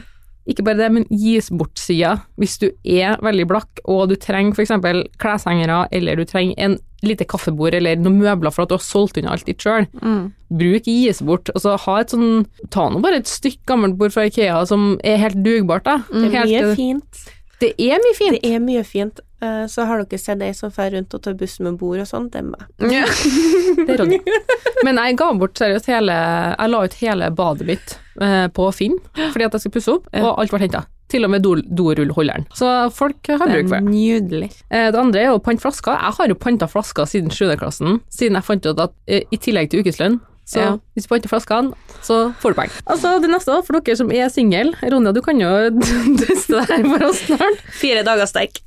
Ikke 0.50 0.64
bare 0.68 0.76
det, 0.76 0.89
men 0.91 1.06
gis 1.10 1.48
bort-sida. 1.50 2.18
Hvis 2.38 2.58
du 2.60 2.66
er 2.84 3.16
veldig 3.24 3.46
blakk, 3.48 3.80
og 3.88 4.10
du 4.12 4.16
trenger 4.20 4.52
f.eks. 4.58 4.74
kleshengere, 5.22 5.88
eller 5.91 6.16
du 6.20 6.26
trenger 6.28 6.56
en 6.58 6.78
lite 7.04 7.26
kaffebord 7.28 7.76
eller 7.76 7.96
noen 8.00 8.20
møbler 8.22 8.52
for 8.52 8.64
at 8.64 8.70
du 8.72 8.76
har 8.78 8.84
solgt 8.84 9.18
unna 9.20 9.32
alt 9.36 9.46
ditt 9.48 9.60
sjøl, 9.64 9.88
Mm. 10.02 10.32
bruk 10.52 10.84
gis 10.88 11.22
bort. 11.22 11.50
Altså, 11.56 11.78
ha 11.80 11.96
et 12.00 12.10
sånn 12.12 12.46
Ta 12.70 12.89
nå 12.89 13.02
bare 13.04 13.18
et 13.20 13.26
stykk 13.28 13.60
gammelt 13.68 13.98
bord 13.98 14.12
fra 14.14 14.24
Ikea 14.30 14.66
som 14.68 14.98
er 15.04 15.18
helt 15.18 15.39
dugbart, 15.44 15.84
da. 15.84 15.98
Det 16.12 16.34
er 16.34 16.46
mye 16.46 16.76
fint. 16.76 17.24
det 17.60 17.74
er 17.80 18.00
mye 18.04 18.16
fint. 18.16 18.41
Det 18.41 18.52
er 18.54 18.60
mye 18.60 18.84
fint. 18.84 19.20
Eh, 19.44 19.66
Så 19.68 19.86
har 19.89 20.04
dere 20.04 20.20
sett 20.22 20.41
ei 20.46 20.54
som 20.56 20.72
fer 20.72 20.94
rundt 20.96 21.14
og 21.18 21.22
tar 21.26 21.36
bussen 21.39 21.68
med 21.68 21.78
bord 21.82 22.00
og 22.04 22.08
sånn? 22.10 22.30
Det 22.32 22.39
er 22.41 22.48
meg. 22.48 22.64
Ja. 22.94 23.04
Det 23.84 23.89
er 23.89 24.00
Ronny. 24.04 24.20
Men 24.88 25.00
jeg 25.02 25.18
ga 25.20 25.30
bort 25.39 25.58
seriøst 25.60 25.88
hele 25.91 26.14
Jeg 26.14 26.70
la 26.72 26.82
ut 26.86 26.98
hele 27.02 27.30
badet 27.36 27.68
mitt 27.68 27.96
eh, 28.22 28.48
på 28.54 28.68
Finn 28.76 28.98
fordi 29.16 29.46
at 29.48 29.56
jeg 29.58 29.64
skulle 29.66 29.78
pusse 29.80 29.94
opp, 29.98 30.10
og 30.14 30.34
alt 30.39 30.52
ble 30.54 30.60
henta. 30.66 30.84
Til 31.14 31.26
og 31.28 31.32
med 31.34 31.44
do, 31.46 31.52
dorullholderen. 31.62 32.46
Så 32.58 32.68
folk 32.96 33.28
har 33.30 33.44
bruk 33.46 33.68
for 33.70 33.76
det. 33.78 33.91
Nydelig. 33.91 34.50
Eh, 34.72 34.88
Det 34.94 35.00
andre 35.00 35.22
er 35.28 35.34
å 35.36 35.41
pante 35.44 35.62
flasker. 35.62 35.94
Jeg 36.00 36.18
har 36.18 36.32
jo 36.32 36.38
panta 36.41 36.68
flasker 36.72 37.06
siden 37.10 37.30
7. 37.34 37.56
klassen, 37.60 38.00
siden 38.10 38.39
jeg 38.39 38.48
fant 38.48 38.66
ut 38.72 38.80
at 38.88 38.96
i 39.10 39.38
tillegg 39.38 39.70
til 39.74 39.84
ukeslønn, 39.84 40.20
så 40.46 40.60
Ja. 40.60 40.72
hvis 40.96 41.06
du 41.08 41.10
panter 41.14 41.32
flaskene, 41.32 41.74
så 42.04 42.34
får 42.41 42.54
du 42.54 42.60
penger. 42.62 42.82
Altså, 42.86 43.16
det 43.24 43.30
neste, 43.32 43.54
da, 43.54 43.62
for 43.64 43.80
dere 43.80 43.96
som 43.98 44.12
er 44.12 44.28
single 44.30 44.74
Ronja, 44.84 45.14
du 45.16 45.22
kan 45.24 45.39
jo 45.39 45.52
teste 46.24 46.60
det 46.60 46.68
her 46.70 46.84
for 46.89 47.08
oss 47.10 47.24
snart. 47.28 47.64
Fire 47.80 48.04
dager 48.04 48.28
sterk. 48.28 48.60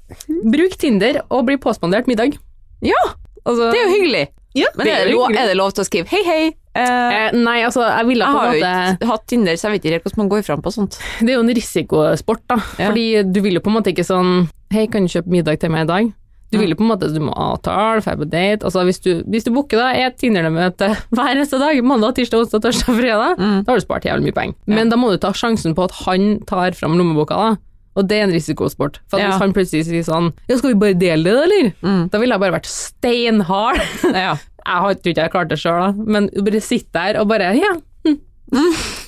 Bruk 0.45 0.79
Tinder 0.81 1.21
og 1.29 1.47
bli 1.47 1.57
påspandert 1.61 2.09
middag. 2.09 2.39
Ja, 2.85 3.03
Altså, 3.47 3.69
det 3.71 3.79
er 3.79 3.85
jo 3.87 3.95
hyggelig. 3.95 4.25
Ja, 4.57 4.67
Men 4.75 4.87
det 4.89 4.93
er 4.93 5.01
er 5.03 5.05
det, 5.07 5.13
lov, 5.15 5.31
er 5.31 5.47
det 5.47 5.57
lov 5.59 5.71
til 5.77 5.85
å 5.85 5.87
skrive 5.87 6.09
hei, 6.11 6.23
hei? 6.27 6.45
Eh, 6.75 6.83
eh, 6.83 7.37
Nei, 7.37 7.61
altså, 7.63 7.85
jeg 7.85 8.07
ville 8.09 8.25
på 8.27 8.33
en 8.33 8.49
måte 8.49 8.57
jeg 8.59 8.65
har 8.73 8.89
jo 8.89 8.97
ikke 8.97 9.09
hatt 9.13 9.27
Tinder, 9.31 9.57
så 9.61 9.69
jeg 9.69 9.73
vet 9.77 9.85
ikke 9.85 9.93
helt 9.95 10.07
hvordan 10.09 10.23
man 10.23 10.31
går 10.33 10.43
fram 10.49 10.63
på 10.65 10.73
sånt. 10.75 10.97
Det 11.21 11.29
er 11.31 11.37
jo 11.37 11.45
en 11.45 11.55
risikosport, 11.55 12.43
da. 12.51 12.57
Ja. 12.81 12.89
Fordi 12.89 13.05
du 13.31 13.41
vil 13.45 13.59
jo 13.59 13.63
på 13.63 13.71
en 13.71 13.77
måte 13.79 13.93
ikke 13.93 14.07
sånn 14.09 14.49
Hei, 14.75 14.89
kan 14.91 15.07
du 15.07 15.13
kjøpe 15.13 15.31
middag 15.31 15.61
til 15.63 15.71
meg 15.71 15.85
i 15.87 15.91
dag? 15.93 16.09
Du 16.53 16.59
vil 16.61 16.71
jo 16.71 16.77
på 16.79 16.85
en 16.87 16.91
måte 16.93 17.09
Du 17.13 17.19
må 17.21 17.33
avtale, 17.35 18.01
dra 18.05 18.15
på 18.21 18.27
date 18.31 18.63
Altså, 18.69 18.85
hvis 18.87 19.01
du, 19.03 19.11
hvis 19.27 19.45
du 19.45 19.51
booker 19.51 19.81
da 19.83 19.89
et 20.07 20.15
Tinder-møte 20.21 20.93
hver 21.17 21.33
eneste 21.35 21.59
dag, 21.59 21.81
mandag, 21.83 22.15
tirsdag, 22.15 22.45
onsdag, 22.45 22.63
torsdag, 22.69 22.99
fredag, 23.01 23.37
Mm. 23.41 23.65
da 23.67 23.73
har 23.73 23.81
du 23.81 23.85
spart 23.85 24.05
jævlig 24.07 24.29
mye 24.31 24.37
penger. 24.37 24.55
Men 24.71 24.89
da 24.93 24.97
må 25.01 25.11
du 25.11 25.19
ta 25.19 25.33
sjansen 25.35 25.75
på 25.75 25.85
at 25.89 25.97
han 26.07 26.39
tar 26.47 26.73
fram 26.79 26.95
lommeboka, 26.99 27.35
da. 27.37 27.57
Og 27.97 28.07
det 28.09 28.19
er 28.21 28.25
en 28.27 28.33
risikosport. 28.37 28.99
For 29.11 29.19
Ja. 29.19 29.31
hvis 29.33 29.41
han 29.41 29.53
plutselig 29.57 29.87
sier 29.89 30.05
sånn 30.05 30.33
Ja, 30.49 30.57
skal 30.61 30.75
vi 30.75 30.79
bare 30.83 30.95
dele 31.01 31.25
det, 31.25 31.37
eller? 31.47 31.73
Mm. 31.83 32.11
Da 32.13 32.19
ville 32.23 32.35
jeg 32.37 32.41
bare 32.45 32.57
vært 32.61 32.71
steinhard. 32.71 33.81
Ja. 34.15 34.37
Jeg 34.67 34.83
har 34.83 34.95
ikke 34.97 35.15
jeg 35.17 35.31
klart 35.31 35.49
det 35.53 35.59
sjøl, 35.63 35.79
da, 35.81 35.93
men 36.11 36.27
du 36.35 36.43
bare 36.43 36.61
sitter 36.61 37.13
der 37.15 37.21
og 37.23 37.29
bare 37.31 37.53
Ja. 37.57 37.73
hm. 38.07 38.17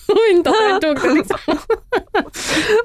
Vente 0.08 0.50
at 0.50 0.68
jeg 0.68 0.80
tok 0.82 1.02
det, 1.02 1.10
liksom. 1.18 1.58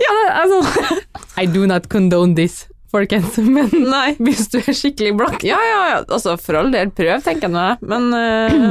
ja, 0.03 0.43
sånn 0.49 1.01
I 1.39 1.45
do 1.49 1.65
not 1.69 1.87
condone 1.89 2.35
this, 2.35 2.65
folkens, 2.93 3.37
men 3.55 3.69
Nei. 3.89 4.13
hvis 4.23 4.47
du 4.53 4.59
er 4.61 4.73
skikkelig 4.77 5.13
blakk 5.19 5.43
Ja, 5.47 5.57
ja, 5.59 5.81
ja. 5.91 5.99
Altså, 6.07 6.35
for 6.41 6.59
all 6.61 6.71
del, 6.73 6.91
prøv, 6.95 7.19
tenker 7.25 7.49
jeg 7.49 7.55
nå. 7.55 7.65
Men 7.89 8.09
uh, 8.13 8.67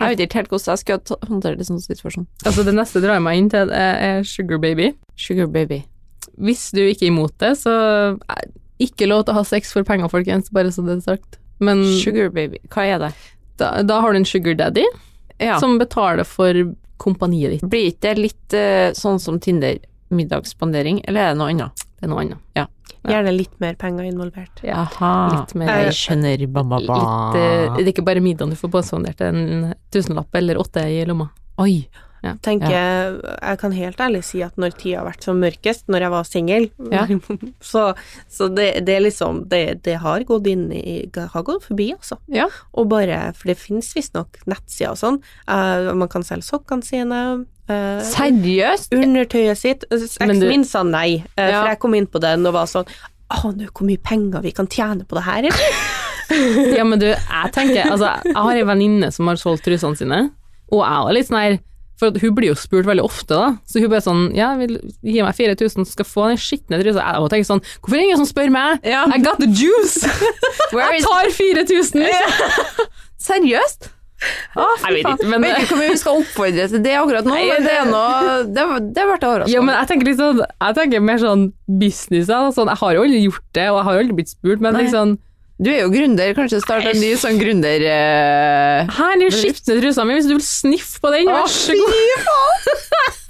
jeg 0.00 0.14
vet 0.14 0.22
ikke 0.26 0.40
helt 0.40 0.52
hvordan 0.54 0.74
jeg 0.74 0.82
skal 0.84 1.00
håndtere 1.30 1.58
det 1.60 1.66
sånn 1.68 1.80
situasjon. 1.82 2.26
Altså, 2.46 2.64
det 2.66 2.74
neste 2.76 3.02
drar 3.04 3.20
meg 3.24 3.40
inn 3.40 3.50
til, 3.52 3.70
er 3.74 4.00
er 4.10 4.22
sugar 4.28 4.60
baby. 4.62 4.90
Sugar 5.20 5.50
baby. 5.52 5.82
Hvis 6.40 6.68
du 6.72 6.80
ikke 6.86 7.06
er 7.08 7.12
imot 7.12 7.34
det, 7.42 7.54
så 7.60 7.72
eh, 8.16 8.46
Ikke 8.80 9.08
lov 9.10 9.26
til 9.26 9.34
å 9.34 9.40
ha 9.40 9.44
sex 9.44 9.74
for 9.74 9.84
penger, 9.84 10.08
folkens, 10.08 10.48
bare 10.54 10.70
så 10.72 10.80
det 10.86 10.94
er 10.98 11.02
sagt. 11.04 11.36
Men 11.60 11.82
Sugar 12.00 12.30
baby, 12.32 12.62
hva 12.72 12.86
er 12.88 13.02
det? 13.02 13.10
da, 13.60 13.74
da 13.84 13.98
har 14.00 14.14
du 14.14 14.22
en 14.22 14.24
sugar 14.24 14.54
daddy 14.56 14.86
Ja. 15.40 15.58
som 15.60 15.74
betaler 15.80 16.24
for 16.24 16.56
kompaniet 17.00 17.52
ditt. 17.58 17.64
Blir 17.68 17.90
ikke 17.90 18.06
det 18.06 18.14
litt 18.22 18.56
uh, 18.56 18.88
sånn 18.96 19.20
som 19.20 19.36
Tinder, 19.40 19.76
middagsspandering, 20.12 21.02
eller 21.08 21.20
er 21.20 21.34
det 21.34 21.38
noe 21.40 21.52
annet? 21.52 21.84
Det 22.00 22.08
er 22.08 22.12
noe 22.14 22.22
annet. 22.24 22.44
ja. 22.56 22.66
Gjerne 23.00 23.32
litt 23.32 23.54
mer 23.62 23.78
penger 23.80 24.04
involvert. 24.04 24.60
Ja. 24.60 24.82
Aha, 24.84 25.12
Litt 25.32 25.54
mer 25.56 25.70
jeg 25.86 25.96
skjønner, 25.96 26.42
ba, 26.52 26.62
ba. 26.68 26.80
Litt, 26.84 27.38
eh, 27.40 27.78
det 27.78 27.86
er 27.86 27.92
ikke 27.94 28.04
bare 28.04 28.20
middagen 28.20 28.52
du 28.52 28.58
får 28.60 28.72
påspandert, 28.74 29.22
en 29.24 29.70
tusenlapp 29.92 30.36
eller 30.36 30.60
åtte 30.60 30.84
i 30.84 31.00
lomma. 31.08 31.30
Oi. 31.60 31.86
tenker 32.44 32.68
Jeg 32.68 33.58
kan 33.62 33.72
helt 33.72 34.00
ærlig 34.04 34.20
si 34.28 34.42
at 34.44 34.58
når 34.60 34.74
tida 34.76 34.98
har 35.00 35.06
vært 35.08 35.24
som 35.24 35.40
mørkest, 35.40 35.86
når 35.88 36.04
jeg 36.04 36.12
var 36.12 36.28
singel, 36.28 36.68
Ja. 36.92 37.06
så, 37.72 37.94
så 38.28 38.48
det, 38.52 38.84
det 38.84 38.98
er 38.98 39.06
liksom 39.06 39.46
det, 39.48 39.62
det 39.88 39.96
har 40.04 40.20
gått 40.28 40.46
inn 40.52 40.68
i 40.72 41.08
Har 41.16 41.42
gått 41.48 41.64
forbi, 41.70 41.94
altså. 41.96 42.18
Ja. 42.28 42.50
Og 42.76 42.90
bare 42.92 43.32
For 43.32 43.48
det 43.48 43.56
finnes 43.62 43.88
visstnok 43.96 44.42
nettsider 44.44 44.92
og 44.92 45.00
sånn. 45.00 45.22
Uh, 45.48 45.94
man 45.96 46.12
kan 46.12 46.26
selge 46.26 46.50
sokkene 46.52 46.84
sine. 46.84 47.22
Eh, 47.70 48.02
Seriøst? 48.10 48.92
undertøyet 48.96 49.58
sitt. 49.60 49.84
Eksen 49.90 50.40
du- 50.42 50.48
min 50.50 50.64
sa 50.68 50.82
nei, 50.82 51.22
uh, 51.38 51.40
Ja. 51.40 51.62
for 51.62 51.68
jeg 51.72 51.78
kom 51.86 51.94
inn 51.94 52.06
på 52.10 52.20
den 52.22 52.46
og 52.46 52.54
var 52.58 52.66
sånn 52.70 52.86
Å, 53.30 53.52
nå, 53.54 53.68
hvor 53.70 53.86
mye 53.86 54.00
penger 54.02 54.42
vi 54.42 54.50
kan 54.50 54.66
tjene 54.66 55.04
på 55.06 55.14
det 55.14 55.22
her, 55.22 55.44
eller? 55.46 55.80
Ja, 56.76 56.84
men 56.86 56.98
du, 57.02 57.08
jeg 57.10 57.52
tenker 57.54 57.88
Altså, 57.90 58.12
jeg 58.26 58.34
har 58.36 58.54
ei 58.58 58.62
venninne 58.66 59.08
som 59.14 59.26
har 59.30 59.38
solgt 59.38 59.64
trusene 59.66 59.98
sine, 59.98 60.18
og 60.70 60.82
jeg 60.84 61.04
var 61.06 61.12
litt 61.16 61.26
sånn 61.28 61.38
her 61.42 61.56
For 62.00 62.14
hun 62.22 62.34
blir 62.34 62.48
jo 62.52 62.54
spurt 62.58 62.86
veldig 62.86 63.02
ofte, 63.04 63.34
da. 63.34 63.48
Så 63.66 63.80
hun 63.82 63.90
bare 63.90 64.00
sånn 64.04 64.22
Ja, 64.34 64.52
vil 64.56 64.76
gi 65.02 65.22
meg 65.22 65.34
4000, 65.36 65.84
så 65.86 65.92
skal 65.92 66.06
jeg 66.06 66.10
få 66.14 66.28
den 66.30 66.38
skitne 66.40 66.78
trusa. 66.82 67.02
Jeg 67.02 67.14
tenker 67.18 67.34
tenke 67.34 67.50
sånn 67.50 67.62
Hvorfor 67.80 67.94
er 67.94 68.00
det 68.00 68.06
ingen 68.08 68.20
som 68.22 68.30
spør 68.30 68.50
meg? 68.54 68.86
Ja. 68.88 69.04
I 69.10 69.18
got 69.22 69.38
the 69.42 69.46
juice! 69.50 70.00
Jeg 70.72 71.02
tar 71.06 71.30
4000! 71.34 72.02
liksom. 72.06 72.86
Seriøst? 73.30 73.90
Jeg 74.20 74.92
vet 74.96 75.06
ikke, 75.06 75.28
men- 75.32 75.44
Vet 75.46 75.62
ikke 75.62 75.70
hvor 75.72 75.80
mye 75.80 75.94
vi 75.94 76.00
skal 76.00 76.18
oppfordre 76.20 76.66
til 76.68 76.82
det 76.84 76.92
akkurat 76.98 77.24
nå, 77.24 77.36
men 77.38 77.64
det 77.64 77.72
er 77.72 77.88
noe 77.88 78.42
Det, 78.44 78.66
det 78.96 79.06
ble. 79.08 79.48
Ja, 79.48 79.62
men 79.64 79.74
jeg 79.78 79.88
tenker 79.92 80.14
sånn 80.18 80.42
Jeg 80.44 80.76
tenker 80.76 81.00
mer 81.00 81.22
sånn 81.22 81.46
business. 81.80 82.28
Sånn, 82.28 82.68
jeg 82.68 82.80
har 82.82 82.94
jo 82.98 83.02
aldri 83.06 83.22
gjort 83.24 83.46
det, 83.56 83.66
og 83.70 83.78
jeg 83.80 83.86
har 83.88 83.96
jo 83.96 84.02
aldri 84.04 84.18
blitt 84.20 84.32
spurt, 84.34 84.60
men 84.60 84.76
Nei. 84.76 84.82
liksom 84.84 85.16
Du 85.60 85.70
er 85.72 85.82
jo 85.82 85.90
gründer, 85.92 86.34
kanskje 86.36 86.60
starte 86.64 86.92
en 86.94 87.00
ny 87.00 87.12
sånn 87.20 87.36
gründer... 87.40 87.82
Uh... 87.84 88.92
Her 88.96 89.20
er 89.20 89.34
skitne 89.34 89.76
trusa 89.80 90.06
mi, 90.08 90.14
hvis 90.16 90.28
du 90.28 90.32
vil 90.38 90.44
sniffe 90.44 91.02
på 91.04 91.12
den, 91.12 91.28
vær 91.28 91.48
så 91.52 91.76
god. 91.76 92.70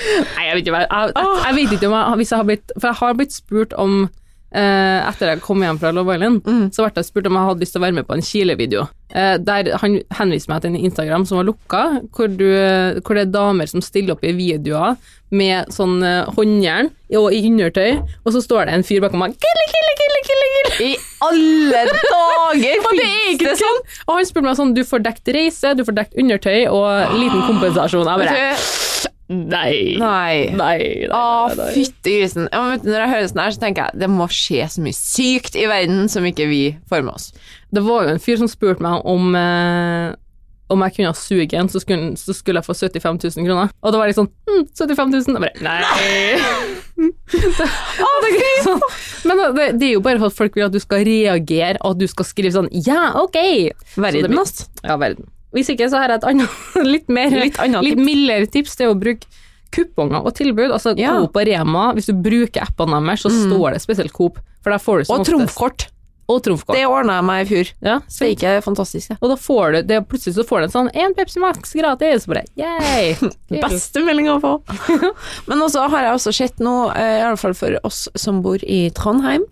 Nei, 0.00 0.44
jeg 0.46 0.54
vet 0.54 0.62
ikke 0.64 0.76
jeg, 0.76 0.88
jeg, 0.88 1.30
jeg 1.44 1.54
vet 1.56 1.72
ikke 1.76 1.88
om 1.88 1.94
jeg, 1.96 2.18
hvis 2.20 2.30
jeg 2.32 2.38
har 2.40 2.46
blitt 2.48 2.72
For 2.76 2.86
jeg 2.88 2.98
har 3.00 3.16
blitt 3.18 3.34
spurt 3.36 3.72
om 3.76 3.96
eh, 4.52 5.08
Etter 5.10 5.34
jeg 5.34 5.42
kom 5.44 5.62
hjem 5.62 5.78
fra 5.80 5.92
Love 5.94 6.14
Island, 6.16 6.42
Mm. 6.46 6.70
så 6.74 6.84
ble 6.86 6.92
jeg 7.00 7.08
spurt 7.10 7.26
om 7.30 7.38
jeg 7.38 7.48
hadde 7.50 7.60
lyst 7.64 7.72
til 7.76 7.80
å 7.82 7.84
være 7.86 7.96
med 8.00 8.06
på 8.08 8.14
en 8.16 8.22
Chile-video. 8.26 8.88
Eh, 9.14 9.36
der 9.42 9.72
han 9.82 9.96
henviste 10.18 10.50
meg 10.52 10.62
til 10.62 10.70
en 10.74 10.84
Instagram 10.86 11.24
som 11.26 11.38
var 11.40 11.48
lukka, 11.48 11.82
hvor, 12.14 12.28
du, 12.30 12.46
hvor 13.02 13.14
det 13.18 13.24
er 13.28 13.32
damer 13.34 13.66
som 13.70 13.82
stiller 13.82 14.14
opp 14.14 14.22
i 14.24 14.32
videoer 14.36 14.96
med 15.30 15.70
sånn 15.74 15.98
eh, 16.02 16.26
håndjern 16.36 16.90
og 17.18 17.32
i 17.34 17.40
undertøy, 17.46 17.98
og 18.24 18.32
så 18.34 18.42
står 18.42 18.66
det 18.70 18.74
en 18.78 18.86
fyr 18.86 19.02
bakom 19.02 19.22
meg 19.22 19.34
kille, 19.38 19.66
kille, 19.70 19.94
kille, 19.98 20.20
kille, 20.30 20.48
kille. 20.54 20.90
I 20.90 20.96
alle 21.26 21.80
dager! 21.90 22.82
Og 22.86 22.94
det 22.96 23.04
er 23.06 23.32
ikke 23.34 23.52
sånn! 23.58 23.80
Og 24.06 24.14
han 24.16 24.26
spurte 24.28 24.46
meg 24.46 24.56
sånn, 24.58 24.74
du 24.76 24.80
får 24.86 25.02
dekt 25.04 25.28
reise, 25.34 25.74
du 25.76 25.82
får 25.84 25.96
dekt 25.98 26.14
undertøy 26.18 26.66
og 26.72 27.16
liten 27.20 27.42
kompensasjon. 27.48 28.08
Jeg 28.08 28.22
bare, 28.24 29.09
nei, 29.30 29.96
nei, 30.00 30.50
Nei. 30.58 30.80
Å, 31.14 31.50
fytti 31.74 32.16
grisen. 32.18 32.48
Ja, 32.50 32.64
men 32.66 32.82
når 32.82 33.04
jeg 33.04 33.12
hører 33.12 33.28
sånn 33.30 33.42
her, 33.44 33.54
så 33.54 33.62
tenker 33.62 33.86
jeg 33.86 34.02
det 34.02 34.10
må 34.10 34.26
skje 34.34 34.66
så 34.72 34.82
mye 34.82 34.96
sykt 34.96 35.58
i 35.58 35.68
verden 35.70 36.10
som 36.10 36.26
ikke 36.26 36.48
vi 36.50 36.62
får 36.90 37.06
med 37.06 37.14
oss. 37.14 37.30
Det 37.70 37.84
var 37.86 38.08
jo 38.08 38.16
en 38.16 38.22
fyr 38.22 38.40
som 38.40 38.50
spurte 38.50 38.82
meg 38.82 39.06
om 39.08 39.30
eh, 39.38 40.10
om 40.70 40.84
jeg 40.86 40.94
kunne 41.00 41.12
suge 41.18 41.58
en, 41.58 41.68
så 41.70 41.80
skulle, 41.82 42.12
så 42.18 42.34
skulle 42.36 42.60
jeg 42.60 42.68
få 42.68 42.76
75 42.78 43.18
000 43.24 43.46
kroner. 43.48 43.72
Og 43.82 43.92
det 43.92 44.00
var 44.00 44.10
litt 44.10 44.18
sånn 44.18 44.30
hm, 44.30 44.68
75 44.78 45.14
000? 45.16 45.34
Jeg 45.34 45.42
bare 45.42 45.64
nei. 45.66 45.80
det, 47.58 47.66
oh, 48.06 48.16
det 48.26 48.44
sånn. 48.66 48.86
Men 49.26 49.42
det, 49.56 49.66
det 49.80 49.88
er 49.88 49.94
jo 49.96 50.04
bare 50.04 50.20
for 50.22 50.30
at 50.30 50.38
folk 50.38 50.58
vil 50.58 50.68
at 50.68 50.76
du 50.76 50.80
skal 50.82 51.04
reagere, 51.06 51.80
og 51.80 51.96
at 51.96 52.02
du 52.02 52.06
skal 52.10 52.28
skrive 52.28 52.54
sånn 52.54 52.70
ja, 52.86 53.10
ok. 53.18 53.38
Verden, 53.96 54.38
Så 54.38 54.46
ass. 54.46 54.64
Ja, 54.84 54.98
verden. 55.00 55.26
Hvis 55.56 55.70
ikke, 55.74 55.88
så 55.90 55.98
har 56.00 56.12
jeg 56.14 56.20
et 56.20 56.28
annet, 56.30 56.58
litt 56.94 57.08
mer, 57.10 57.30
Litt 57.34 57.58
annet 57.58 57.82
litt 57.86 57.98
mildere 58.00 58.46
tips. 58.50 58.76
Det 58.78 58.86
er 58.86 58.92
å 58.94 58.98
bruke 58.98 59.26
kuponger 59.74 60.24
og 60.26 60.34
tilbud. 60.34 60.70
Altså 60.74 60.96
Ja. 60.98 61.14
Coop 61.20 61.36
og 61.38 61.46
Rema, 61.46 61.92
hvis 61.94 62.10
du 62.10 62.14
bruker 62.18 62.66
appene 62.66 62.98
deres, 63.06 63.22
så 63.26 63.30
står 63.30 63.76
det 63.76 63.82
spesielt 63.84 64.12
Coop. 64.16 64.38
For 64.62 64.70
der 64.74 64.82
får 64.82 64.98
du 64.98 65.04
som 65.08 65.20
Og 65.20 65.26
trumfkort. 65.26 65.86
Og 66.30 66.38
trumfkort. 66.46 66.76
Det 66.78 66.84
ordna 66.86 67.16
jeg 67.18 67.24
meg 67.26 67.40
i 67.42 67.46
fjor. 67.48 67.70
Ja, 67.82 67.96
Så 68.06 68.28
gikk 68.28 68.44
jeg 68.46 68.62
fantastisk. 68.62 69.10
Ja. 69.10 69.16
og 69.18 69.32
da 69.32 69.36
får 69.40 69.72
du 69.74 69.78
det, 69.88 69.96
plutselig 70.06 70.36
så 70.36 70.44
får 70.46 70.60
du 70.60 70.66
en 70.68 70.74
sånn 70.76 70.90
én 70.94 71.14
Pepsi 71.16 71.40
Max 71.42 71.72
gratis, 71.74 72.26
bare 72.30 72.44
yay! 72.54 73.16
Beste 73.64 74.02
meldinga 74.06 74.36
å 74.36 74.42
få. 74.44 74.52
Men 75.50 75.64
også 75.66 75.88
har 75.90 76.06
jeg 76.06 76.14
også 76.20 76.34
sett 76.36 76.62
nå, 76.62 76.74
eh, 76.94 77.16
i 77.18 77.24
alle 77.26 77.40
fall 77.40 77.56
for 77.58 77.74
oss 77.82 78.04
som 78.14 78.38
bor 78.46 78.62
i 78.62 78.84
Trondheim, 78.94 79.42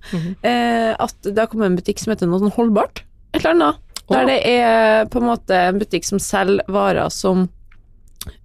eh, 0.46 0.94
at 0.94 1.18
det 1.26 1.34
har 1.38 1.50
kommet 1.50 1.72
en 1.72 1.78
butikk 1.80 1.98
som 1.98 2.14
heter 2.14 2.30
noe 2.30 2.38
sånn 2.44 2.54
holdbart. 2.54 3.02
Et 3.34 3.42
eller 3.42 3.56
annet. 3.56 3.82
Der 4.08 4.28
det 4.28 4.38
er 4.48 5.08
på 5.12 5.20
en 5.20 5.28
måte 5.28 5.56
en 5.68 5.80
butikk 5.80 6.06
som 6.08 6.20
selger 6.22 6.64
varer 6.72 7.10
som 7.12 7.48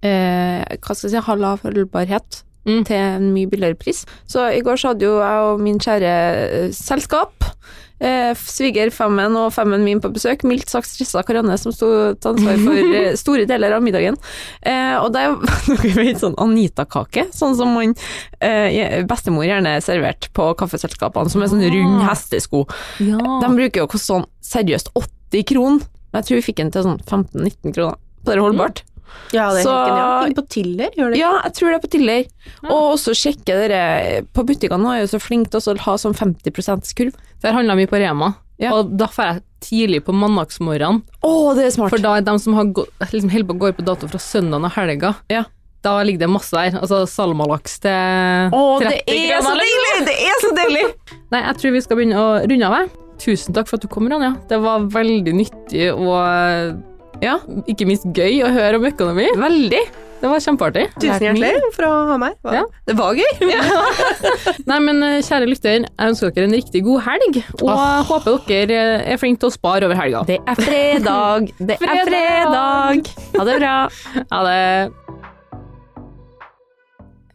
eh, 0.03 0.63
hva 0.63 0.95
skal 0.95 1.07
jeg 1.09 1.15
si, 1.15 1.27
har 1.27 1.39
lav 1.39 1.63
holdbarhet. 1.63 2.43
Mm. 2.63 2.83
til 2.87 2.95
en 2.95 3.31
mye 3.35 3.49
billigere 3.51 3.75
pris. 3.75 4.05
Så 4.23 4.45
i 4.55 4.61
går 4.63 4.79
så 4.79 4.93
hadde 4.93 5.03
jo 5.03 5.17
jeg 5.19 5.47
og 5.49 5.59
min 5.59 5.81
kjære 5.83 6.11
eh, 6.47 6.69
selskap, 6.71 7.43
eh, 7.99 8.31
svigerfemmen 8.39 9.35
og 9.35 9.49
femmen 9.51 9.83
min 9.83 9.99
på 10.03 10.11
besøk, 10.15 10.45
mildt 10.47 10.71
sagt 10.71 10.87
stressa 10.87 11.25
Karianne 11.27 11.57
som 11.59 11.75
sto 11.75 11.89
til 12.15 12.31
ansvar 12.31 12.61
for 12.63 12.93
eh, 13.01 13.09
store 13.19 13.47
deler 13.49 13.75
av 13.75 13.83
middagen. 13.83 14.15
Eh, 14.61 14.95
og 14.95 15.11
det 15.11 15.25
er 15.25 15.35
var 15.97 16.03
en 16.05 16.21
sånn 16.21 16.39
Anita-kake, 16.45 17.27
sånn 17.35 17.57
som 17.59 17.75
man, 17.75 17.95
eh, 18.39 19.03
bestemor 19.09 19.47
gjerne 19.47 19.75
serverte 19.83 20.31
på 20.35 20.53
kaffeselskapene, 20.59 21.33
som 21.33 21.43
er 21.43 21.51
sånn 21.51 21.67
rund 21.67 22.05
hestesko. 22.07 22.63
Ja. 23.03 23.19
De 23.43 23.51
bruker 23.59 23.83
jo 23.83 24.03
sånn 24.05 24.29
seriøst 24.53 24.93
åtte 24.95 25.11
90 25.33 25.45
kron. 25.49 25.81
Jeg 26.13 26.27
tror 26.27 26.37
vi 26.39 26.45
fikk 26.45 26.59
den 26.61 26.73
til 26.73 26.85
sånn 26.85 26.99
15-19 27.01 27.73
kroner. 27.73 28.01
På 28.23 28.33
det 28.33 28.43
holdbart. 28.43 28.83
Ja, 29.33 29.47
det 29.53 29.61
er 29.61 29.65
så, 29.67 29.73
ja. 29.89 30.33
På 30.33 30.43
Tiller, 30.49 30.93
gjør 30.97 31.13
det 31.13 31.19
Ja, 31.19 31.31
jeg 31.43 31.53
tror 31.57 31.69
det 31.69 31.75
er 31.75 31.83
på 31.83 31.89
Tiller. 31.95 32.29
Ja. 32.63 32.69
Og 32.69 32.93
også 32.95 33.13
sjekke 33.17 33.57
dere 33.59 34.23
På 34.33 34.45
butikkene 34.47 34.81
nå 34.81 34.93
er 34.93 35.03
jo 35.03 35.11
så 35.11 35.19
flinke 35.21 35.53
til 35.53 35.61
å 35.73 35.75
ha 35.85 35.95
sånn 36.01 36.15
50 36.17 36.49
%-kurv. 36.49 37.17
Der 37.43 37.57
handla 37.57 37.77
mye 37.77 37.89
på 37.89 37.99
Rema, 38.01 38.33
ja. 38.61 38.71
og 38.73 38.93
da 38.97 39.09
får 39.11 39.29
jeg 39.29 39.43
tidlig 39.67 40.03
på 40.07 40.15
mandagsmorgenen. 40.15 41.03
Oh, 41.25 41.51
det 41.57 41.67
er 41.67 41.75
smart. 41.75 41.93
For 41.93 42.01
da 42.01 42.17
er 42.19 42.25
de 42.25 42.37
som 42.41 42.55
har 42.57 42.69
liksom, 42.69 43.33
holder 43.33 43.49
på 43.49 43.57
å 43.57 43.61
gå 43.65 43.73
på 43.79 43.85
dato 43.89 44.09
fra 44.09 44.21
søndagen 44.21 44.69
og 44.69 44.75
helga. 44.77 45.17
Ja 45.33 45.45
da 45.83 45.97
ligger 45.99 46.23
det 46.23 46.31
masse 46.31 46.55
der. 46.55 46.77
Altså 46.79 47.01
salmalaks 47.11 47.81
til 47.83 47.91
30 47.91 48.53
kroner. 48.53 48.55
Å, 48.55 48.79
det 48.87 49.01
er 49.35 49.43
så 49.43 49.55
deilig! 49.59 49.95
Det 50.07 50.13
er 50.15 50.37
så 50.39 50.51
deilig! 50.55 50.83
Nei, 51.33 51.41
jeg 51.43 51.59
tror 51.59 51.75
vi 51.75 51.81
skal 51.83 51.99
begynne 51.99 52.21
å 52.21 52.27
runde 52.39 52.69
av. 52.69 52.77
her. 52.77 53.02
Tusen 53.23 53.55
takk 53.55 53.69
for 53.69 53.79
at 53.79 53.85
du 53.85 53.91
kom, 53.91 54.09
Ranja. 54.11 54.33
Det 54.49 54.59
var 54.63 54.87
veldig 54.93 55.35
nyttig 55.41 55.91
og 55.93 57.21
Ja, 57.23 57.37
ikke 57.69 57.85
minst 57.87 58.03
gøy 58.11 58.41
å 58.43 58.49
høre 58.51 58.81
om 58.81 58.87
økonomi. 58.89 59.29
veldig. 59.39 59.83
Det 60.23 60.29
var 60.31 60.39
kjempeartig. 60.39 60.83
Tusen 61.03 61.19
hjertelig 61.25 61.71
for 61.75 61.83
å 61.83 61.91
ha 62.07 62.15
meg. 62.19 62.37
Var. 62.47 62.53
Ja. 62.55 62.61
Det 62.87 62.93
var 62.95 63.17
gøy. 63.19 63.41
Nei, 64.71 64.77
men 64.79 65.03
eh, 65.03 65.17
kjære 65.19 65.49
lytter, 65.51 65.83
jeg 65.83 66.13
ønsker 66.13 66.31
dere 66.31 66.47
en 66.47 66.55
riktig 66.55 66.83
god 66.85 67.03
helg, 67.09 67.41
og 67.59 67.67
oh. 67.67 67.99
håper 68.07 68.39
dere 68.47 68.79
eh, 69.01 69.11
er 69.15 69.19
flinke 69.19 69.43
til 69.43 69.51
å 69.51 69.55
spare 69.57 69.89
over 69.89 69.99
helga. 69.99 70.23
Det 70.27 70.39
er 70.39 70.61
fredag. 70.63 71.51
Det 71.59 71.75
er 71.75 71.83
Fredag. 71.83 72.07
fredag. 72.07 73.15
Ha 73.35 73.47
det 73.51 73.59
bra. 73.59 73.77
Ha 74.31 74.43
det. 74.47 75.02